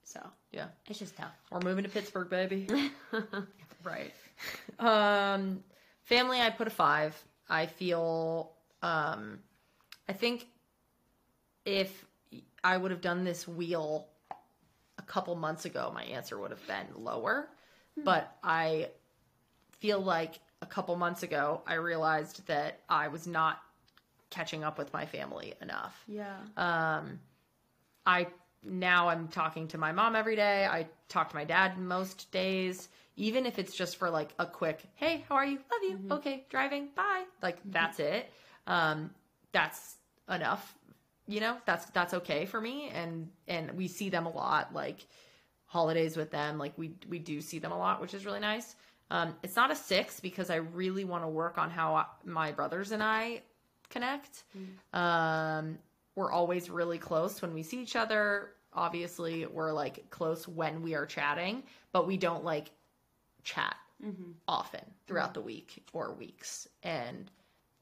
So 0.04 0.20
Yeah. 0.52 0.68
it's 0.88 1.00
just 1.00 1.16
tough. 1.16 1.32
We're 1.52 1.60
moving 1.62 1.84
to 1.86 1.90
Pittsburgh, 1.90 2.30
baby. 2.30 2.68
Right. 3.84 4.14
Um, 4.78 5.64
family, 6.04 6.40
I 6.40 6.50
put 6.52 6.68
a 6.68 6.72
five. 6.72 7.16
I 7.50 7.66
feel, 7.66 8.52
um, 8.84 9.40
I 10.08 10.14
think 10.14 10.46
if 11.66 12.06
I 12.64 12.78
would 12.78 12.92
have 12.92 13.02
done 13.02 13.24
this 13.24 13.48
wheel 13.48 14.08
a 15.02 15.12
couple 15.12 15.36
months 15.36 15.66
ago, 15.66 15.92
my 15.94 16.04
answer 16.04 16.40
would 16.40 16.52
have 16.52 16.66
been 16.68 16.88
lower. 17.04 17.48
But 18.04 18.36
I 18.44 18.90
feel 19.80 20.00
like 20.00 20.40
a 20.62 20.66
couple 20.66 20.96
months 20.96 21.24
ago, 21.24 21.62
I 21.68 21.76
realized 21.76 22.46
that 22.48 22.80
I 22.88 23.10
was 23.10 23.28
not 23.28 23.62
catching 24.30 24.64
up 24.64 24.78
with 24.78 24.94
my 24.94 25.06
family 25.06 25.54
enough. 25.62 26.02
Yeah. 26.08 26.38
Um, 26.56 27.20
I 28.06 28.28
now 28.64 29.10
I'm 29.10 29.28
talking 29.28 29.68
to 29.70 29.78
my 29.78 29.92
mom 29.92 30.16
every 30.16 30.36
day. 30.36 30.66
I 30.66 30.88
talk 31.10 31.30
to 31.30 31.36
my 31.36 31.44
dad 31.44 31.78
most 31.78 32.32
days, 32.32 32.90
even 33.16 33.46
if 33.46 33.60
it's 33.60 33.76
just 33.76 33.98
for 33.98 34.10
like 34.10 34.34
a 34.40 34.46
quick, 34.46 34.82
"Hey, 34.96 35.26
how 35.28 35.36
are 35.36 35.46
you? 35.46 35.58
Love 35.72 35.84
you. 35.84 36.00
Okay, 36.12 36.46
driving. 36.50 36.90
Bye." 36.96 37.26
Like 37.42 37.58
that's 37.66 38.00
it. 38.00 38.32
Um, 38.68 39.12
that's 39.52 39.98
enough. 40.30 40.76
You 41.32 41.40
know, 41.40 41.58
that's 41.66 41.86
that's 41.92 42.14
okay 42.16 42.46
for 42.46 42.60
me. 42.60 42.90
And 42.90 43.30
and 43.48 43.72
we 43.72 43.88
see 43.88 44.10
them 44.10 44.26
a 44.26 44.30
lot, 44.32 44.74
like 44.74 45.08
holidays 45.66 46.18
with 46.18 46.32
them. 46.32 46.58
Like 46.58 46.78
we 46.78 46.94
we 47.10 47.20
do 47.20 47.42
see 47.42 47.60
them 47.60 47.72
a 47.72 47.78
lot, 47.78 48.02
which 48.02 48.14
is 48.14 48.26
really 48.26 48.40
nice. 48.40 48.76
Um, 49.10 49.36
it's 49.44 49.56
not 49.56 49.72
a 49.72 49.76
six 49.76 50.20
because 50.20 50.50
I 50.50 50.56
really 50.56 51.04
want 51.04 51.24
to 51.24 51.28
work 51.28 51.58
on 51.58 51.70
how 51.70 51.96
I, 51.96 52.06
my 52.24 52.52
brothers 52.52 52.92
and 52.92 53.04
I 53.04 53.42
connect. 53.90 54.44
Um, 54.94 55.78
we're 56.16 56.32
always 56.32 56.70
really 56.70 56.98
close 56.98 57.42
when 57.42 57.54
we 57.54 57.64
see 57.64 57.82
each 57.82 57.96
other. 57.96 58.52
Obviously, 58.74 59.46
we're 59.46 59.74
like 59.74 60.10
close 60.10 60.48
when 60.48 60.82
we 60.82 60.96
are 60.96 61.06
chatting, 61.06 61.64
but 61.92 62.08
we 62.08 62.18
don't 62.18 62.44
like 62.46 62.72
chat 63.44 63.76
often 64.48 64.82
throughout 65.08 65.34
the 65.34 65.42
week 65.42 65.84
or 65.94 66.14
weeks. 66.14 66.68
And 66.84 67.30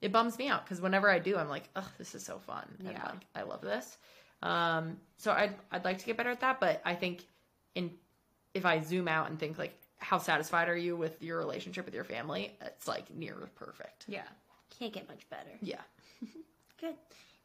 it 0.01 0.11
bums 0.11 0.37
me 0.37 0.47
out 0.47 0.63
because 0.65 0.81
whenever 0.81 1.09
I 1.09 1.19
do, 1.19 1.37
I'm 1.37 1.49
like, 1.49 1.69
oh, 1.75 1.87
this 1.97 2.15
is 2.15 2.23
so 2.23 2.39
fun. 2.39 2.65
And 2.79 2.89
Yeah. 2.89 3.03
like, 3.05 3.25
I 3.35 3.41
love 3.43 3.61
this. 3.61 3.97
Um, 4.41 4.97
so 5.17 5.31
I'd, 5.31 5.55
I'd 5.71 5.83
like 5.83 5.97
to 5.99 6.05
get 6.05 6.15
better 6.17 6.29
at 6.29 6.39
that. 6.41 6.59
But 6.59 6.81
I 6.85 6.95
think 6.95 7.25
in 7.75 7.91
if 8.53 8.65
I 8.65 8.81
zoom 8.81 9.07
out 9.07 9.29
and 9.29 9.37
think 9.39 9.57
like, 9.57 9.75
how 9.97 10.17
satisfied 10.17 10.69
are 10.69 10.77
you 10.77 10.95
with 10.95 11.21
your 11.21 11.37
relationship 11.37 11.85
with 11.85 11.93
your 11.93 12.05
family? 12.05 12.55
It's 12.61 12.87
like 12.87 13.13
near 13.13 13.35
perfect. 13.55 14.05
Yeah. 14.07 14.23
Can't 14.79 14.93
get 14.93 15.07
much 15.09 15.29
better. 15.29 15.51
Yeah. 15.61 15.81
Good. 16.79 16.95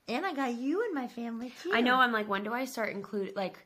And 0.06 0.24
I 0.24 0.32
got 0.34 0.54
you 0.54 0.84
in 0.86 0.94
my 0.94 1.08
family 1.08 1.52
too. 1.62 1.72
I 1.74 1.80
know 1.80 1.96
I'm 1.96 2.12
like, 2.12 2.28
when 2.28 2.44
do 2.44 2.52
I 2.54 2.64
start 2.66 2.90
include 2.90 3.34
like 3.34 3.58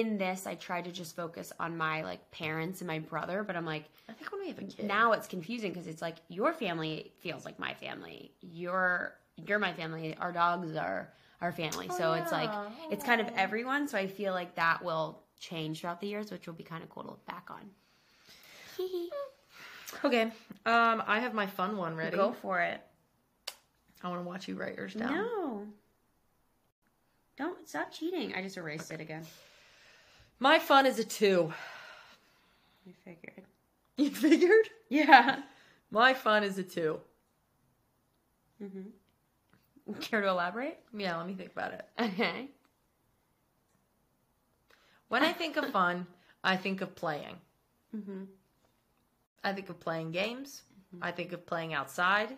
in 0.00 0.18
this 0.18 0.46
I 0.46 0.54
try 0.56 0.82
to 0.82 0.90
just 0.90 1.14
focus 1.14 1.52
on 1.60 1.76
my 1.76 2.02
like 2.02 2.30
parents 2.30 2.80
and 2.80 2.88
my 2.88 2.98
brother, 2.98 3.42
but 3.44 3.54
I'm 3.56 3.64
like 3.64 3.84
I 4.08 4.12
think 4.12 4.32
when 4.32 4.40
we 4.40 4.48
have 4.48 4.58
a 4.58 4.62
kid. 4.64 4.86
now 4.86 5.12
it's 5.12 5.26
confusing 5.28 5.72
because 5.72 5.86
it's 5.86 6.02
like 6.02 6.16
your 6.28 6.52
family 6.52 7.12
feels 7.20 7.44
like 7.44 7.58
my 7.58 7.74
family. 7.74 8.32
Your 8.40 9.14
you're 9.36 9.58
my 9.58 9.72
family. 9.72 10.16
Our 10.16 10.32
dogs 10.32 10.74
are 10.76 11.12
our 11.40 11.52
family. 11.52 11.88
so 11.96 12.14
it's 12.14 12.32
like 12.32 12.50
it's 12.90 13.04
kind 13.04 13.20
of 13.20 13.28
everyone. 13.36 13.86
So 13.86 13.96
I 13.98 14.06
feel 14.06 14.32
like 14.32 14.54
that 14.56 14.82
will 14.84 15.22
change 15.38 15.80
throughout 15.80 16.00
the 16.00 16.08
years, 16.08 16.30
which 16.32 16.46
will 16.46 16.54
be 16.54 16.64
kind 16.64 16.82
of 16.82 16.90
cool 16.90 17.04
to 17.04 17.10
look 17.10 17.26
back 17.26 17.48
on. 17.50 17.70
Okay. 20.02 20.22
Um, 20.66 21.02
I 21.06 21.20
have 21.20 21.34
my 21.34 21.46
fun 21.46 21.76
one 21.76 21.94
ready. 21.94 22.16
Go 22.16 22.32
for 22.32 22.60
it. 22.60 22.80
I 24.02 24.08
want 24.08 24.20
to 24.20 24.26
watch 24.26 24.48
you 24.48 24.56
write 24.56 24.76
yours 24.76 24.94
down. 24.94 25.14
No. 25.14 25.66
Don't 27.38 27.68
stop 27.68 27.92
cheating. 27.92 28.34
I 28.34 28.42
just 28.42 28.56
erased 28.56 28.90
it 28.90 29.00
again. 29.00 29.24
My 30.44 30.58
fun 30.58 30.84
is 30.84 30.98
a 30.98 31.04
two. 31.04 31.54
You 32.84 32.92
figured. 33.02 33.44
You 33.96 34.10
figured? 34.10 34.68
Yeah. 34.90 35.40
My 35.90 36.12
fun 36.12 36.44
is 36.44 36.58
a 36.58 36.62
two. 36.62 37.00
Mhm. 38.60 38.90
Care 40.02 40.20
to 40.20 40.28
elaborate? 40.28 40.80
Yeah, 40.92 41.16
let 41.16 41.26
me 41.26 41.32
think 41.34 41.52
about 41.52 41.72
it. 41.72 41.88
Okay. 41.98 42.50
When 45.08 45.22
I 45.22 45.32
think 45.32 45.56
of 45.56 45.70
fun, 45.70 46.06
I 46.42 46.58
think 46.58 46.82
of 46.82 46.94
playing. 46.94 47.40
Mhm. 47.94 48.26
I 49.42 49.54
think 49.54 49.70
of 49.70 49.80
playing 49.80 50.12
games. 50.12 50.64
I 51.00 51.10
think 51.10 51.32
of 51.32 51.46
playing 51.46 51.72
outside. 51.72 52.36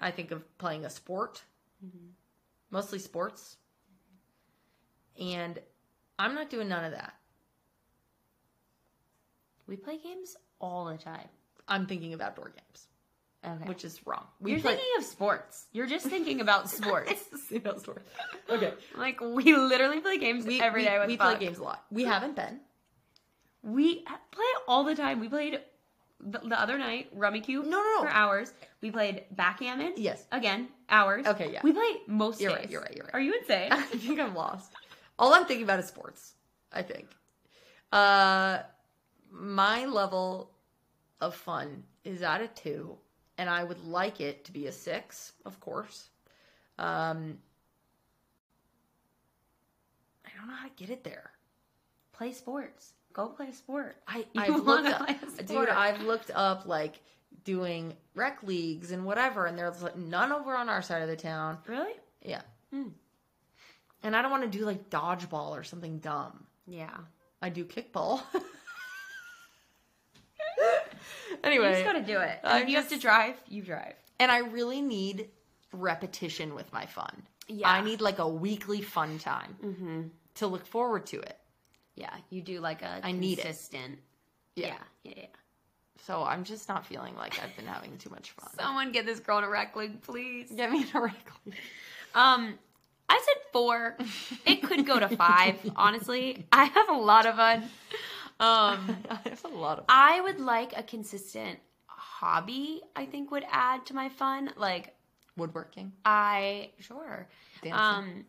I 0.00 0.10
think 0.10 0.30
of 0.30 0.56
playing 0.56 0.86
a 0.86 0.90
sport, 0.90 1.44
mostly 2.70 2.98
sports. 2.98 3.58
And 5.18 5.60
I'm 6.20 6.34
not 6.34 6.50
doing 6.50 6.68
none 6.68 6.84
of 6.84 6.92
that. 6.92 7.14
We 9.66 9.76
play 9.76 9.98
games 9.98 10.36
all 10.60 10.84
the 10.86 10.98
time. 10.98 11.28
I'm 11.68 11.86
thinking 11.86 12.12
of 12.12 12.20
outdoor 12.20 12.48
games, 12.50 12.88
Okay. 13.44 13.64
which 13.68 13.84
is 13.84 14.00
wrong. 14.06 14.26
We 14.40 14.50
You're 14.52 14.60
play- 14.60 14.72
thinking 14.76 14.92
of 14.98 15.04
sports. 15.04 15.66
You're 15.72 15.86
just 15.86 16.06
thinking 16.06 16.40
about 16.40 16.68
sports. 16.78 17.24
You 17.50 17.60
know, 17.64 17.78
sport. 17.78 18.04
Okay. 18.48 18.74
like 18.96 19.20
we 19.20 19.54
literally 19.56 20.00
play 20.00 20.18
games 20.18 20.44
We, 20.44 20.60
every 20.60 20.82
we, 20.82 20.88
day 20.88 20.98
with 20.98 21.08
we 21.08 21.16
play 21.16 21.38
games 21.38 21.58
a 21.58 21.62
lot. 21.62 21.84
We 21.90 22.04
haven't 22.04 22.36
been. 22.36 22.60
We 23.62 24.00
play 24.04 24.50
all 24.68 24.84
the 24.84 24.94
time. 24.94 25.20
We 25.20 25.28
played 25.28 25.60
the, 26.20 26.38
the 26.40 26.60
other 26.60 26.76
night 26.76 27.16
Rummikub. 27.16 27.64
No, 27.64 27.70
no, 27.70 27.94
no. 27.96 28.02
For 28.02 28.08
hours. 28.08 28.52
We 28.82 28.90
played 28.90 29.24
backgammon. 29.30 29.94
Yes. 29.96 30.26
Again, 30.32 30.68
hours. 30.88 31.26
Okay, 31.26 31.52
yeah. 31.52 31.60
We 31.62 31.72
play 31.72 32.00
most 32.06 32.40
You're 32.40 32.50
days. 32.50 32.58
right, 32.60 32.70
you're 32.70 32.80
right, 32.82 32.96
you're 32.96 33.04
right. 33.04 33.14
Are 33.14 33.20
you 33.20 33.34
insane? 33.38 33.68
I 33.72 33.82
think 33.82 34.18
I'm 34.20 34.34
lost. 34.34 34.72
All 35.20 35.34
I'm 35.34 35.44
thinking 35.44 35.64
about 35.64 35.78
is 35.78 35.86
sports. 35.86 36.32
I 36.72 36.82
think. 36.82 37.06
Uh, 37.92 38.60
my 39.30 39.84
level 39.84 40.50
of 41.20 41.34
fun 41.34 41.84
is 42.04 42.22
at 42.22 42.40
a 42.40 42.48
two, 42.48 42.96
and 43.38 43.50
I 43.50 43.62
would 43.62 43.84
like 43.84 44.20
it 44.20 44.44
to 44.46 44.52
be 44.52 44.66
a 44.66 44.72
six, 44.72 45.32
of 45.44 45.60
course. 45.60 46.08
Um, 46.78 47.38
I 50.24 50.30
don't 50.38 50.48
know 50.48 50.54
how 50.54 50.66
to 50.66 50.74
get 50.76 50.90
it 50.90 51.04
there. 51.04 51.30
play 52.12 52.32
sports. 52.32 52.94
Go 53.12 53.28
play 53.28 53.48
a 53.48 53.52
sport. 53.52 53.96
I 54.06 54.24
You 54.32 54.42
I've 54.42 54.64
looked 54.64 54.88
up, 54.88 55.08
dude. 55.46 55.68
I've 55.68 56.02
looked 56.02 56.30
up 56.34 56.66
like 56.66 57.00
doing 57.44 57.94
rec 58.14 58.42
leagues 58.42 58.92
and 58.92 59.04
whatever, 59.04 59.46
and 59.46 59.58
there's 59.58 59.82
like, 59.82 59.96
none 59.96 60.32
over 60.32 60.54
on 60.56 60.68
our 60.68 60.80
side 60.80 61.02
of 61.02 61.08
the 61.08 61.16
town. 61.16 61.58
Really? 61.66 61.92
Yeah. 62.22 62.42
And 64.02 64.16
I 64.16 64.22
don't 64.22 64.30
want 64.30 64.50
to 64.50 64.58
do 64.58 64.64
like 64.64 64.88
dodgeball 64.90 65.50
or 65.50 65.62
something 65.62 65.98
dumb. 65.98 66.44
Yeah. 66.66 66.96
I 67.42 67.48
do 67.50 67.64
kickball. 67.64 68.22
Anyway. 71.42 71.68
You 71.68 71.72
just 71.72 71.84
gotta 71.84 72.02
do 72.02 72.18
it. 72.20 72.38
I'm 72.44 72.62
if 72.64 72.68
you 72.68 72.76
have 72.76 72.88
to 72.88 72.98
drive, 72.98 73.34
you 73.48 73.62
drive. 73.62 73.94
and 74.18 74.30
I 74.30 74.38
really 74.38 74.82
need 74.82 75.28
repetition 75.72 76.54
with 76.54 76.70
my 76.72 76.86
fun. 76.86 77.22
Yeah. 77.48 77.68
I 77.70 77.80
need 77.82 78.00
like 78.00 78.18
a 78.18 78.28
weekly 78.28 78.82
fun 78.82 79.18
time 79.18 80.10
to 80.34 80.46
look 80.46 80.66
forward 80.66 81.06
to 81.06 81.20
it. 81.20 81.38
Yeah, 81.94 82.14
you 82.30 82.42
do 82.42 82.60
like 82.60 82.82
a 82.82 83.00
I 83.02 83.12
need 83.12 83.38
it. 83.38 83.42
consistent. 83.46 83.98
Yeah. 84.56 84.66
Yeah, 84.66 84.74
yeah, 85.04 85.12
yeah. 85.16 85.26
So 86.06 86.22
I'm 86.24 86.44
just 86.44 86.68
not 86.68 86.84
feeling 86.86 87.14
like 87.16 87.38
I've 87.42 87.54
been 87.56 87.66
having 87.66 87.96
too 87.98 88.10
much 88.10 88.32
fun. 88.32 88.50
Someone 88.58 88.92
get 88.92 89.06
this 89.06 89.20
girl 89.20 89.38
in 89.38 89.44
a 89.44 89.48
rec 89.48 89.76
league, 89.76 90.02
please. 90.02 90.50
Get 90.50 90.70
me 90.70 90.84
a 90.94 91.00
rec 91.00 91.14
league. 91.46 91.54
Um, 92.14 92.58
I 93.10 93.20
said 93.24 93.42
four. 93.52 93.96
It 94.46 94.62
could 94.62 94.86
go 94.86 94.98
to 95.00 95.08
five. 95.08 95.56
honestly, 95.76 96.46
I 96.52 96.64
have 96.64 96.88
a 96.88 96.94
lot 96.94 97.26
of 97.26 97.34
fun. 97.36 97.64
Um, 98.38 98.96
There's 99.24 99.44
a 99.44 99.48
lot 99.48 99.78
of. 99.80 99.84
I 99.88 100.20
would 100.20 100.40
like 100.40 100.72
a 100.76 100.82
consistent 100.82 101.58
hobby. 101.86 102.80
I 102.96 103.04
think 103.06 103.30
would 103.30 103.44
add 103.50 103.84
to 103.86 103.94
my 103.94 104.08
fun. 104.08 104.50
Like 104.56 104.94
Woodworking. 105.36 105.92
I 106.04 106.70
sure, 106.78 107.28
Dancing. 107.62 107.72
um, 107.72 108.24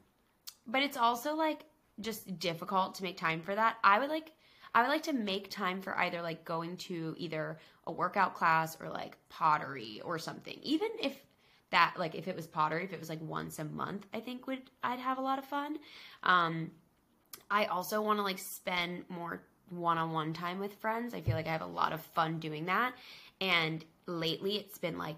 but 0.68 0.82
it's 0.82 0.98
also 0.98 1.36
like 1.36 1.64
just 2.00 2.40
difficult 2.40 2.96
to 2.96 3.04
make 3.04 3.18
time 3.18 3.42
for 3.42 3.54
that. 3.54 3.78
I 3.84 4.00
would 4.00 4.10
like. 4.10 4.32
I 4.74 4.82
would 4.82 4.90
like 4.90 5.04
to 5.04 5.14
make 5.14 5.50
time 5.52 5.82
for 5.82 5.98
either 5.98 6.22
like 6.22 6.46
going 6.46 6.78
to 6.78 7.14
either 7.18 7.60
a 7.88 7.92
workout 7.92 8.36
class 8.36 8.78
or 8.80 8.90
like 8.90 9.18
pottery 9.30 10.02
or 10.04 10.18
something. 10.18 10.58
Even 10.64 10.88
if 11.02 11.14
that 11.72 11.96
like 11.98 12.16
if 12.16 12.28
it 12.28 12.36
was 12.36 12.48
pottery, 12.48 12.84
if 12.84 12.94
it 12.94 13.00
was 13.00 13.10
like 13.10 13.22
once 13.22 13.60
a 13.60 13.66
month, 13.66 14.06
I 14.14 14.20
think 14.20 14.48
would 14.48 14.62
I'd 14.84 15.00
have 15.00 15.18
a 15.18 15.22
lot 15.22 15.40
of 15.40 15.46
fun. 15.46 15.78
Um 16.24 16.72
I 17.50 17.66
also 17.66 18.02
want 18.02 18.20
to 18.20 18.24
like 18.24 18.40
spend 18.40 19.06
more 19.10 19.42
one-on-one 19.70 20.34
time 20.34 20.60
with 20.60 20.74
friends. 20.76 21.14
I 21.14 21.22
feel 21.22 21.36
like 21.36 21.48
I 21.48 21.52
have 21.52 21.62
a 21.62 21.66
lot 21.66 21.94
of 21.94 22.02
fun 22.02 22.40
doing 22.40 22.66
that. 22.66 22.94
And 23.40 23.84
lately 24.06 24.56
it's 24.58 24.78
been 24.78 24.98
like 24.98 25.18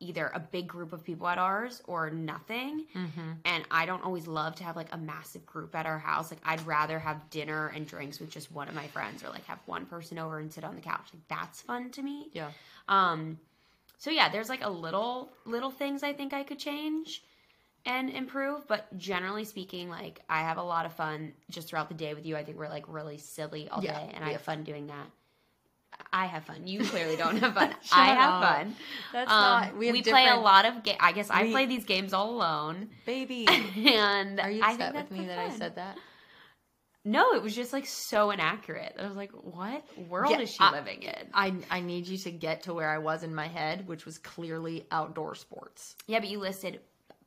either 0.00 0.30
a 0.34 0.40
big 0.40 0.66
group 0.68 0.92
of 0.92 1.04
people 1.04 1.26
at 1.28 1.38
ours 1.38 1.80
or 1.86 2.10
nothing. 2.10 2.84
And 3.44 3.64
I 3.70 3.86
don't 3.86 4.02
always 4.04 4.26
love 4.26 4.56
to 4.56 4.64
have 4.64 4.76
like 4.76 4.92
a 4.92 4.98
massive 4.98 5.46
group 5.46 5.74
at 5.74 5.86
our 5.86 5.98
house. 5.98 6.30
Like 6.30 6.40
I'd 6.44 6.64
rather 6.66 6.98
have 6.98 7.30
dinner 7.30 7.68
and 7.68 7.86
drinks 7.86 8.20
with 8.20 8.30
just 8.30 8.52
one 8.52 8.68
of 8.68 8.74
my 8.74 8.88
friends 8.88 9.22
or 9.24 9.30
like 9.30 9.44
have 9.46 9.60
one 9.66 9.86
person 9.86 10.18
over 10.18 10.38
and 10.38 10.52
sit 10.52 10.64
on 10.64 10.74
the 10.74 10.80
couch. 10.80 11.06
Like 11.12 11.22
that's 11.28 11.60
fun 11.62 11.90
to 11.90 12.02
me. 12.02 12.28
Yeah. 12.32 12.50
Um 12.88 13.38
so 13.98 14.10
yeah, 14.10 14.28
there's 14.28 14.48
like 14.48 14.64
a 14.64 14.70
little 14.70 15.30
little 15.44 15.70
things 15.70 16.02
I 16.02 16.12
think 16.12 16.32
I 16.32 16.42
could 16.42 16.58
change 16.58 17.22
and 17.86 18.10
improve, 18.10 18.66
but 18.66 18.96
generally 18.98 19.44
speaking, 19.44 19.88
like 19.90 20.20
I 20.28 20.40
have 20.40 20.56
a 20.58 20.62
lot 20.62 20.86
of 20.86 20.92
fun 20.94 21.32
just 21.50 21.68
throughout 21.68 21.88
the 21.88 21.94
day 21.94 22.14
with 22.14 22.24
you. 22.26 22.36
I 22.36 22.44
think 22.44 22.58
we're 22.58 22.68
like 22.68 22.84
really 22.88 23.18
silly 23.18 23.68
all 23.68 23.82
Yeah, 23.82 23.98
day 23.98 24.10
and 24.14 24.24
we 24.24 24.30
I 24.30 24.32
have 24.32 24.42
fun 24.42 24.64
doing 24.64 24.86
that. 24.88 25.06
I 26.12 26.26
have 26.26 26.44
fun. 26.44 26.66
You 26.66 26.84
clearly 26.84 27.16
don't 27.16 27.36
have 27.38 27.54
fun. 27.54 27.74
I 27.92 28.06
have 28.06 28.42
up. 28.42 28.56
fun. 28.56 28.76
That's 29.12 29.30
Um, 29.30 29.40
not. 29.40 29.76
We, 29.76 29.92
We, 29.92 30.02
play 30.02 30.26
a 30.28 30.36
lot 30.36 30.64
of 30.64 30.82
games. 30.82 30.98
I 31.00 31.12
guess 31.12 31.30
I 31.30 31.50
play 31.50 31.66
these 31.66 31.84
games 31.84 32.12
all 32.12 32.30
alone, 32.30 32.88
Baby, 33.06 33.46
and 33.86 34.40
are 34.40 34.50
you 34.50 34.62
I 34.62 34.72
upset 34.72 34.92
think 34.94 35.10
with 35.10 35.18
me 35.18 35.26
that 35.26 35.38
I 35.38 35.50
said 35.50 35.76
that? 35.76 35.98
No, 37.06 37.34
it 37.34 37.42
was 37.42 37.54
just 37.54 37.72
like 37.74 37.84
so 37.86 38.30
inaccurate. 38.30 38.96
I 38.98 39.06
was 39.06 39.16
like, 39.16 39.30
"What 39.32 39.84
world 40.08 40.30
Yeah, 40.32 40.40
is 40.40 40.50
she 40.50 40.58
I- 40.60 40.70
living 40.72 41.02
in?" 41.02 41.28
I 41.34 41.54
I 41.70 41.80
need 41.80 42.06
you 42.06 42.16
to 42.18 42.30
get 42.30 42.62
to 42.62 42.72
where 42.74 42.88
I 42.90 42.98
was 42.98 43.22
in 43.22 43.34
my 43.34 43.46
head, 43.46 43.86
which 43.86 44.06
was 44.06 44.16
clearly 44.18 44.86
outdoor 44.90 45.34
sports 45.34 45.96
Yeah, 46.06 46.20
but 46.20 46.28
you 46.30 46.38
listed 46.38 46.80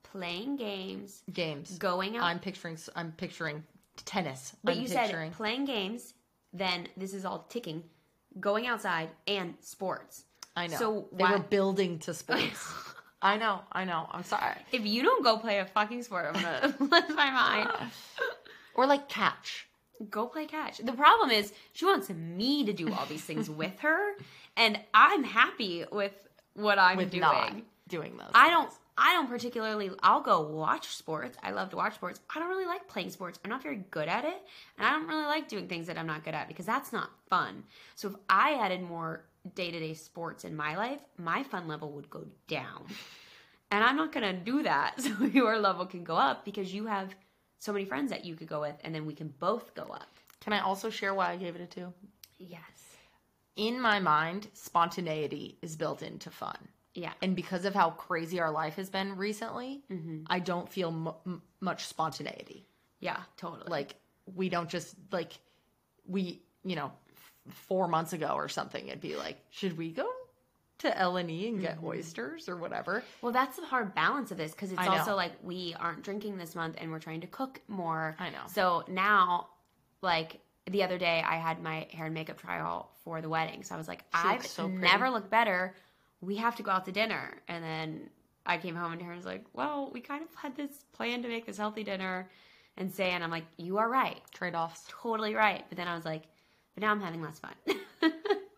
playing 0.04 0.56
games, 0.56 1.22
games. 1.32 1.78
going 1.78 2.18
out. 2.18 2.24
I'm 2.24 2.40
picturing. 2.40 2.78
I'm 2.96 3.12
picturing 3.12 3.64
tennis. 4.06 4.56
But 4.64 4.76
I'm 4.76 4.82
you 4.82 4.88
picturing, 4.88 5.32
said 5.32 5.38
playing 5.38 5.66
games, 5.66 6.14
then 6.54 6.88
this 6.98 7.14
is 7.14 7.24
all 7.26 7.46
ticking, 7.50 7.84
going 8.40 8.66
outside, 8.68 9.10
and 9.28 9.56
sports. 9.62 10.24
I 10.56 10.68
know. 10.68 10.78
So 10.78 11.08
they 11.12 11.24
why- 11.24 11.34
were 11.34 11.40
building 11.44 12.00
to 12.00 12.14
sports. 12.24 12.74
I 13.22 13.38
know. 13.38 13.62
I 13.72 13.84
know. 13.86 14.08
I'm 14.12 14.24
sorry. 14.24 14.56
If 14.72 14.86
you 14.86 15.02
don't 15.04 15.24
go 15.24 15.38
play 15.38 15.60
a 15.60 15.66
fucking 15.66 16.04
sport, 16.04 16.26
I'm 16.34 16.42
gonna 16.42 16.76
lose 16.80 17.16
my 17.16 17.32
mind. 17.32 17.70
Or 18.78 18.86
like 18.88 19.10
catch. 19.10 19.68
Go 20.10 20.28
play 20.28 20.46
catch. 20.46 20.78
The 20.78 20.94
problem 20.94 21.32
is 21.32 21.52
she 21.74 21.84
wants 21.86 22.10
me 22.10 22.64
to 22.66 22.72
do 22.74 22.94
all 22.94 23.06
these 23.08 23.24
things 23.24 23.50
with 23.62 23.80
her, 23.80 24.14
and 24.56 24.80
I'm 24.94 25.24
happy 25.24 25.84
with 25.92 26.14
what 26.54 26.78
I'm 26.80 26.98
With 26.98 27.10
doing. 27.12 27.22
not 27.22 27.54
doing 27.90 28.16
those. 28.18 28.32
I 28.34 28.50
don't. 28.50 28.72
I 29.00 29.14
don't 29.14 29.28
particularly. 29.28 29.92
I'll 30.02 30.22
go 30.22 30.42
watch 30.42 30.88
sports. 30.88 31.38
I 31.44 31.52
love 31.52 31.70
to 31.72 31.76
watch 31.76 31.96
sports. 31.96 32.20
I 32.36 32.40
don't 32.40 32.50
really 32.50 32.66
like 32.66 32.88
playing 32.88 33.12
sports. 33.12 33.40
I'm 33.44 33.50
not 33.52 33.62
very 33.62 33.84
good 33.92 34.08
at 34.08 34.24
it, 34.26 34.42
and 34.78 34.88
I 34.88 34.92
don't 34.92 35.08
really 35.08 35.26
like 35.26 35.48
doing 35.48 35.68
things 35.68 35.88
that 35.88 35.98
I'm 35.98 36.08
not 36.08 36.24
good 36.24 36.34
at 36.34 36.48
because 36.48 36.66
that's 36.66 36.92
not 36.94 37.10
fun. 37.30 37.64
So 37.96 38.10
if 38.10 38.16
I 38.30 38.54
added 38.56 38.82
more 38.82 39.24
day 39.56 39.72
to 39.72 39.80
day 39.80 39.94
sports 39.94 40.46
in 40.46 40.56
my 40.56 40.76
life, 40.78 41.00
my 41.18 41.44
fun 41.44 41.68
level 41.68 41.92
would 41.92 42.10
go 42.10 42.24
down. 42.48 42.86
And 43.72 43.84
I'm 43.84 43.96
not 43.98 44.12
gonna 44.12 44.34
do 44.34 44.64
that 44.64 45.00
so 45.02 45.26
your 45.26 45.58
level 45.60 45.86
can 45.86 46.04
go 46.04 46.16
up 46.16 46.46
because 46.46 46.74
you 46.74 46.86
have 46.88 47.14
so 47.60 47.74
many 47.74 47.86
friends 47.86 48.12
that 48.12 48.26
you 48.26 48.36
could 48.36 48.48
go 48.48 48.62
with, 48.62 48.76
and 48.84 48.94
then 48.94 49.06
we 49.06 49.14
can 49.14 49.34
both 49.40 49.74
go 49.74 49.84
up. 49.84 50.08
Can 50.42 50.54
I 50.54 50.62
also 50.62 50.90
share 50.90 51.14
why 51.14 51.32
I 51.32 51.38
gave 51.38 51.56
it 51.56 51.62
a 51.62 51.66
two? 51.66 51.94
Yes. 52.38 52.62
In 53.56 53.82
my 53.82 54.00
mind, 54.00 54.48
spontaneity 54.54 55.58
is 55.62 55.76
built 55.76 56.04
into 56.04 56.30
fun. 56.30 56.58
Yeah. 56.94 57.14
And 57.22 57.36
because 57.36 57.66
of 57.66 57.76
how 57.76 57.92
crazy 57.92 58.40
our 58.40 58.52
life 58.52 58.76
has 58.76 58.90
been 58.90 59.18
recently, 59.18 59.84
mm-hmm. 59.92 60.24
I 60.28 60.40
don't 60.40 60.72
feel 60.72 60.90
m- 60.90 61.14
m- 61.26 61.42
much 61.60 61.86
spontaneity. 61.86 62.66
Yeah, 63.00 63.18
totally. 63.36 63.68
Like, 63.68 63.96
we 64.36 64.50
don't 64.50 64.70
just, 64.70 64.96
like, 65.12 65.34
we, 66.08 66.42
you 66.64 66.76
know, 66.76 66.92
f- 67.12 67.54
four 67.54 67.88
months 67.88 68.14
ago 68.14 68.30
or 68.30 68.48
something, 68.48 68.88
it'd 68.88 69.02
be 69.02 69.16
like, 69.16 69.38
should 69.50 69.78
we 69.78 69.92
go 69.92 70.10
to 70.80 70.98
L&E 70.98 71.48
and 71.48 71.60
get 71.60 71.78
mm-hmm. 71.78 71.88
oysters 71.88 72.48
or 72.48 72.58
whatever? 72.58 73.04
Well, 73.22 73.32
that's 73.32 73.58
the 73.58 73.66
hard 73.66 73.96
balance 73.96 74.32
of 74.32 74.38
this 74.38 74.52
because 74.52 74.72
it's 74.72 74.82
also 74.82 75.16
like 75.16 75.32
we 75.44 75.76
aren't 75.80 76.04
drinking 76.04 76.38
this 76.38 76.56
month 76.56 76.76
and 76.78 76.92
we're 76.92 77.00
trying 77.00 77.22
to 77.22 77.28
cook 77.28 77.62
more. 77.68 78.16
I 78.20 78.30
know. 78.30 78.44
So 78.54 78.84
now, 78.88 79.48
like 80.02 80.40
the 80.70 80.84
other 80.84 80.98
day, 80.98 81.24
I 81.26 81.36
had 81.38 81.62
my 81.62 81.88
hair 81.92 82.06
and 82.06 82.14
makeup 82.14 82.38
trial 82.38 82.92
for 83.04 83.22
the 83.22 83.30
wedding. 83.30 83.64
So 83.64 83.74
I 83.76 83.78
was 83.78 83.88
like, 83.88 84.00
She 84.00 84.28
I've 84.28 84.46
so 84.46 84.68
never 84.68 85.10
looked 85.10 85.30
better. 85.30 85.74
We 86.22 86.36
have 86.38 86.56
to 86.58 86.64
go 86.64 86.72
out 86.72 86.86
to 86.86 86.92
dinner. 86.92 87.38
And 87.48 87.64
then 87.64 88.10
I 88.46 88.58
came 88.58 88.76
home 88.76 88.94
and 88.94 89.02
Taryn 89.02 89.16
was 89.16 89.26
like, 89.26 89.46
well, 89.54 89.92
we 89.94 90.00
kind 90.00 90.24
of 90.24 90.34
had 90.36 90.56
this 90.56 90.72
plan 90.94 91.22
to 91.24 91.28
make 91.28 91.46
this 91.46 91.58
healthy 91.58 91.84
dinner 91.84 92.30
and 92.78 92.92
say, 92.94 93.12
and 93.12 93.24
I'm 93.24 93.32
like, 93.32 93.46
you 93.58 93.78
are 93.78 93.90
right. 93.90 94.22
Trade 94.34 94.56
offs. 94.56 94.86
Totally 94.88 95.36
right. 95.36 95.66
But 95.70 95.78
then 95.78 95.88
I 95.88 95.96
was 95.96 96.06
like, 96.06 96.24
but 96.74 96.82
now 96.82 96.92
I'm 96.92 97.02
having 97.02 97.22
less 97.22 97.40
fun. 97.40 97.54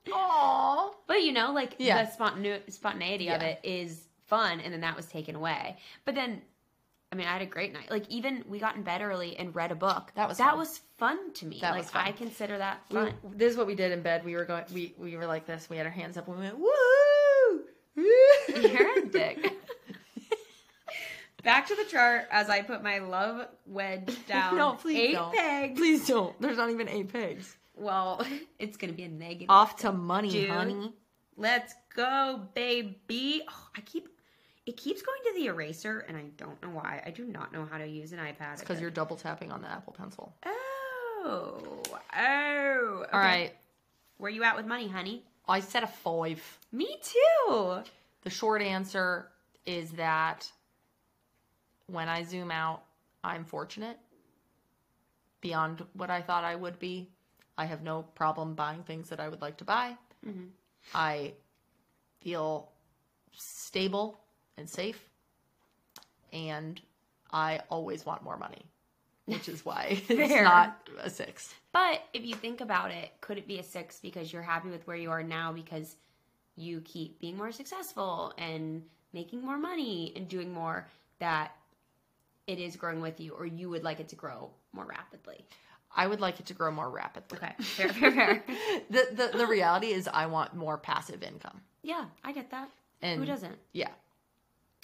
Aww. 0.07 0.91
But 1.07 1.23
you 1.23 1.31
know, 1.33 1.51
like 1.53 1.75
Yeah. 1.77 2.03
the 2.05 2.11
spontane- 2.11 2.71
spontaneity 2.71 3.29
of 3.29 3.41
it 3.41 3.59
is 3.63 4.07
fun, 4.27 4.59
and 4.59 4.73
then 4.73 4.81
that 4.81 4.95
was 4.95 5.05
taken 5.07 5.35
away. 5.35 5.77
But 6.05 6.15
then, 6.15 6.41
I 7.11 7.15
mean, 7.15 7.27
I 7.27 7.33
had 7.33 7.41
a 7.41 7.45
great 7.47 7.73
night. 7.73 7.89
Like 7.91 8.07
even 8.09 8.43
we 8.47 8.59
got 8.59 8.75
in 8.75 8.83
bed 8.83 9.01
early 9.01 9.35
and 9.37 9.55
read 9.55 9.71
a 9.71 9.75
book. 9.75 10.11
That 10.15 10.27
was 10.27 10.37
that 10.37 10.51
fun. 10.51 10.57
was 10.59 10.81
fun 10.97 11.33
to 11.33 11.45
me. 11.45 11.59
That 11.61 11.71
like 11.71 11.81
was 11.81 11.89
fun. 11.91 12.05
I 12.05 12.11
consider 12.11 12.57
that 12.59 12.81
We, 12.89 12.95
fun. 12.95 13.13
this 13.35 13.51
is 13.51 13.57
what 13.57 13.67
we 13.67 13.75
did 13.75 13.91
in 13.91 14.01
bed. 14.01 14.23
We 14.23 14.35
were 14.35 14.45
going. 14.45 14.63
We 14.73 14.93
we 14.97 15.17
were 15.17 15.25
like 15.25 15.45
this. 15.45 15.69
We 15.69 15.77
had 15.77 15.85
our 15.85 15.91
hands 15.91 16.17
up. 16.17 16.27
and 16.27 16.37
We 16.37 16.43
went 16.43 16.57
woo. 16.59 16.69
woo. 17.95 18.11
You're 18.61 18.99
a 18.99 19.05
dick. 19.07 19.53
Back 21.43 21.67
to 21.67 21.75
the 21.75 21.85
chart 21.85 22.27
as 22.31 22.49
I 22.49 22.61
put 22.61 22.83
my 22.83 22.99
love 22.99 23.47
wedge 23.65 24.13
down. 24.27 24.57
no, 24.57 24.73
please 24.73 24.97
Eight 24.99 25.13
don't. 25.13 25.33
pegs. 25.33 25.79
Please 25.79 26.05
don't. 26.07 26.39
There's 26.41 26.57
not 26.57 26.69
even 26.69 26.89
eight 26.89 27.11
pegs. 27.13 27.55
Well, 27.79 28.25
it's 28.59 28.77
gonna 28.77 28.93
be 28.93 29.03
a 29.03 29.09
negative. 29.09 29.49
Off 29.49 29.77
to 29.77 29.91
money, 29.91 30.29
Dude. 30.29 30.49
honey. 30.49 30.93
Let's 31.37 31.73
go, 31.95 32.47
baby. 32.53 33.41
Oh, 33.49 33.67
I 33.75 33.81
keep. 33.81 34.09
It 34.65 34.77
keeps 34.77 35.01
going 35.01 35.19
to 35.25 35.33
the 35.35 35.47
eraser, 35.47 36.05
and 36.07 36.15
I 36.15 36.25
don't 36.37 36.61
know 36.61 36.69
why. 36.69 37.01
I 37.03 37.09
do 37.09 37.25
not 37.25 37.51
know 37.51 37.65
how 37.65 37.79
to 37.79 37.87
use 37.87 38.11
an 38.13 38.19
iPad. 38.19 38.59
Because 38.59 38.79
you're 38.79 38.91
double 38.91 39.15
tapping 39.15 39.51
on 39.51 39.61
the 39.63 39.67
Apple 39.67 39.93
Pencil. 39.93 40.35
Oh, 40.45 41.81
oh. 42.15 43.05
All 43.11 43.19
right. 43.19 43.51
Where 44.17 44.29
you 44.29 44.43
at 44.43 44.55
with 44.55 44.67
money, 44.67 44.87
honey? 44.87 45.23
I 45.47 45.61
said 45.61 45.81
a 45.81 45.87
five. 45.87 46.41
Me 46.71 46.99
too. 47.01 47.79
The 48.21 48.29
short 48.29 48.61
answer 48.61 49.29
is 49.65 49.91
that 49.91 50.51
when 51.87 52.07
I 52.07 52.23
zoom 52.23 52.51
out, 52.51 52.83
I'm 53.23 53.45
fortunate. 53.45 53.97
Beyond 55.41 55.85
what 55.93 56.09
I 56.09 56.21
thought 56.21 56.43
I 56.43 56.55
would 56.55 56.79
be, 56.79 57.09
I 57.59 57.65
have 57.65 57.83
no 57.83 58.03
problem 58.15 58.55
buying 58.55 58.83
things 58.83 59.09
that 59.09 59.19
I 59.19 59.27
would 59.27 59.41
like 59.41 59.57
to 59.57 59.65
buy. 59.65 59.97
Mm-hmm. 60.25 60.45
I 60.95 61.33
feel 62.21 62.71
stable 63.33 64.17
and 64.57 64.69
safe, 64.69 65.09
and 66.31 66.79
I 67.31 67.59
always 67.69 68.05
want 68.05 68.23
more 68.23 68.37
money, 68.37 68.65
which 69.25 69.49
is 69.49 69.65
why 69.65 70.01
it's 70.07 70.41
not 70.41 70.87
a 71.03 71.09
six. 71.09 71.53
But 71.73 72.01
if 72.13 72.25
you 72.25 72.33
think 72.33 72.61
about 72.61 72.91
it, 72.91 73.11
could 73.19 73.37
it 73.37 73.45
be 73.45 73.59
a 73.59 73.63
six 73.63 73.99
because 73.99 74.31
you're 74.31 74.41
happy 74.41 74.69
with 74.69 74.87
where 74.87 74.95
you 74.95 75.11
are 75.11 75.21
now 75.21 75.51
because 75.51 75.97
you 76.55 76.79
keep 76.85 77.19
being 77.19 77.35
more 77.35 77.51
successful 77.51 78.33
and 78.37 78.83
making 79.11 79.41
more 79.41 79.57
money 79.57 80.13
and 80.15 80.29
doing 80.29 80.53
more 80.53 80.87
that 81.19 81.51
it 82.47 82.57
is 82.57 82.77
growing 82.77 83.01
with 83.01 83.19
you, 83.19 83.33
or 83.33 83.45
you 83.45 83.69
would 83.69 83.83
like 83.83 83.99
it 83.99 84.07
to 84.07 84.15
grow 84.15 84.49
more 84.71 84.85
rapidly? 84.85 85.45
I 85.95 86.07
would 86.07 86.19
like 86.21 86.39
it 86.39 86.45
to 86.47 86.53
grow 86.53 86.71
more 86.71 86.89
rapidly. 86.89 87.37
Okay, 87.41 87.53
fair, 87.59 87.89
fair, 87.89 88.11
fair. 88.11 88.43
The, 88.89 89.07
the 89.31 89.37
the 89.39 89.47
reality 89.47 89.87
is 89.87 90.07
I 90.07 90.25
want 90.27 90.55
more 90.55 90.77
passive 90.77 91.23
income. 91.23 91.61
yeah, 91.83 92.05
I 92.23 92.31
get 92.31 92.51
that. 92.51 92.69
And 93.01 93.19
Who 93.19 93.25
doesn't? 93.25 93.57
Yeah. 93.73 93.89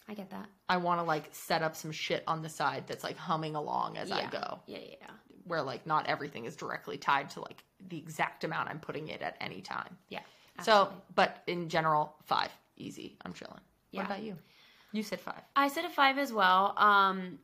I 0.08 0.14
get 0.14 0.30
that. 0.30 0.46
I 0.70 0.78
want 0.78 1.00
to 1.00 1.04
like 1.04 1.30
set 1.32 1.62
up 1.64 1.76
some 1.76 1.92
shit 1.92 2.24
on 2.28 2.42
the 2.44 2.50
side 2.50 2.84
that's 2.88 3.04
like 3.04 3.18
humming 3.18 3.56
along 3.56 3.98
as 3.98 4.12
I 4.12 4.28
go, 4.28 4.60
Yeah, 4.68 4.78
yeah, 4.78 4.96
yeah. 5.02 5.08
where 5.46 5.62
like 5.64 5.86
not 5.88 6.06
everything 6.08 6.46
is 6.46 6.56
directly 6.56 6.98
tied 6.98 7.30
to 7.32 7.42
like 7.42 7.64
the 7.90 7.98
exact 7.98 8.44
amount 8.44 8.70
I'm 8.70 8.80
putting 8.80 9.08
it 9.08 9.22
at 9.22 9.36
any 9.42 9.62
time. 9.62 9.98
Yeah. 10.10 10.20
So, 10.64 10.94
but 11.16 11.42
in 11.48 11.68
general, 11.70 12.16
five, 12.24 12.52
easy. 12.78 13.18
I'm 13.26 13.34
chilling. 13.34 13.60
Yeah. 13.92 14.02
What 14.02 14.06
about 14.06 14.24
you? 14.24 14.38
You 14.92 15.04
said 15.04 15.20
five. 15.20 15.42
I 15.56 15.68
said 15.68 15.86
a 15.86 15.90
five 15.90 16.18
as 16.18 16.32
well. 16.32 16.74
Um, 16.78 17.40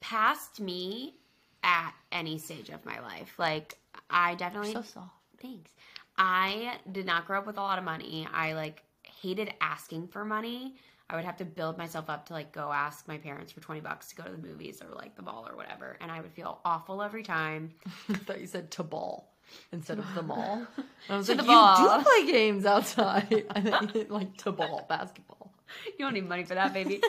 past 0.00 0.60
me 0.60 1.16
at 1.62 1.92
any 2.12 2.38
stage 2.38 2.70
of 2.70 2.84
my 2.84 3.00
life. 3.00 3.34
Like 3.38 3.76
I 4.08 4.34
definitely 4.34 4.72
So 4.72 4.82
soft. 4.82 5.10
thanks. 5.40 5.70
I 6.18 6.76
did 6.92 7.06
not 7.06 7.26
grow 7.26 7.38
up 7.38 7.46
with 7.46 7.56
a 7.58 7.60
lot 7.62 7.78
of 7.78 7.84
money. 7.84 8.26
I 8.32 8.52
like 8.52 8.82
hated 9.04 9.52
asking 9.60 10.08
for 10.08 10.24
money. 10.24 10.74
I 11.08 11.16
would 11.16 11.24
have 11.24 11.38
to 11.38 11.44
build 11.44 11.76
myself 11.76 12.08
up 12.08 12.26
to 12.26 12.34
like 12.34 12.52
go 12.52 12.70
ask 12.72 13.08
my 13.08 13.18
parents 13.18 13.50
for 13.52 13.60
20 13.60 13.80
bucks 13.80 14.08
to 14.10 14.16
go 14.16 14.22
to 14.24 14.30
the 14.30 14.38
movies 14.38 14.80
or 14.80 14.94
like 14.94 15.16
the 15.16 15.22
ball 15.22 15.46
or 15.50 15.56
whatever. 15.56 15.96
And 16.00 16.10
I 16.10 16.20
would 16.20 16.32
feel 16.32 16.60
awful 16.64 17.02
every 17.02 17.22
time. 17.24 17.70
I 18.08 18.14
thought 18.14 18.40
you 18.40 18.46
said 18.46 18.70
to 18.72 18.82
ball 18.84 19.32
instead 19.72 19.98
of 19.98 20.06
the 20.14 20.22
mall. 20.22 20.64
I 21.08 21.16
was 21.16 21.26
To 21.26 21.32
like, 21.34 21.38
the 21.40 21.44
you 21.44 21.58
ball." 21.58 21.98
do 21.98 22.04
play 22.04 22.32
games 22.32 22.64
outside. 22.64 23.44
I 23.50 24.04
like 24.08 24.36
to 24.38 24.52
ball, 24.52 24.86
basketball. 24.88 25.52
You 25.98 26.04
don't 26.04 26.14
need 26.14 26.28
money 26.28 26.44
for 26.44 26.54
that, 26.54 26.72
baby. 26.72 27.00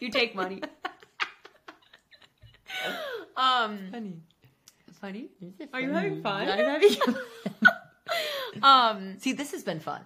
you 0.00 0.10
take 0.10 0.34
money. 0.34 0.62
Um 3.38 3.78
Funny. 3.90 4.20
funny. 5.00 5.28
Are 5.72 5.78
Are 5.78 5.80
you 5.80 5.90
having 5.92 6.22
fun? 6.22 6.48
I'm 6.48 6.66
having 6.66 6.90
fun. 6.90 7.16
Um 8.62 9.18
See, 9.18 9.32
this 9.32 9.52
has 9.52 9.62
been 9.62 9.80
fun, 9.80 10.00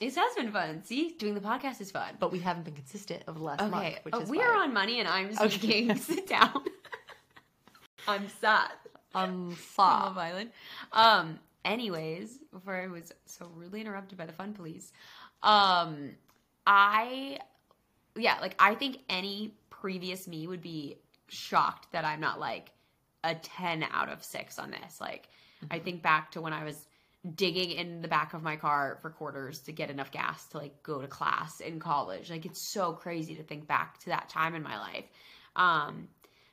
This 0.00 0.16
has 0.16 0.34
been 0.36 0.50
fun. 0.52 0.82
See, 0.84 1.14
doing 1.18 1.34
the 1.34 1.40
podcast 1.40 1.80
is 1.80 1.90
fun. 1.90 2.14
but 2.20 2.30
we 2.32 2.38
haven't 2.40 2.64
been 2.64 2.74
consistent 2.74 3.22
over 3.28 3.38
the 3.38 3.44
last 3.44 3.60
Okay, 3.62 3.70
month, 3.70 3.94
which 4.04 4.14
uh, 4.14 4.18
is 4.20 4.28
we 4.30 4.38
why 4.38 4.44
are 4.44 4.62
on 4.64 4.72
money, 4.74 4.98
and 5.00 5.08
I'm 5.08 5.30
Okay. 5.40 5.48
speaking. 5.48 5.96
Sit 6.10 6.26
down. 6.28 6.62
I'm 8.06 8.28
sad. 8.40 8.70
I'm 9.14 9.50
I'm 9.50 9.56
soft. 9.56 10.14
violent. 10.14 10.50
Um. 10.92 11.38
Anyways, 11.64 12.38
before 12.52 12.76
I 12.76 12.86
was 12.86 13.12
so 13.26 13.50
rudely 13.54 13.80
interrupted 13.80 14.16
by 14.16 14.26
the 14.26 14.32
fun 14.32 14.54
police, 14.54 14.92
um, 15.42 16.12
I, 16.66 17.38
yeah, 18.16 18.38
like 18.40 18.54
I 18.58 18.74
think 18.74 18.98
any 19.10 19.52
previous 19.70 20.26
me 20.26 20.46
would 20.46 20.62
be 20.62 20.96
shocked 21.28 21.92
that 21.92 22.04
I'm 22.04 22.20
not 22.20 22.40
like 22.40 22.72
a 23.24 23.34
ten 23.34 23.84
out 23.90 24.08
of 24.08 24.24
six 24.24 24.58
on 24.58 24.70
this. 24.70 25.00
Like, 25.00 25.28
I 25.70 25.78
think 25.78 26.02
back 26.02 26.30
to 26.32 26.40
when 26.40 26.52
I 26.52 26.64
was 26.64 26.86
digging 27.34 27.72
in 27.72 28.00
the 28.00 28.08
back 28.08 28.32
of 28.32 28.42
my 28.42 28.56
car 28.56 28.98
for 29.02 29.10
quarters 29.10 29.60
to 29.60 29.72
get 29.72 29.90
enough 29.90 30.10
gas 30.10 30.46
to 30.46 30.58
like 30.58 30.82
go 30.82 31.00
to 31.00 31.08
class 31.08 31.60
in 31.60 31.80
college. 31.80 32.30
Like 32.30 32.46
it's 32.46 32.60
so 32.60 32.92
crazy 32.92 33.34
to 33.34 33.42
think 33.42 33.66
back 33.66 33.98
to 34.00 34.06
that 34.06 34.28
time 34.28 34.54
in 34.54 34.62
my 34.62 34.78
life. 34.78 35.04
Um 35.56 36.08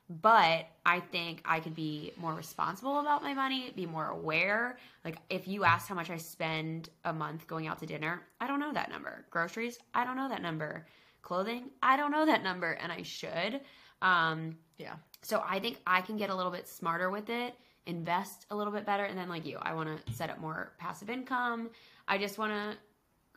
but 0.08 0.68
I 0.86 1.00
think 1.00 1.42
I 1.46 1.60
could 1.60 1.74
be 1.74 2.12
more 2.18 2.36
responsible 2.36 3.00
about 3.00 3.24
my 3.24 3.34
money, 3.34 3.72
be 3.76 3.88
more 3.88 4.10
aware. 4.10 4.78
Like 5.04 5.18
if 5.30 5.48
you 5.48 5.64
asked 5.64 5.88
how 5.88 5.96
much 5.96 6.12
I 6.12 6.18
spend 6.18 6.90
a 7.06 7.14
month 7.14 7.48
going 7.48 7.68
out 7.68 7.80
to 7.80 7.86
dinner, 7.86 8.22
I 8.40 8.48
don't 8.48 8.60
know 8.60 8.74
that 8.74 8.92
number. 8.92 9.26
Groceries, 9.32 9.80
I 9.94 10.04
don't 10.04 10.18
know 10.18 10.30
that 10.30 10.42
number. 10.42 10.86
Clothing, 11.22 11.72
I 11.82 11.98
don't 11.98 12.12
know 12.12 12.26
that 12.26 12.44
number 12.44 12.74
and 12.74 12.92
I 12.92 13.02
should. 13.02 13.62
Um 14.02 14.58
Yeah. 14.78 14.96
so 15.22 15.44
I 15.48 15.60
think 15.60 15.80
I 15.88 16.02
can 16.02 16.18
get 16.18 16.30
a 16.30 16.36
little 16.36 16.52
bit 16.52 16.68
smarter 16.68 17.10
with 17.10 17.30
it, 17.30 17.56
invest 17.86 18.46
a 18.52 18.56
little 18.56 18.74
bit 18.74 18.86
better, 18.86 19.06
and 19.06 19.18
then 19.18 19.30
like 19.30 19.46
you, 19.46 19.58
I 19.62 19.74
want 19.74 19.90
to 20.06 20.14
set 20.14 20.30
up 20.30 20.40
more 20.40 20.74
passive 20.78 21.10
income. 21.10 21.70
I 22.08 22.18
just 22.18 22.38
want 22.38 22.52
to, 22.52 22.78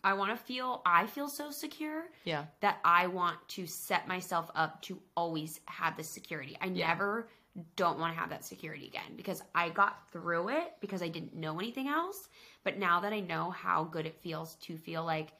I 0.04 0.12
want 0.14 0.30
to 0.30 0.36
feel, 0.36 0.82
I 0.84 1.06
feel 1.06 1.28
so 1.28 1.50
secure 1.50 2.04
Yeah. 2.24 2.44
that 2.61 2.78
I 2.84 3.06
want 3.06 3.36
to 3.48 3.66
set 3.66 4.06
myself 4.09 4.50
up 4.54 4.82
to 4.82 5.00
always 5.16 5.61
have 5.66 5.96
this 5.96 6.09
security. 6.09 6.56
I 6.61 6.68
never 6.68 7.28
don't 7.76 7.98
want 7.98 8.14
to 8.14 8.20
have 8.20 8.30
that 8.30 8.44
security 8.44 8.86
again 8.86 9.16
because 9.16 9.42
I 9.54 9.70
got 9.70 10.09
through 10.12 10.50
it 10.50 10.74
because 10.80 11.02
I 11.02 11.09
didn't 11.09 11.34
know 11.34 11.59
anything 11.59 11.88
else. 11.88 12.28
But 12.64 12.78
now 12.78 13.00
that 13.00 13.12
I 13.12 13.20
know 13.20 13.50
how 13.50 13.84
good 13.84 14.06
it 14.06 14.14
feels 14.20 14.54
to 14.56 14.76
feel 14.76 15.04
like 15.04 15.30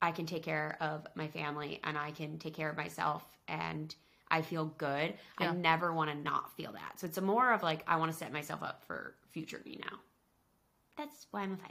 I 0.00 0.10
can 0.12 0.26
take 0.26 0.42
care 0.42 0.76
of 0.80 1.06
my 1.14 1.28
family 1.28 1.80
and 1.84 1.96
I 1.96 2.10
can 2.10 2.38
take 2.38 2.54
care 2.54 2.70
of 2.70 2.76
myself 2.76 3.24
and 3.48 3.94
I 4.32 4.40
feel 4.42 4.64
good, 4.64 5.14
Yeah. 5.38 5.50
I 5.50 5.54
never 5.54 5.92
want 5.92 6.10
to 6.10 6.16
not 6.16 6.56
feel 6.56 6.72
that. 6.72 6.98
So 6.98 7.06
it's 7.06 7.18
a 7.18 7.20
more 7.20 7.52
of 7.52 7.62
like 7.62 7.84
I 7.86 7.96
want 7.96 8.10
to 8.10 8.16
set 8.18 8.32
myself 8.32 8.62
up 8.62 8.82
for 8.86 9.14
future 9.30 9.60
me 9.64 9.78
now. 9.78 9.98
That's 10.96 11.26
why 11.30 11.42
I'm 11.42 11.52
a 11.52 11.56
five. 11.56 11.70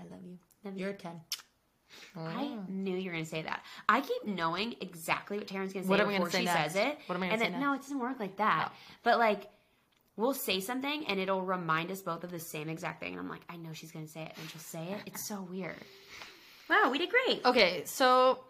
I 0.00 0.04
love 0.04 0.24
you. 0.24 0.38
Love 0.64 0.74
you. 0.74 0.80
You're 0.80 0.90
a 0.90 0.94
10. 0.94 1.20
I 2.16 2.44
mm. 2.44 2.68
knew 2.68 2.96
you 2.96 3.06
were 3.06 3.12
going 3.12 3.24
to 3.24 3.30
say 3.30 3.42
that. 3.42 3.64
I 3.88 4.00
keep 4.00 4.26
knowing 4.26 4.74
exactly 4.80 5.38
what 5.38 5.46
Taryn's 5.46 5.72
going 5.72 5.84
to 5.84 5.88
say 5.88 5.88
What 5.88 6.06
before 6.06 6.30
say 6.30 6.40
she 6.40 6.44
next? 6.44 6.74
says 6.74 6.76
it. 6.76 6.98
What 7.06 7.16
am 7.16 7.22
I 7.22 7.26
gonna 7.26 7.32
and 7.32 7.40
say 7.42 7.50
then. 7.50 7.60
No, 7.60 7.74
it 7.74 7.80
doesn't 7.80 7.98
work 7.98 8.20
like 8.20 8.36
that. 8.36 8.70
Oh. 8.70 8.76
But 9.02 9.18
like, 9.18 9.48
we'll 10.16 10.34
say 10.34 10.60
something 10.60 11.06
and 11.06 11.18
it'll 11.18 11.42
remind 11.42 11.90
us 11.90 12.02
both 12.02 12.24
of 12.24 12.30
the 12.30 12.40
same 12.40 12.68
exact 12.68 13.00
thing. 13.00 13.12
And 13.12 13.20
I'm 13.20 13.28
like, 13.28 13.42
I 13.48 13.56
know 13.56 13.72
she's 13.72 13.92
going 13.92 14.04
to 14.04 14.10
say 14.10 14.22
it. 14.22 14.32
And 14.38 14.50
she'll 14.50 14.60
say 14.60 14.84
it. 14.84 15.00
It's 15.06 15.24
so 15.24 15.46
weird. 15.50 15.76
Wow, 16.68 16.90
we 16.90 16.98
did 16.98 17.10
great. 17.10 17.44
Okay, 17.44 17.82
so 17.86 18.40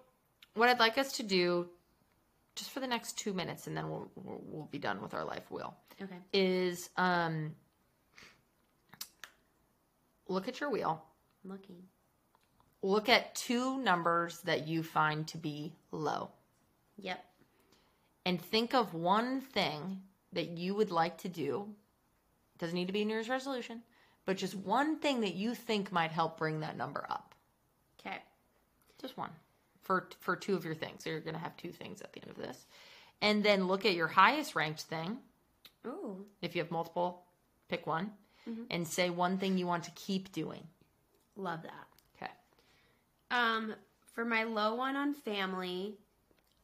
what 0.55 0.69
I'd 0.69 0.81
like 0.81 0.99
us 0.99 1.13
to 1.13 1.23
do, 1.23 1.69
just 2.59 2.71
for 2.71 2.81
the 2.81 2.87
next 2.87 3.17
two 3.19 3.33
minutes, 3.33 3.67
and 3.67 3.77
then 3.77 3.89
we'll 3.89 4.11
we'll, 4.17 4.41
we'll 4.45 4.69
be 4.71 4.79
done 4.79 5.01
with 5.01 5.15
our 5.15 5.25
life 5.25 5.51
wheel, 5.51 5.77
Okay. 6.03 6.17
is 6.33 6.91
um, 6.97 7.55
look 10.29 10.49
at 10.49 10.61
your 10.61 10.71
wheel. 10.71 11.03
Looking. 11.45 11.83
Look 12.83 13.09
at 13.09 13.35
two 13.35 13.79
numbers 13.79 14.41
that 14.43 14.69
you 14.69 14.83
find 14.83 15.27
to 15.29 15.39
be 15.39 15.73
low, 15.91 16.31
Yep. 16.99 17.25
and 18.27 18.41
think 18.41 18.75
of 18.75 18.95
one 18.95 19.41
thing 19.41 20.03
that 20.33 20.49
you 20.49 20.75
would 20.75 20.91
like 20.91 21.19
to 21.19 21.29
do. 21.29 21.69
Doesn't 22.59 22.75
need 22.75 22.87
to 22.87 22.93
be 22.93 23.03
a 23.03 23.05
New 23.05 23.15
Year's 23.15 23.29
resolution, 23.29 23.83
but 24.27 24.37
just 24.37 24.55
one 24.55 24.99
thing 24.99 25.21
that 25.23 25.35
you 25.35 25.55
think 25.55 25.91
might 25.93 26.11
help 26.11 26.39
bring 26.39 26.61
that 26.61 26.77
number 26.77 27.05
up. 27.09 27.35
Okay. 28.01 28.19
Just 29.01 29.17
one 29.17 29.31
for 29.89 30.09
for 30.21 30.37
two 30.37 30.55
of 30.55 30.65
your 30.65 30.75
things. 30.77 31.03
So 31.03 31.11
you're 31.11 31.19
going 31.21 31.35
to 31.35 31.41
have 31.41 31.57
two 31.57 31.73
things 31.73 32.01
at 32.03 32.13
the 32.13 32.21
end 32.23 32.31
of 32.31 32.37
this, 32.37 32.67
and 33.21 33.43
then 33.43 33.67
look 33.67 33.85
at 33.85 33.95
your 33.95 34.07
highest 34.07 34.55
ranked 34.55 34.83
thing. 34.83 35.19
Ooh. 35.87 36.25
If 36.43 36.55
you 36.55 36.63
have 36.63 36.71
multiple, 36.71 37.25
pick 37.69 37.87
one, 37.87 38.13
and 38.71 38.87
say 38.87 39.11
one 39.11 39.39
thing 39.39 39.59
you 39.59 39.67
want 39.67 39.85
to 39.85 39.91
keep 39.93 40.31
doing. 40.31 40.63
Love 41.37 41.63
that. 41.63 41.87
Okay. 42.17 42.33
Um, 43.31 43.75
for 44.15 44.25
my 44.25 44.45
low 44.45 44.75
one 44.75 44.95
on 44.95 45.15
family, 45.15 45.95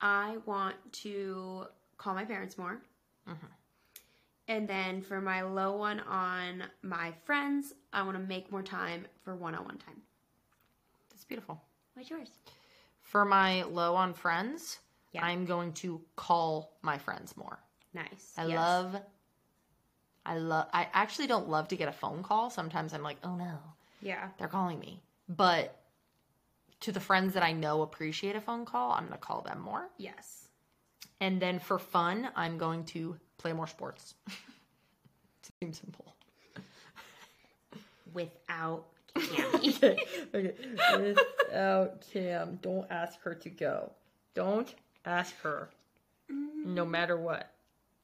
I 0.01 0.37
want 0.45 0.77
to 1.03 1.67
call 1.97 2.15
my 2.15 2.25
parents 2.25 2.59
more. 2.59 2.83
Mhm. 3.27 3.49
And 4.49 4.69
then 4.69 5.01
for 5.01 5.21
my 5.23 5.41
low 5.43 5.77
one 5.77 6.01
on 6.01 6.65
my 6.83 7.13
friends, 7.25 7.73
I 7.93 8.03
want 8.03 8.17
to 8.19 8.23
make 8.23 8.51
more 8.53 8.63
time 8.63 9.07
for 9.23 9.35
one 9.35 9.55
on 9.55 9.65
one 9.65 9.79
time. 9.79 10.03
That's 11.11 11.25
beautiful. 11.25 11.63
What's 11.95 12.11
yours? 12.11 12.29
For 13.15 13.25
my 13.25 13.63
low 13.63 13.95
on 13.95 14.13
friends, 14.13 14.81
Yeah. 15.13 15.25
I'm 15.25 15.45
going 15.45 15.73
to 15.75 16.01
call 16.17 16.77
my 16.83 16.99
friends 16.99 17.37
more. 17.37 17.61
Nice. 17.93 18.35
I 18.37 18.47
Yes. 18.47 18.57
love. 18.57 18.97
I 20.27 20.37
love. 20.39 20.69
I 20.73 20.89
actually 20.93 21.29
don't 21.29 21.49
love 21.49 21.69
to 21.69 21.77
get 21.77 21.87
a 21.87 21.93
phone 21.93 22.25
call. 22.25 22.51
Sometimes 22.51 22.93
I'm 22.93 23.05
like, 23.05 23.19
oh 23.23 23.37
no, 23.37 23.57
Yeah. 24.01 24.31
they're 24.37 24.49
calling 24.49 24.81
me. 24.81 25.01
But 25.29 25.81
to 26.81 26.91
the 26.91 26.99
friends 26.99 27.35
that 27.35 27.45
I 27.45 27.53
know 27.53 27.83
appreciate 27.83 28.35
a 28.35 28.41
phone 28.41 28.65
call, 28.65 28.91
I'm 28.91 29.07
going 29.07 29.13
to 29.13 29.25
call 29.25 29.43
them 29.43 29.61
more. 29.61 29.89
Yes. 29.97 30.49
And 31.21 31.41
then 31.41 31.61
for 31.61 31.79
fun, 31.79 32.33
I'm 32.35 32.59
going 32.59 32.85
to 32.87 33.17
play 33.39 33.53
more 33.53 33.69
sports. 33.69 34.17
Seems 35.63 35.79
simple. 35.79 36.17
Without 38.13 38.87
Cammy. 39.17 39.75
Okay, 39.85 39.97
okay. 40.35 41.15
Without 41.49 42.05
Cam, 42.13 42.59
don't 42.63 42.87
ask 42.91 43.21
her 43.23 43.35
to 43.35 43.51
go. 43.51 43.91
Don't 44.35 44.73
ask 45.05 45.35
her. 45.43 45.71
No 46.29 46.85
matter 46.85 47.17
what. 47.17 47.51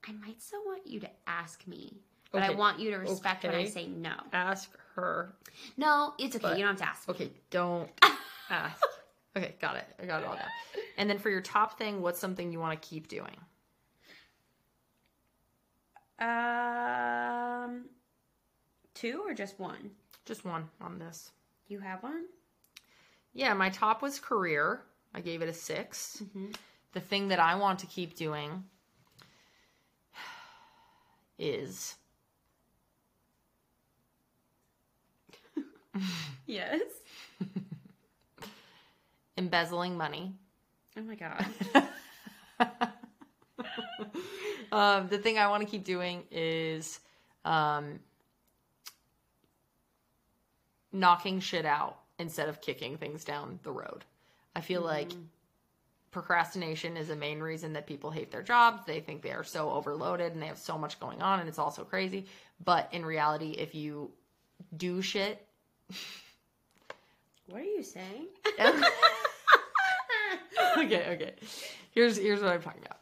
I 0.06 0.12
might 0.12 0.40
still 0.42 0.62
want 0.64 0.86
you 0.86 1.00
to 1.00 1.10
ask 1.26 1.66
me, 1.66 1.94
but 2.32 2.42
I 2.42 2.50
want 2.50 2.78
you 2.80 2.90
to 2.92 2.96
respect 2.98 3.44
when 3.44 3.54
I 3.54 3.64
say 3.66 3.86
no. 3.86 4.12
Ask 4.32 4.70
her. 4.94 5.34
No, 5.76 6.14
it's 6.18 6.36
okay. 6.36 6.42
But- 6.42 6.58
you 6.58 6.64
don't 6.64 6.78
have 6.78 6.86
to 6.86 6.88
ask. 6.88 7.08
me. 7.08 7.14
Okay, 7.14 7.30
don't 7.50 7.88
ask. 8.50 8.82
Okay, 9.36 9.54
got 9.60 9.76
it. 9.76 9.84
I 10.02 10.06
got 10.06 10.22
it 10.22 10.26
all 10.28 10.34
down. 10.36 10.48
And 10.98 11.08
then 11.08 11.18
for 11.18 11.30
your 11.30 11.40
top 11.40 11.78
thing, 11.78 12.02
what's 12.02 12.18
something 12.18 12.50
you 12.52 12.58
want 12.60 12.80
to 12.80 12.88
keep 12.88 13.08
doing? 13.08 13.36
Um, 16.18 17.84
two 18.94 19.22
or 19.26 19.34
just 19.34 19.58
one? 19.58 19.90
Just 20.30 20.44
one 20.44 20.68
on 20.80 21.00
this. 21.00 21.32
You 21.66 21.80
have 21.80 22.04
one? 22.04 22.26
Yeah, 23.34 23.52
my 23.52 23.68
top 23.68 24.00
was 24.00 24.20
career. 24.20 24.82
I 25.12 25.20
gave 25.20 25.42
it 25.42 25.48
a 25.48 25.52
6 25.52 26.22
The 26.92 27.00
thing 27.00 27.26
that 27.26 27.40
I 27.40 27.56
want 27.56 27.80
to 27.80 27.86
keep 27.88 28.14
doing 28.14 28.62
is 31.36 31.96
Yes. 36.46 36.80
embezzling 39.36 39.96
money. 39.96 40.32
Oh 40.96 41.02
my 41.02 41.16
god. 41.16 41.44
Um, 44.72 45.08
the 45.08 45.18
thing 45.18 45.36
I 45.36 45.48
want 45.48 45.64
to 45.64 45.68
keep 45.68 45.82
doing 45.82 46.22
is 46.30 47.00
um, 47.44 47.98
knocking 50.92 51.40
shit 51.40 51.64
out 51.64 51.98
instead 52.18 52.48
of 52.48 52.60
kicking 52.60 52.96
things 52.96 53.24
down 53.24 53.58
the 53.62 53.72
road. 53.72 54.04
I 54.54 54.60
feel 54.60 54.80
mm-hmm. 54.80 54.88
like 54.88 55.12
procrastination 56.10 56.96
is 56.96 57.10
a 57.10 57.16
main 57.16 57.40
reason 57.40 57.72
that 57.74 57.86
people 57.86 58.10
hate 58.10 58.30
their 58.30 58.42
jobs. 58.42 58.84
They 58.84 59.00
think 59.00 59.22
they 59.22 59.32
are 59.32 59.44
so 59.44 59.70
overloaded 59.70 60.32
and 60.32 60.42
they 60.42 60.46
have 60.46 60.58
so 60.58 60.76
much 60.76 60.98
going 61.00 61.22
on 61.22 61.40
and 61.40 61.48
it's 61.48 61.58
all 61.58 61.70
so 61.70 61.84
crazy. 61.84 62.26
But 62.64 62.88
in 62.92 63.04
reality, 63.04 63.50
if 63.52 63.74
you 63.74 64.10
do 64.76 65.02
shit, 65.02 65.46
what 67.46 67.60
are 67.60 67.64
you 67.64 67.82
saying? 67.82 68.26
okay, 70.78 71.06
okay. 71.14 71.34
Here's 71.92 72.16
here's 72.16 72.40
what 72.40 72.52
I'm 72.52 72.62
talking 72.62 72.82
about. 72.84 72.98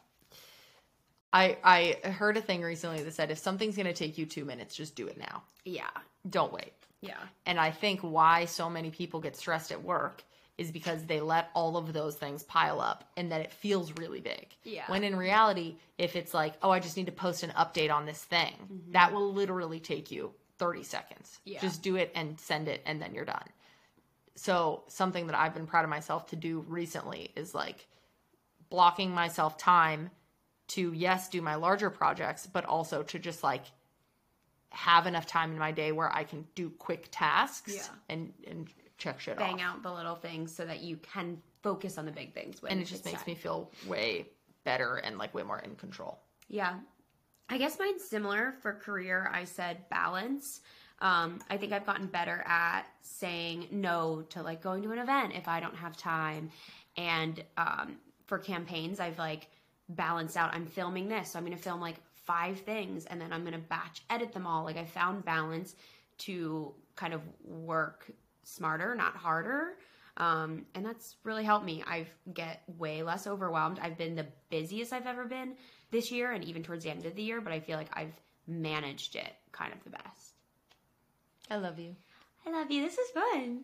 I 1.31 1.57
I 1.63 2.09
heard 2.09 2.37
a 2.37 2.41
thing 2.41 2.61
recently 2.61 3.03
that 3.03 3.13
said 3.13 3.31
if 3.31 3.37
something's 3.37 3.75
gonna 3.75 3.93
take 3.93 4.17
you 4.17 4.25
two 4.25 4.45
minutes, 4.45 4.75
just 4.75 4.95
do 4.95 5.07
it 5.07 5.17
now. 5.17 5.43
yeah. 5.65 5.89
Don't 6.29 6.51
wait. 6.51 6.73
Yeah. 7.01 7.19
And 7.45 7.59
I 7.59 7.71
think 7.71 8.01
why 8.01 8.45
so 8.45 8.69
many 8.69 8.89
people 8.91 9.19
get 9.19 9.35
stressed 9.35 9.71
at 9.71 9.83
work 9.83 10.23
is 10.57 10.71
because 10.71 11.05
they 11.05 11.21
let 11.21 11.49
all 11.53 11.77
of 11.77 11.93
those 11.93 12.15
things 12.15 12.43
pile 12.43 12.81
up 12.81 13.09
and 13.15 13.31
that 13.31 13.39
it 13.39 13.51
feels 13.51 13.93
really 13.93 14.19
big. 14.19 14.47
Yeah. 14.63 14.83
When 14.87 15.05
in 15.05 15.15
reality, 15.15 15.77
if 15.97 16.17
it's 16.17 16.33
like, 16.33 16.55
oh, 16.61 16.69
I 16.69 16.79
just 16.79 16.97
need 16.97 17.05
to 17.05 17.13
post 17.13 17.43
an 17.43 17.51
update 17.51 17.93
on 17.93 18.05
this 18.05 18.21
thing, 18.21 18.53
that 18.91 19.13
will 19.13 19.33
literally 19.33 19.79
take 19.79 20.11
you 20.11 20.33
30 20.57 20.83
seconds. 20.83 21.39
Mm-hmm. 21.39 21.51
Yeah. 21.51 21.61
Just 21.61 21.81
do 21.81 21.95
it 21.95 22.11
and 22.13 22.37
send 22.37 22.67
it 22.67 22.81
and 22.85 23.01
then 23.01 23.13
you're 23.13 23.25
done. 23.25 23.47
So, 24.35 24.83
something 24.87 25.27
that 25.27 25.35
I've 25.35 25.53
been 25.53 25.67
proud 25.67 25.83
of 25.83 25.89
myself 25.89 26.27
to 26.27 26.37
do 26.37 26.63
recently 26.67 27.31
is 27.35 27.53
like 27.53 27.87
blocking 28.69 29.11
myself 29.11 29.57
time 29.57 30.11
to, 30.69 30.93
yes, 30.93 31.27
do 31.29 31.41
my 31.41 31.55
larger 31.55 31.89
projects, 31.89 32.47
but 32.47 32.63
also 32.65 33.03
to 33.03 33.19
just 33.19 33.43
like 33.43 33.63
have 34.71 35.07
enough 35.07 35.25
time 35.25 35.51
in 35.51 35.57
my 35.57 35.71
day 35.71 35.91
where 35.91 36.13
I 36.15 36.23
can 36.23 36.45
do 36.55 36.69
quick 36.69 37.07
tasks 37.11 37.75
Yeah. 37.75 37.83
and, 38.09 38.33
and 38.47 38.67
check 38.97 39.19
shit 39.19 39.37
Bang 39.37 39.55
off. 39.55 39.77
out 39.77 39.83
the 39.83 39.91
little 39.91 40.15
things 40.15 40.53
so 40.55 40.65
that 40.65 40.81
you 40.81 40.97
can 40.97 41.41
focus 41.63 41.97
on 41.97 42.05
the 42.05 42.11
big 42.11 42.33
things. 42.33 42.61
When 42.61 42.71
And 42.71 42.81
it 42.81 42.85
just 42.85 43.03
makes 43.05 43.17
time. 43.23 43.25
me 43.27 43.35
feel 43.35 43.71
way 43.87 44.27
better 44.63 44.97
and 44.97 45.17
like 45.17 45.33
way 45.33 45.43
more 45.43 45.59
in 45.59 45.75
control. 45.75 46.19
Yeah. 46.47 46.75
I 47.49 47.57
guess 47.57 47.79
mine's 47.79 48.03
similar 48.03 48.53
for 48.61 48.73
career. 48.73 49.29
I 49.33 49.43
said 49.45 49.89
balance. 49.89 50.61
Um, 51.01 51.39
I 51.49 51.57
think 51.57 51.71
I've 51.73 51.85
gotten 51.85 52.05
better 52.07 52.43
at 52.45 52.83
saying 53.01 53.67
no 53.71 54.21
to 54.29 54.41
like 54.43 54.61
going 54.61 54.83
to 54.83 54.91
an 54.91 54.99
event 54.99 55.33
if 55.35 55.47
I 55.47 55.59
don't 55.59 55.75
have 55.75 55.97
time. 55.97 56.49
And 56.97 57.43
um, 57.57 57.95
for 58.27 58.37
campaigns, 58.37 58.99
I've 58.99 59.17
like 59.17 59.47
balanced 59.87 60.37
out. 60.37 60.53
I'm 60.53 60.67
filming 60.67 61.07
this, 61.07 61.31
so 61.31 61.39
I'm 61.39 61.45
going 61.45 61.57
to 61.57 61.63
film 61.63 61.79
like 61.81 61.95
five 62.29 62.59
things 62.59 63.05
and 63.07 63.19
then 63.19 63.33
I'm 63.33 63.41
going 63.41 63.53
to 63.53 63.59
batch 63.59 64.03
edit 64.11 64.31
them 64.33 64.45
all. 64.45 64.63
Like 64.63 64.77
I 64.77 64.85
found 64.85 65.25
balance 65.25 65.75
to 66.19 66.71
kind 66.95 67.13
of 67.13 67.21
work 67.43 68.05
smarter, 68.43 68.93
not 68.93 69.15
harder. 69.15 69.77
Um, 70.17 70.65
and 70.75 70.85
that's 70.85 71.15
really 71.23 71.43
helped 71.43 71.65
me. 71.65 71.83
I 71.87 72.05
get 72.33 72.61
way 72.77 73.01
less 73.01 73.25
overwhelmed. 73.25 73.79
I've 73.81 73.97
been 73.97 74.13
the 74.15 74.27
busiest 74.51 74.93
I've 74.93 75.07
ever 75.07 75.25
been 75.25 75.53
this 75.89 76.11
year 76.11 76.33
and 76.33 76.43
even 76.43 76.61
towards 76.61 76.83
the 76.83 76.91
end 76.91 77.05
of 77.07 77.15
the 77.15 77.23
year, 77.23 77.41
but 77.41 77.51
I 77.51 77.59
feel 77.61 77.77
like 77.77 77.89
I've 77.93 78.13
managed 78.47 79.15
it 79.15 79.33
kind 79.51 79.73
of 79.73 79.83
the 79.83 79.89
best. 79.89 80.33
I 81.49 81.55
love 81.55 81.79
you. 81.79 81.95
I 82.45 82.51
love 82.51 82.69
you. 82.69 82.83
This 82.83 82.97
is 82.99 83.09
fun. 83.11 83.61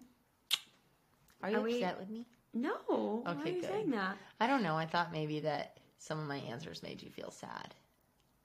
Are 1.43 1.51
you 1.51 1.57
Are 1.57 1.61
we- 1.61 1.83
upset 1.83 1.99
with 1.99 2.09
me? 2.09 2.25
No. 2.53 2.71
why 2.87 3.31
Okay, 3.33 3.41
are 3.51 3.53
you 3.53 3.61
good. 3.61 3.69
saying 3.69 3.91
that? 3.91 4.17
I 4.39 4.47
don't 4.47 4.63
know. 4.63 4.75
I 4.75 4.85
thought 4.87 5.11
maybe 5.11 5.41
that 5.41 5.77
some 5.99 6.19
of 6.19 6.25
my 6.27 6.37
answers 6.37 6.81
made 6.81 7.03
you 7.03 7.09
feel 7.11 7.29
sad. 7.31 7.75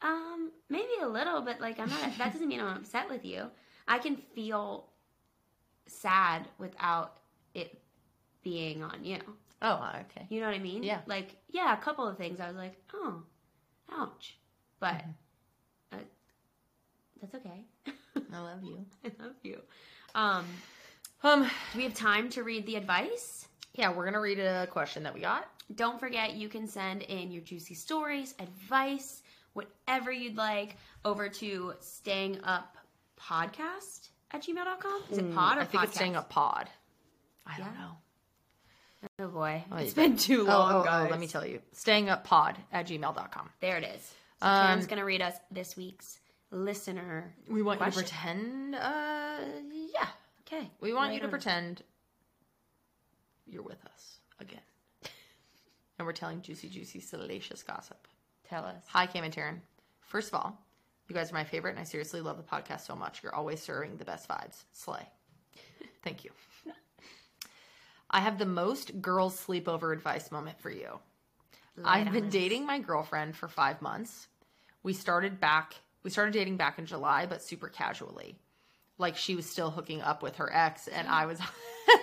Um, 0.03 0.51
maybe 0.68 0.88
a 1.03 1.07
little, 1.09 1.42
but 1.42 1.61
like 1.61 1.78
I'm 1.78 1.88
not 1.90 2.16
that 2.18 2.32
doesn't 2.32 2.48
mean 2.48 2.61
I'm 2.61 2.76
upset 2.78 3.09
with 3.11 3.24
you. 3.24 3.51
I 3.86 3.98
can 3.98 4.16
feel 4.16 4.86
sad 5.86 6.48
without 6.59 7.18
it 7.55 7.80
being 8.42 8.82
on 8.82 9.05
you. 9.05 9.18
Oh, 9.62 9.90
okay. 10.11 10.26
You 10.30 10.40
know 10.40 10.46
what 10.46 10.55
I 10.55 10.59
mean? 10.61 10.82
Yeah. 10.82 11.01
Like, 11.07 11.36
yeah, 11.51 11.74
a 11.74 11.76
couple 11.76 12.07
of 12.07 12.16
things 12.16 12.40
I 12.40 12.48
was 12.48 12.57
like, 12.57 12.76
oh, 12.94 13.22
ouch. 13.92 14.38
But 14.78 14.94
Mm-hmm. 14.94 15.98
uh, 15.98 15.98
that's 17.20 17.34
okay. 17.34 17.64
I 18.32 18.38
love 18.40 18.62
you. 18.64 18.84
I 19.05 19.11
love 19.22 19.34
you. 19.42 19.61
Um, 20.14 20.46
Um, 21.22 21.42
Do 21.72 21.78
we 21.78 21.84
have 21.84 21.94
time 21.94 22.30
to 22.30 22.42
read 22.42 22.64
the 22.66 22.76
advice? 22.76 23.48
yeah, 23.74 23.92
we're 23.92 24.05
gonna 24.05 24.20
read 24.20 24.38
a 24.40 24.66
question 24.68 25.03
that 25.03 25.12
we 25.14 25.20
got. 25.20 25.46
Don't 25.74 26.01
forget, 26.01 26.34
you 26.34 26.48
can 26.48 26.66
send 26.66 27.03
in 27.03 27.30
your 27.30 27.42
juicy 27.42 27.74
stories, 27.74 28.34
advice, 28.38 29.22
whatever 29.64 30.11
you'd 30.12 30.36
like 30.36 30.76
over 31.04 31.28
to 31.28 31.74
staying 31.80 32.40
up 32.44 32.76
podcast 33.20 34.08
at 34.30 34.42
gmail.com. 34.42 35.02
Is 35.11 35.18
it 35.18 35.34
pod 35.34 35.58
or 35.58 35.62
I 35.62 35.64
think 35.64 35.82
podcast? 35.82 35.84
it's 35.86 35.94
staying 35.94 36.16
up 36.16 36.28
pod. 36.30 36.68
I 37.46 37.58
don't 37.58 37.66
Yeah. 37.66 37.80
know. 37.80 37.96
Oh 39.18 39.28
boy. 39.28 39.64
Oh, 39.72 39.76
it's 39.76 39.96
you 39.96 40.02
been 40.02 40.16
too 40.16 40.44
long, 40.44 40.72
oh, 40.72 40.76
oh, 40.78 40.80
oh, 40.80 40.84
guys. 40.84 41.11
let 41.11 41.18
me 41.20 41.26
tell 41.26 41.46
you. 41.46 41.61
Staying 41.72 42.08
up 42.11 42.24
pod 42.24 42.56
at 42.72 42.86
gmail.com. 42.86 43.50
There 43.61 43.76
it 43.78 43.84
is. 43.84 44.02
So 44.40 44.46
Um, 44.46 44.78
Taryn's 44.78 44.86
going 44.86 44.98
to 44.98 45.04
read 45.04 45.22
us 45.22 45.34
this 45.50 45.76
week's 45.76 46.18
listener. 46.50 47.34
We 47.48 47.62
want 47.62 47.80
you 47.80 47.86
to 47.86 47.92
pretend, 47.92 48.74
uh, 48.74 49.38
yeah. 49.94 50.08
Okay. 50.46 50.70
We 50.80 50.92
want 50.92 51.14
you 51.14 51.20
to 51.20 51.28
pretend 51.28 51.82
you're 53.46 53.62
with 53.62 53.82
us 53.86 54.18
again. 54.38 54.61
and 55.98 56.06
we're 56.06 56.12
telling 56.12 56.42
juicy, 56.42 56.68
juicy, 56.68 57.00
salacious 57.00 57.62
gossip. 57.62 58.06
Tell 58.51 58.64
us. 58.64 58.82
Hi, 58.88 59.07
Cam 59.07 59.22
and 59.22 59.32
Taryn. 59.32 59.61
First 60.01 60.26
of 60.26 60.34
all, 60.34 60.61
you 61.09 61.14
guys 61.14 61.30
are 61.30 61.34
my 61.34 61.44
favorite, 61.44 61.70
and 61.70 61.78
I 61.78 61.84
seriously 61.84 62.20
love 62.20 62.36
the 62.36 62.42
podcast 62.42 62.80
so 62.80 62.96
much. 62.96 63.22
You're 63.22 63.34
always 63.34 63.62
serving 63.62 63.96
the 63.96 64.05
best 64.05 64.28
vibes. 64.28 64.64
Slay. 64.72 65.09
Thank 66.03 66.24
you. 66.24 66.32
I 68.11 68.18
have 68.18 68.38
the 68.38 68.46
most 68.46 69.01
girls' 69.01 69.40
sleepover 69.46 69.92
advice 69.92 70.32
moment 70.32 70.61
for 70.61 70.68
you. 70.68 70.98
I've 71.84 72.11
been 72.11 72.26
us. 72.26 72.32
dating 72.32 72.66
my 72.66 72.80
girlfriend 72.80 73.36
for 73.36 73.46
five 73.46 73.80
months. 73.80 74.26
We 74.82 74.94
started 74.94 75.38
back. 75.38 75.76
We 76.03 76.11
started 76.11 76.34
dating 76.34 76.57
back 76.57 76.80
in 76.80 76.86
July, 76.86 77.26
but 77.26 77.42
super 77.42 77.68
casually. 77.68 78.36
Like 79.01 79.16
she 79.16 79.34
was 79.34 79.48
still 79.48 79.70
hooking 79.70 80.03
up 80.03 80.22
with 80.22 80.36
her 80.36 80.51
ex, 80.53 80.86
and 80.86 81.09
I 81.09 81.24
was. 81.26 81.40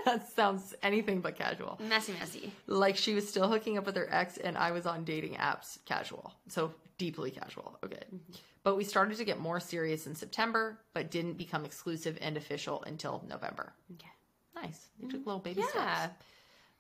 that 0.05 0.27
sounds 0.35 0.73
anything 0.81 1.21
but 1.21 1.35
casual 1.35 1.79
Messy, 1.87 2.13
messy. 2.13 2.51
like 2.65 2.97
she 2.97 3.13
was 3.13 3.29
still 3.29 3.47
hooking 3.47 3.77
up 3.77 3.85
with 3.85 3.95
her 3.95 4.07
ex 4.11 4.37
and 4.37 4.57
I 4.57 4.71
was 4.71 4.85
on 4.85 5.03
dating 5.05 5.35
apps 5.35 5.77
casual. 5.85 6.33
So 6.49 6.73
deeply 6.97 7.31
casual. 7.31 7.77
Okay. 7.85 8.03
Mm-hmm. 8.13 8.33
But 8.63 8.75
we 8.75 8.83
started 8.83 9.17
to 9.17 9.23
get 9.23 9.39
more 9.39 9.59
serious 9.59 10.07
in 10.07 10.15
September, 10.15 10.79
but 10.93 11.11
didn't 11.11 11.37
become 11.37 11.63
exclusive 11.63 12.17
and 12.19 12.35
official 12.35 12.83
until 12.83 13.23
November. 13.29 13.71
Okay. 13.93 14.09
Nice. 14.55 14.87
They 14.99 15.07
took 15.07 15.21
mm-hmm. 15.21 15.29
little 15.29 15.41
baby 15.41 15.61
Yeah. 15.61 15.67
steps. 15.67 16.23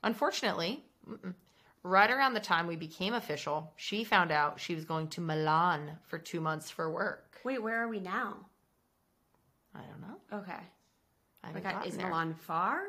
Unfortunately, 0.03 0.83
mm-mm. 1.09 1.33
right 1.83 2.09
around 2.11 2.33
the 2.33 2.39
time 2.39 2.67
we 2.67 2.75
became 2.75 3.13
official, 3.13 3.71
she 3.77 4.03
found 4.03 4.31
out 4.31 4.59
she 4.59 4.75
was 4.75 4.83
going 4.85 5.07
to 5.09 5.21
Milan 5.21 5.97
for 6.07 6.17
two 6.17 6.41
months 6.41 6.69
for 6.69 6.91
work. 6.91 7.39
Wait, 7.43 7.61
where 7.61 7.81
are 7.81 7.87
we 7.87 7.99
now? 7.99 8.37
I 9.77 9.81
don't 9.89 10.01
know. 10.01 10.39
Okay. 10.39 10.63
I 11.43 11.47
haven't 11.47 11.63
Like, 11.63 11.87
is 11.87 11.97
there. 11.97 12.07
Milan 12.07 12.33
far? 12.33 12.81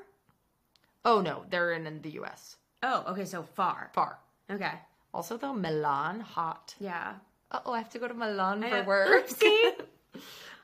Oh 1.05 1.20
no, 1.20 1.45
they're 1.51 1.72
in, 1.72 1.86
in 1.86 2.03
the 2.03 2.11
U.S. 2.12 2.57
Oh, 2.82 3.05
okay, 3.09 3.24
so 3.24 3.43
far. 3.43 3.91
Far. 3.93 4.18
Okay. 4.51 4.72
Also, 5.14 5.36
though, 5.36 5.53
Milan 5.53 6.20
hot. 6.20 6.74
Yeah. 6.80 7.14
Oh, 7.51 7.72
I 7.72 7.78
have 7.78 7.91
to 7.91 7.99
go 7.99 8.09
to 8.09 8.14
Milan 8.14 8.62
I 8.64 8.70
for 8.70 8.84
work. 8.84 9.28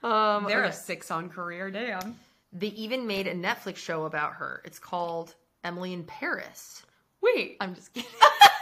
Um, 0.02 0.44
They're 0.44 0.60
okay. 0.60 0.68
a 0.68 0.72
six 0.72 1.10
on 1.10 1.30
career, 1.30 1.70
damn. 1.70 2.16
They 2.52 2.66
even 2.68 3.06
made 3.06 3.26
a 3.26 3.34
Netflix 3.34 3.76
show 3.76 4.04
about 4.04 4.34
her. 4.34 4.60
It's 4.66 4.78
called 4.78 5.34
Emily 5.64 5.94
in 5.94 6.04
Paris. 6.04 6.82
Wait. 7.22 7.56
I'm 7.58 7.74
just 7.74 7.94
kidding. 7.94 8.10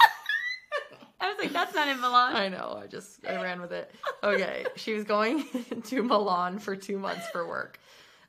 I 1.22 1.28
was 1.28 1.38
like, 1.38 1.52
that's 1.52 1.74
not 1.74 1.88
in 1.88 2.00
Milan. 2.00 2.34
I 2.36 2.48
know. 2.48 2.78
I 2.82 2.86
just 2.86 3.24
I 3.26 3.40
ran 3.42 3.60
with 3.60 3.72
it. 3.72 3.90
Okay, 4.24 4.64
she 4.76 4.94
was 4.94 5.02
going 5.04 5.44
to 5.84 6.02
Milan 6.02 6.60
for 6.60 6.76
two 6.76 6.96
months 6.96 7.26
for 7.30 7.46
work. 7.46 7.80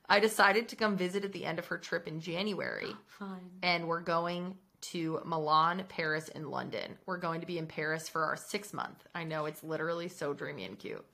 I 0.08 0.18
decided 0.18 0.68
to 0.70 0.76
come 0.76 0.96
visit 0.96 1.24
at 1.24 1.32
the 1.32 1.44
end 1.44 1.58
of 1.60 1.66
her 1.66 1.78
trip 1.78 2.08
in 2.08 2.20
January, 2.20 2.92
Fun. 3.06 3.38
and 3.62 3.86
we're 3.86 4.00
going 4.00 4.56
to 4.92 5.20
Milan, 5.24 5.84
Paris, 5.88 6.28
and 6.34 6.48
London. 6.48 6.98
We're 7.06 7.18
going 7.18 7.40
to 7.42 7.46
be 7.46 7.58
in 7.58 7.66
Paris 7.66 8.08
for 8.08 8.24
our 8.24 8.36
six 8.36 8.72
month. 8.72 9.06
I 9.14 9.22
know 9.24 9.46
it's 9.46 9.62
literally 9.62 10.08
so 10.08 10.34
dreamy 10.34 10.64
and 10.64 10.76
cute. 10.78 11.04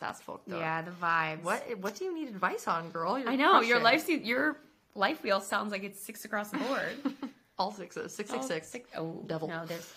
That's 0.00 0.20
fucked 0.20 0.50
up. 0.50 0.58
Yeah, 0.58 0.82
the 0.82 0.90
vibes. 0.90 1.42
What 1.42 1.62
What 1.80 1.94
do 1.94 2.04
you 2.04 2.14
need 2.14 2.28
advice 2.28 2.66
on, 2.66 2.90
girl? 2.90 3.18
You're 3.18 3.28
I 3.30 3.36
know 3.36 3.60
your 3.60 3.80
life 3.80 4.08
your 4.08 4.56
life 4.94 5.22
wheel 5.22 5.40
sounds 5.40 5.70
like 5.72 5.84
it's 5.84 6.00
six 6.00 6.24
across 6.24 6.50
the 6.50 6.58
board. 6.58 7.14
all 7.58 7.72
sixes. 7.72 8.14
Six 8.14 8.30
six 8.46 8.68
six. 8.68 8.88
Oh, 8.96 9.22
Devil. 9.26 9.48
No, 9.48 9.64
there's. 9.64 9.94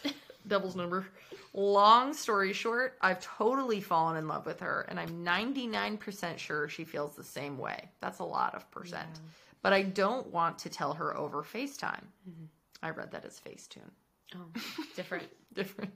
Devil's 0.48 0.76
number. 0.76 1.08
Long 1.54 2.14
story 2.14 2.54
short, 2.54 2.98
I've 3.02 3.22
totally 3.22 3.82
fallen 3.82 4.18
in 4.18 4.28
love 4.28 4.46
with 4.46 4.60
her, 4.60 4.86
and 4.90 5.00
I'm 5.00 5.26
99% 5.26 6.38
sure 6.38 6.70
she 6.70 6.84
feels 6.84 7.16
the 7.16 7.24
same 7.24 7.58
way. 7.58 7.90
That's 8.02 8.20
a 8.20 8.24
lot 8.24 8.56
of 8.56 8.70
percent. 8.72 9.20
But 9.62 9.74
I 9.74 9.84
don't 9.84 10.32
want 10.32 10.60
to 10.60 10.70
tell 10.70 10.94
her 10.94 11.18
over 11.18 11.44
FaceTime. 11.44 12.04
Mm-hmm. 12.30 12.46
I 12.84 12.92
read 12.92 13.12
that 13.12 13.26
as 13.26 13.40
Facetune. 13.40 13.90
Oh, 14.36 14.46
different. 14.96 15.28
Different. 15.54 15.92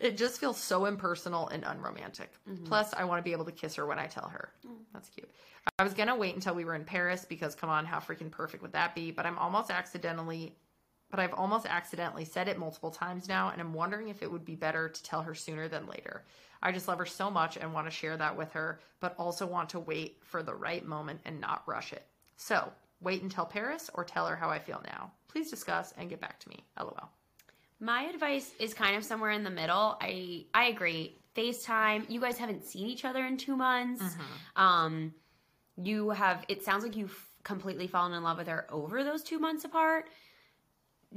It 0.00 0.16
just 0.16 0.40
feels 0.40 0.56
so 0.56 0.86
impersonal 0.86 1.48
and 1.48 1.64
unromantic. 1.64 2.32
Mm-hmm. 2.48 2.64
Plus, 2.64 2.94
I 2.94 3.04
want 3.04 3.18
to 3.18 3.22
be 3.22 3.32
able 3.32 3.44
to 3.44 3.52
kiss 3.52 3.74
her 3.74 3.84
when 3.84 3.98
I 3.98 4.06
tell 4.06 4.26
her. 4.28 4.52
Mm. 4.66 4.76
That's 4.94 5.10
cute. 5.10 5.30
I 5.78 5.84
was 5.84 5.92
going 5.92 6.08
to 6.08 6.14
wait 6.14 6.34
until 6.34 6.54
we 6.54 6.64
were 6.64 6.74
in 6.74 6.84
Paris 6.84 7.26
because, 7.28 7.54
come 7.54 7.68
on, 7.68 7.84
how 7.84 7.98
freaking 7.98 8.30
perfect 8.30 8.62
would 8.62 8.72
that 8.72 8.94
be? 8.94 9.10
But 9.10 9.26
I'm 9.26 9.36
almost 9.36 9.70
accidentally 9.70 10.56
but 11.10 11.20
I've 11.20 11.34
almost 11.34 11.66
accidentally 11.66 12.24
said 12.24 12.48
it 12.48 12.58
multiple 12.58 12.90
times 12.90 13.28
now, 13.28 13.50
and 13.50 13.60
I'm 13.60 13.72
wondering 13.74 14.08
if 14.08 14.22
it 14.22 14.30
would 14.30 14.44
be 14.44 14.56
better 14.56 14.88
to 14.88 15.02
tell 15.02 15.22
her 15.22 15.34
sooner 15.34 15.68
than 15.68 15.86
later. 15.86 16.24
I 16.62 16.72
just 16.72 16.88
love 16.88 16.98
her 16.98 17.06
so 17.06 17.30
much 17.30 17.56
and 17.56 17.72
want 17.72 17.86
to 17.86 17.90
share 17.90 18.16
that 18.16 18.36
with 18.36 18.52
her, 18.52 18.80
but 19.00 19.14
also 19.18 19.46
want 19.46 19.68
to 19.70 19.78
wait 19.80 20.18
for 20.24 20.42
the 20.42 20.54
right 20.54 20.84
moment 20.84 21.20
and 21.24 21.40
not 21.40 21.62
rush 21.66 21.92
it. 21.92 22.06
So, 22.36 22.72
wait 23.00 23.22
until 23.22 23.44
Paris 23.44 23.90
or 23.94 24.04
tell 24.04 24.26
her 24.26 24.36
how 24.36 24.48
I 24.50 24.58
feel 24.58 24.82
now. 24.86 25.12
Please 25.28 25.50
discuss 25.50 25.92
and 25.98 26.08
get 26.08 26.20
back 26.20 26.40
to 26.40 26.48
me. 26.48 26.64
LOL. 26.80 27.10
My 27.78 28.04
advice 28.04 28.52
is 28.58 28.72
kind 28.72 28.96
of 28.96 29.04
somewhere 29.04 29.32
in 29.32 29.44
the 29.44 29.50
middle. 29.50 29.98
I 30.00 30.46
I 30.54 30.66
agree. 30.66 31.18
FaceTime. 31.36 32.08
You 32.10 32.20
guys 32.20 32.38
haven't 32.38 32.64
seen 32.64 32.86
each 32.86 33.04
other 33.04 33.24
in 33.26 33.36
two 33.36 33.54
months. 33.56 34.02
Um, 34.56 35.12
you 35.76 36.08
have. 36.10 36.44
It 36.48 36.64
sounds 36.64 36.82
like 36.82 36.96
you've 36.96 37.22
completely 37.44 37.86
fallen 37.86 38.12
in 38.14 38.22
love 38.22 38.38
with 38.38 38.48
her 38.48 38.66
over 38.70 39.04
those 39.04 39.22
two 39.22 39.38
months 39.38 39.64
apart. 39.64 40.06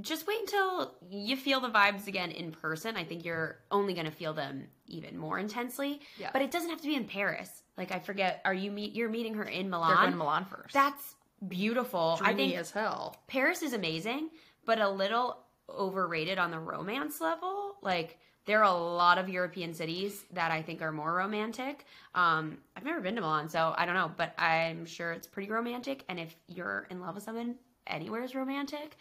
Just 0.01 0.27
wait 0.27 0.39
until 0.41 0.95
you 1.09 1.35
feel 1.35 1.59
the 1.59 1.69
vibes 1.69 2.07
again 2.07 2.31
in 2.31 2.51
person. 2.51 2.95
I 2.95 3.03
think 3.03 3.25
you're 3.25 3.59
only 3.71 3.93
going 3.93 4.05
to 4.05 4.11
feel 4.11 4.33
them 4.33 4.67
even 4.87 5.17
more 5.17 5.39
intensely. 5.39 6.01
Yeah. 6.17 6.29
But 6.31 6.41
it 6.41 6.51
doesn't 6.51 6.69
have 6.69 6.81
to 6.81 6.87
be 6.87 6.95
in 6.95 7.05
Paris. 7.05 7.63
Like 7.77 7.91
I 7.91 7.99
forget. 7.99 8.41
Are 8.45 8.53
you 8.53 8.71
meet? 8.71 8.93
You're 8.93 9.09
meeting 9.09 9.33
her 9.35 9.43
in 9.43 9.69
Milan. 9.69 9.89
They're 9.89 9.97
going 9.97 10.11
to 10.11 10.17
Milan 10.17 10.45
first. 10.45 10.73
That's 10.73 11.15
beautiful. 11.47 12.19
I 12.21 12.33
Dreamy 12.33 12.49
think 12.49 12.59
as 12.59 12.71
hell. 12.71 13.15
Paris 13.27 13.61
is 13.61 13.73
amazing, 13.73 14.29
but 14.65 14.79
a 14.79 14.89
little 14.89 15.37
overrated 15.69 16.39
on 16.39 16.51
the 16.51 16.59
romance 16.59 17.21
level. 17.21 17.75
Like 17.81 18.19
there 18.45 18.59
are 18.59 18.73
a 18.73 18.77
lot 18.77 19.17
of 19.17 19.29
European 19.29 19.73
cities 19.73 20.25
that 20.33 20.51
I 20.51 20.61
think 20.61 20.81
are 20.81 20.91
more 20.91 21.13
romantic. 21.13 21.85
Um, 22.15 22.57
I've 22.75 22.83
never 22.83 22.99
been 22.99 23.15
to 23.15 23.21
Milan, 23.21 23.47
so 23.47 23.73
I 23.77 23.85
don't 23.85 23.95
know, 23.95 24.11
but 24.17 24.33
I'm 24.39 24.85
sure 24.85 25.11
it's 25.11 25.27
pretty 25.27 25.51
romantic. 25.51 26.03
And 26.09 26.19
if 26.19 26.35
you're 26.47 26.87
in 26.89 26.99
love 26.99 27.15
with 27.15 27.23
someone, 27.23 27.55
anywhere 27.85 28.23
is 28.23 28.33
romantic. 28.35 28.97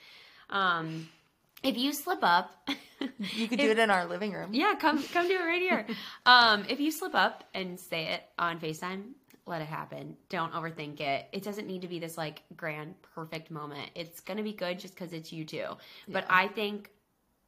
Um, 0.50 1.08
if 1.62 1.76
you 1.76 1.92
slip 1.92 2.20
up, 2.22 2.50
You 3.34 3.48
could 3.48 3.58
do 3.58 3.70
it 3.70 3.78
in 3.78 3.90
our 3.90 4.06
living 4.06 4.32
room. 4.32 4.50
yeah, 4.52 4.74
come 4.78 5.02
come 5.02 5.26
do 5.28 5.34
it 5.34 5.42
right 5.44 5.60
here. 5.60 5.86
Um, 6.26 6.64
if 6.68 6.78
you 6.80 6.90
slip 6.90 7.14
up 7.14 7.44
and 7.54 7.78
say 7.78 8.06
it 8.06 8.22
on 8.38 8.60
FaceTime, 8.60 9.10
let 9.46 9.62
it 9.62 9.66
happen. 9.68 10.16
Don't 10.28 10.52
overthink 10.52 11.00
it. 11.00 11.26
It 11.32 11.42
doesn't 11.42 11.66
need 11.66 11.82
to 11.82 11.88
be 11.88 11.98
this 11.98 12.16
like 12.18 12.42
grand 12.56 12.94
perfect 13.14 13.50
moment. 13.50 13.90
It's 13.94 14.20
gonna 14.20 14.42
be 14.42 14.52
good 14.52 14.78
just 14.78 14.94
because 14.94 15.12
it's 15.12 15.32
you 15.32 15.44
two. 15.44 15.64
But 16.08 16.26
I 16.28 16.48
think 16.48 16.90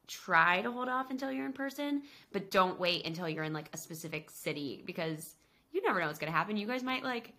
try 0.07 0.61
to 0.61 0.71
hold 0.71 0.89
off 0.89 1.09
until 1.11 1.31
you're 1.31 1.45
in 1.45 1.53
person, 1.53 2.01
but 2.33 2.51
don't 2.51 2.79
wait 2.79 3.05
until 3.05 3.29
you're 3.29 3.43
in 3.45 3.53
like 3.53 3.69
a 3.73 3.77
specific 3.77 4.29
city 4.29 4.83
because 4.85 5.35
you 5.71 5.81
never 5.83 5.99
know 6.01 6.07
what's 6.07 6.19
gonna 6.19 6.31
happen. 6.33 6.57
You 6.57 6.67
guys 6.67 6.83
might 6.83 7.03
like 7.03 7.33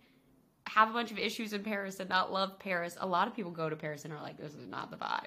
have 0.65 0.89
a 0.89 0.93
bunch 0.93 1.11
of 1.11 1.19
issues 1.19 1.53
in 1.53 1.61
Paris 1.61 1.99
and 1.99 2.09
not 2.09 2.31
love 2.31 2.57
Paris. 2.57 2.95
A 2.99 3.05
lot 3.05 3.27
of 3.27 3.35
people 3.35 3.51
go 3.51 3.69
to 3.69 3.75
Paris 3.75 4.05
and 4.05 4.13
are 4.13 4.21
like, 4.21 4.37
this 4.37 4.53
is 4.53 4.65
not 4.67 4.89
the 4.89 4.97
vibe. 4.97 5.25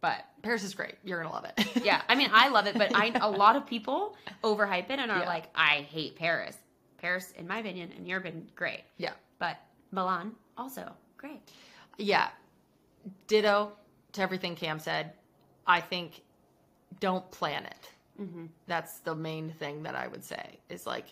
But 0.00 0.24
Paris 0.42 0.62
is 0.62 0.74
great. 0.74 0.94
You're 1.04 1.18
going 1.20 1.28
to 1.28 1.34
love 1.34 1.44
it. 1.44 1.68
yeah, 1.84 2.02
I 2.08 2.14
mean, 2.14 2.30
I 2.32 2.48
love 2.50 2.66
it, 2.66 2.78
but 2.78 2.94
I 2.94 3.12
a 3.20 3.28
lot 3.30 3.56
of 3.56 3.66
people 3.66 4.16
overhype 4.44 4.90
it 4.90 4.98
and 5.00 5.10
are 5.10 5.20
Yeah. 5.20 5.26
like, 5.26 5.46
I 5.54 5.86
hate 5.90 6.14
Paris. 6.16 6.56
Paris, 6.98 7.32
in 7.36 7.46
my 7.48 7.58
opinion, 7.58 7.92
and 7.96 8.06
your 8.06 8.18
opinion, 8.18 8.48
great. 8.54 8.82
yeah. 8.96 9.12
But 9.38 9.56
Milan, 9.92 10.32
also 10.56 10.90
great. 11.16 11.40
Yeah. 11.96 12.28
Ditto 13.26 13.72
to 14.12 14.22
everything 14.22 14.54
Cam 14.56 14.78
said. 14.78 15.12
I 15.66 15.80
think 15.80 16.22
don't 17.00 17.28
plan 17.30 17.64
it. 17.64 17.90
Mm-hmm. 18.20 18.46
That's 18.66 18.98
the 19.00 19.14
main 19.14 19.50
thing 19.52 19.82
that 19.84 19.94
I 19.94 20.06
would 20.08 20.24
say 20.24 20.58
is 20.68 20.86
like, 20.86 21.06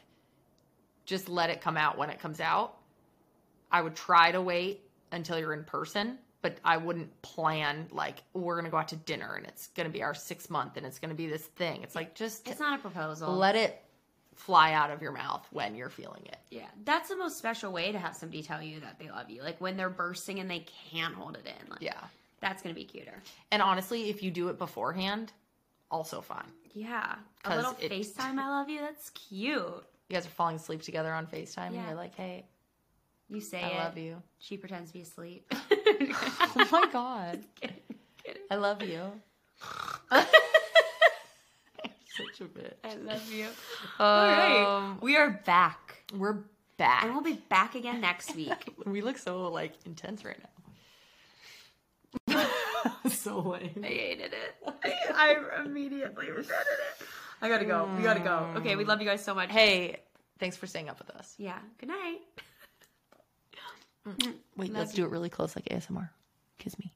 just 1.05 1.29
let 1.29 1.51
it 1.51 1.61
come 1.61 1.77
out 1.77 1.97
when 1.99 2.11
it 2.11 2.19
comes 2.19 2.41
out. 2.41 2.77
I 3.71 3.81
would 3.81 3.95
try 3.95 4.33
to 4.33 4.41
wait 4.41 4.81
until 5.13 5.39
you're 5.39 5.53
in 5.55 5.63
person, 5.65 6.19
but 6.47 6.59
I 6.65 6.77
wouldn't 6.77 7.11
plan 7.23 7.89
like 7.91 8.23
we're 8.33 8.55
gonna 8.57 8.71
go 8.71 8.77
out 8.77 8.87
to 8.89 8.97
dinner 8.97 9.35
and 9.35 9.45
it's 9.47 9.67
gonna 9.69 9.89
be 9.89 10.05
our 10.05 10.15
six 10.15 10.49
month 10.49 10.77
and 10.77 10.87
it's 10.87 11.01
gonna 11.01 11.15
be 11.15 11.27
this 11.27 11.43
thing. 11.43 11.83
It's 11.83 11.97
like 11.97 12.15
just 12.15 12.47
It's 12.49 12.61
not 12.61 12.79
a 12.79 12.81
proposal. 12.81 13.35
let 13.35 13.57
it 13.57 13.83
fly 14.37 14.73
out 14.75 14.93
of 14.93 15.03
your 15.03 15.11
mouth 15.11 15.45
when 15.51 15.75
you're 15.75 15.89
feeling 15.89 16.23
it. 16.27 16.37
Yeah, 16.51 16.67
that's 16.85 17.09
the 17.09 17.17
most 17.17 17.37
special 17.39 17.73
way 17.73 17.91
to 17.91 17.99
have 17.99 18.15
somebody 18.15 18.45
tell 18.45 18.63
you 18.63 18.79
that 18.81 19.01
they 19.01 19.09
love 19.09 19.29
you. 19.29 19.43
Like 19.43 19.61
when 19.61 19.77
they're 19.77 19.91
bursting 19.91 20.39
and 20.39 20.49
they 20.49 20.65
can't 20.93 21.15
hold 21.15 21.37
it 21.37 21.47
in. 21.47 21.69
Like, 21.71 21.81
Yeah. 21.81 21.99
that's 22.41 22.63
gonna 22.63 22.75
be 22.77 22.85
cuter. 22.85 23.23
And 23.51 23.61
honestly, 23.61 24.09
if 24.09 24.23
you 24.23 24.31
do 24.31 24.49
it 24.49 24.57
beforehand, 24.59 25.33
also 25.91 26.21
fine. 26.21 26.53
Yeah, 26.75 27.17
a 27.45 27.57
little 27.57 27.77
it- 27.81 27.91
FaceTime. 27.91 28.39
I 28.39 28.49
love 28.51 28.69
you. 28.69 28.81
That's 28.81 29.11
cute. 29.11 29.57
You 30.09 30.15
guys 30.15 30.27
are 30.27 30.31
falling 30.31 30.57
asleep 30.57 30.83
together 30.83 31.13
on 31.13 31.27
FaceTime 31.27 31.69
and 31.75 31.85
you're 31.87 31.95
like, 31.97 32.15
hey, 32.15 32.45
You 33.29 33.41
say 33.41 33.61
I 33.63 33.69
it. 33.69 33.77
love 33.77 33.99
you. 33.99 34.23
She 34.39 34.57
pretends 34.57 34.91
to 34.91 34.95
be 34.95 35.03
asleep. 35.03 35.53
Oh 36.59 36.69
my 36.73 36.87
God. 36.93 37.45
I 38.51 38.57
love 38.57 38.83
you. 38.83 39.13
Such 40.11 40.27
a 42.41 42.45
bitch. 42.45 42.73
I 42.85 42.95
love 42.97 43.31
you. 43.31 43.47
Um, 43.47 43.53
All 44.01 44.27
right, 44.27 44.97
we 45.03 45.17
are 45.17 45.31
back, 45.45 46.03
We're 46.17 46.39
back. 46.79 47.05
and 47.05 47.13
we'll 47.13 47.23
be 47.23 47.35
back 47.51 47.75
again 47.75 48.01
next 48.01 48.35
week. 48.35 48.73
We 48.87 49.03
look 49.03 49.19
so 49.19 49.49
like 49.49 49.75
intense 49.85 50.25
right 50.25 50.39
now. 52.29 52.47
so 53.11 53.41
lame. 53.41 53.83
I 53.85 53.89
hated 53.89 54.33
it. 54.33 54.55
I 55.15 55.37
immediately 55.65 56.31
regretted 56.31 56.67
it. 57.01 57.07
I 57.43 57.49
gotta 57.51 57.67
go. 57.67 57.91
We 57.97 58.03
gotta 58.03 58.21
go. 58.21 58.49
Okay, 58.57 58.77
we 58.77 58.85
love 58.85 59.01
you 59.03 59.07
guys 59.07 59.23
so 59.23 59.35
much. 59.35 59.51
Hey, 59.51 60.01
thanks 60.39 60.57
for 60.57 60.67
staying 60.67 60.89
up 60.89 60.99
with 60.99 61.11
us. 61.11 61.35
Yeah. 61.39 61.59
Good 61.79 61.91
night. 61.91 62.21
Mm-hmm. 64.07 64.31
Wait, 64.57 64.73
let's 64.73 64.93
do 64.93 65.05
it 65.05 65.11
really 65.11 65.29
close 65.29 65.57
like 65.57 65.67
ASMR. 65.67 65.81
Kiss 65.81 65.91
me. 65.91 66.11
Kiss 66.59 66.79
me. 66.79 66.96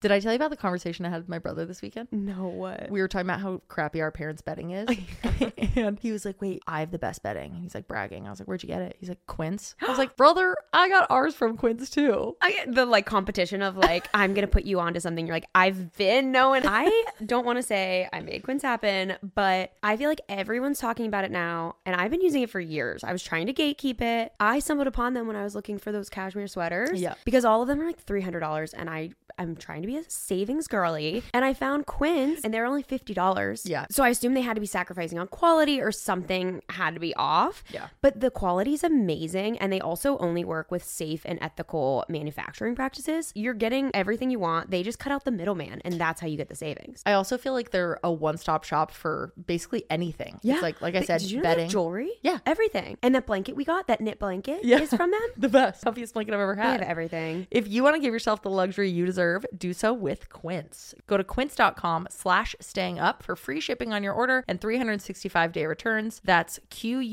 Did 0.00 0.12
I 0.12 0.20
tell 0.20 0.32
you 0.32 0.36
about 0.36 0.50
the 0.50 0.56
conversation 0.56 1.04
I 1.06 1.08
had 1.10 1.22
with 1.22 1.28
my 1.28 1.38
brother 1.40 1.64
this 1.64 1.82
weekend? 1.82 2.08
No 2.12 2.46
what? 2.46 2.88
We 2.90 3.00
were 3.00 3.08
talking 3.08 3.26
about 3.26 3.40
how 3.40 3.62
crappy 3.66 4.00
our 4.00 4.12
parents' 4.12 4.42
bedding 4.42 4.70
is. 4.70 4.88
Oh 5.24 5.52
and 5.76 5.98
he 6.00 6.10
was 6.12 6.24
like, 6.24 6.40
Wait, 6.40 6.62
I 6.66 6.80
have 6.80 6.90
the 6.90 6.98
best 6.98 7.22
bedding. 7.22 7.52
And 7.52 7.62
he's 7.62 7.74
like 7.74 7.86
bragging. 7.88 8.26
I 8.26 8.30
was 8.30 8.40
like, 8.40 8.48
Where'd 8.48 8.62
you 8.62 8.68
get 8.68 8.82
it? 8.82 8.96
He's 9.00 9.08
like, 9.08 9.24
Quince. 9.26 9.74
I 9.80 9.86
was 9.88 9.98
like, 9.98 10.16
Brother, 10.16 10.56
I 10.72 10.88
got 10.88 11.10
ours 11.10 11.34
from 11.34 11.56
Quince 11.56 11.90
too. 11.90 12.36
I 12.40 12.52
get 12.52 12.74
the 12.74 12.86
like 12.86 13.06
competition 13.06 13.62
of 13.62 13.76
like 13.76 14.08
I'm 14.14 14.34
gonna 14.34 14.46
put 14.46 14.64
you 14.64 14.80
onto 14.80 15.00
something. 15.00 15.26
You're 15.26 15.34
like 15.36 15.48
I've 15.54 15.92
been 15.96 16.30
knowing. 16.32 16.62
I 16.66 17.04
don't 17.24 17.44
want 17.46 17.58
to 17.58 17.62
say 17.62 18.08
I 18.12 18.20
made 18.20 18.42
Quince 18.44 18.62
happen, 18.62 19.14
but 19.34 19.72
I 19.82 19.96
feel 19.96 20.08
like 20.08 20.20
everyone's 20.28 20.78
talking 20.78 21.06
about 21.06 21.24
it 21.24 21.30
now, 21.30 21.76
and 21.86 21.94
I've 21.96 22.10
been 22.10 22.20
using 22.22 22.42
it 22.42 22.50
for 22.50 22.60
years. 22.60 23.02
I 23.04 23.12
was 23.12 23.22
trying 23.22 23.46
to 23.46 23.52
gatekeep 23.52 24.00
it. 24.00 24.32
I 24.40 24.58
stumbled 24.60 24.86
upon 24.88 25.14
them 25.14 25.26
when 25.26 25.36
I 25.36 25.44
was 25.44 25.54
looking 25.54 25.78
for 25.78 25.92
those 25.92 26.08
cashmere 26.08 26.46
sweaters. 26.48 27.00
Yeah. 27.00 27.14
because 27.24 27.44
all 27.44 27.62
of 27.62 27.68
them 27.68 27.80
are 27.80 27.86
like 27.86 27.98
three 28.00 28.22
hundred 28.22 28.40
dollars, 28.40 28.72
and 28.74 28.88
I 28.90 29.10
I'm 29.38 29.54
trying 29.56 29.82
to 29.82 29.87
be 29.88 29.96
a 29.96 30.04
savings 30.08 30.66
girly, 30.68 31.22
and 31.34 31.44
I 31.44 31.54
found 31.54 31.86
Quince, 31.86 32.40
and 32.44 32.52
they're 32.52 32.66
only 32.66 32.82
fifty 32.82 33.14
dollars. 33.14 33.64
Yeah. 33.66 33.86
so 33.90 34.04
I 34.04 34.10
assume 34.10 34.34
they 34.34 34.42
had 34.42 34.54
to 34.54 34.60
be 34.60 34.66
sacrificing 34.66 35.18
on 35.18 35.26
quality 35.28 35.80
or 35.80 35.90
something 35.92 36.62
had 36.70 36.94
to 36.94 37.00
be 37.00 37.14
off. 37.16 37.64
Yeah. 37.72 37.88
But 38.02 38.20
the 38.20 38.30
quality 38.30 38.74
is 38.74 38.84
amazing, 38.84 39.58
and 39.58 39.72
they 39.72 39.80
also 39.80 40.18
only 40.18 40.44
work 40.44 40.70
with 40.70 40.84
safe 40.84 41.22
and 41.24 41.38
ethical 41.42 42.04
manufacturing 42.08 42.74
practices. 42.74 43.32
You're 43.34 43.54
getting 43.54 43.90
everything 43.94 44.30
you 44.30 44.38
want. 44.38 44.70
They 44.70 44.82
just 44.82 44.98
cut 44.98 45.12
out 45.12 45.24
the 45.24 45.30
middleman, 45.30 45.80
and 45.84 45.94
that's 46.00 46.20
how 46.20 46.26
you 46.26 46.36
get 46.36 46.48
the 46.48 46.54
savings. 46.56 47.02
I 47.06 47.12
also 47.14 47.38
feel 47.38 47.52
like 47.52 47.70
they're 47.70 47.98
a 48.04 48.12
one 48.12 48.36
stop 48.36 48.64
shop 48.64 48.90
for 48.90 49.32
basically 49.46 49.84
anything. 49.90 50.38
It's 50.42 50.62
like 50.62 50.80
like 50.80 50.94
I 50.94 51.02
said, 51.02 51.22
you 51.22 51.40
know 51.40 51.54
they 51.54 51.66
jewelry? 51.68 52.10
Yeah. 52.22 52.38
everything. 52.46 52.98
And 53.02 53.14
that 53.14 53.26
blanket 53.26 53.56
we 53.56 53.64
got, 53.64 53.86
that 53.86 54.00
knit 54.00 54.18
blanket, 54.18 54.64
Yeah. 54.64 54.78
is 54.80 54.90
from 54.90 55.10
them. 55.10 55.20
the 55.36 55.48
best, 55.48 55.84
healthiest 55.84 56.14
blanket 56.14 56.34
I've 56.34 56.40
ever 56.40 56.54
had. 56.54 56.80
They 56.80 56.84
have 56.84 56.90
everything. 56.90 57.46
If 57.50 57.68
you 57.68 57.82
want 57.82 57.96
to 57.96 58.00
give 58.00 58.12
yourself 58.12 58.42
the 58.42 58.50
luxury 58.50 58.90
you 58.90 59.06
deserve, 59.06 59.44
do 59.56 59.72
so 59.78 59.92
with 59.92 60.28
Quince. 60.30 60.94
Go 61.06 61.16
to 61.16 61.24
quince.com 61.24 62.08
slash 62.10 62.56
staying 62.60 62.98
up 62.98 63.22
for 63.22 63.36
free 63.36 63.60
shipping 63.60 63.92
on 63.92 64.02
your 64.02 64.14
order 64.14 64.44
and 64.48 64.60
365 64.60 65.52
day 65.52 65.66
returns. 65.66 66.20
That's 66.24 66.58
Q-U-I-N-C-E 66.70 67.12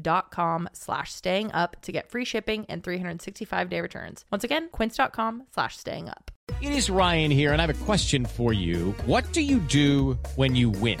dot 0.00 0.30
com 0.30 0.68
slash 0.72 1.12
staying 1.12 1.52
up 1.52 1.80
to 1.82 1.92
get 1.92 2.10
free 2.10 2.24
shipping 2.24 2.66
and 2.68 2.84
365 2.84 3.68
day 3.68 3.80
returns. 3.80 4.24
Once 4.30 4.44
again, 4.44 4.68
quince.com 4.70 5.44
slash 5.52 5.76
staying 5.76 6.08
up. 6.08 6.30
It 6.60 6.72
is 6.72 6.90
Ryan 6.90 7.30
here, 7.30 7.52
and 7.52 7.62
I 7.62 7.66
have 7.66 7.82
a 7.82 7.84
question 7.84 8.24
for 8.26 8.52
you. 8.52 8.92
What 9.06 9.32
do 9.32 9.40
you 9.40 9.58
do 9.58 10.18
when 10.36 10.54
you 10.54 10.70
win? 10.70 11.00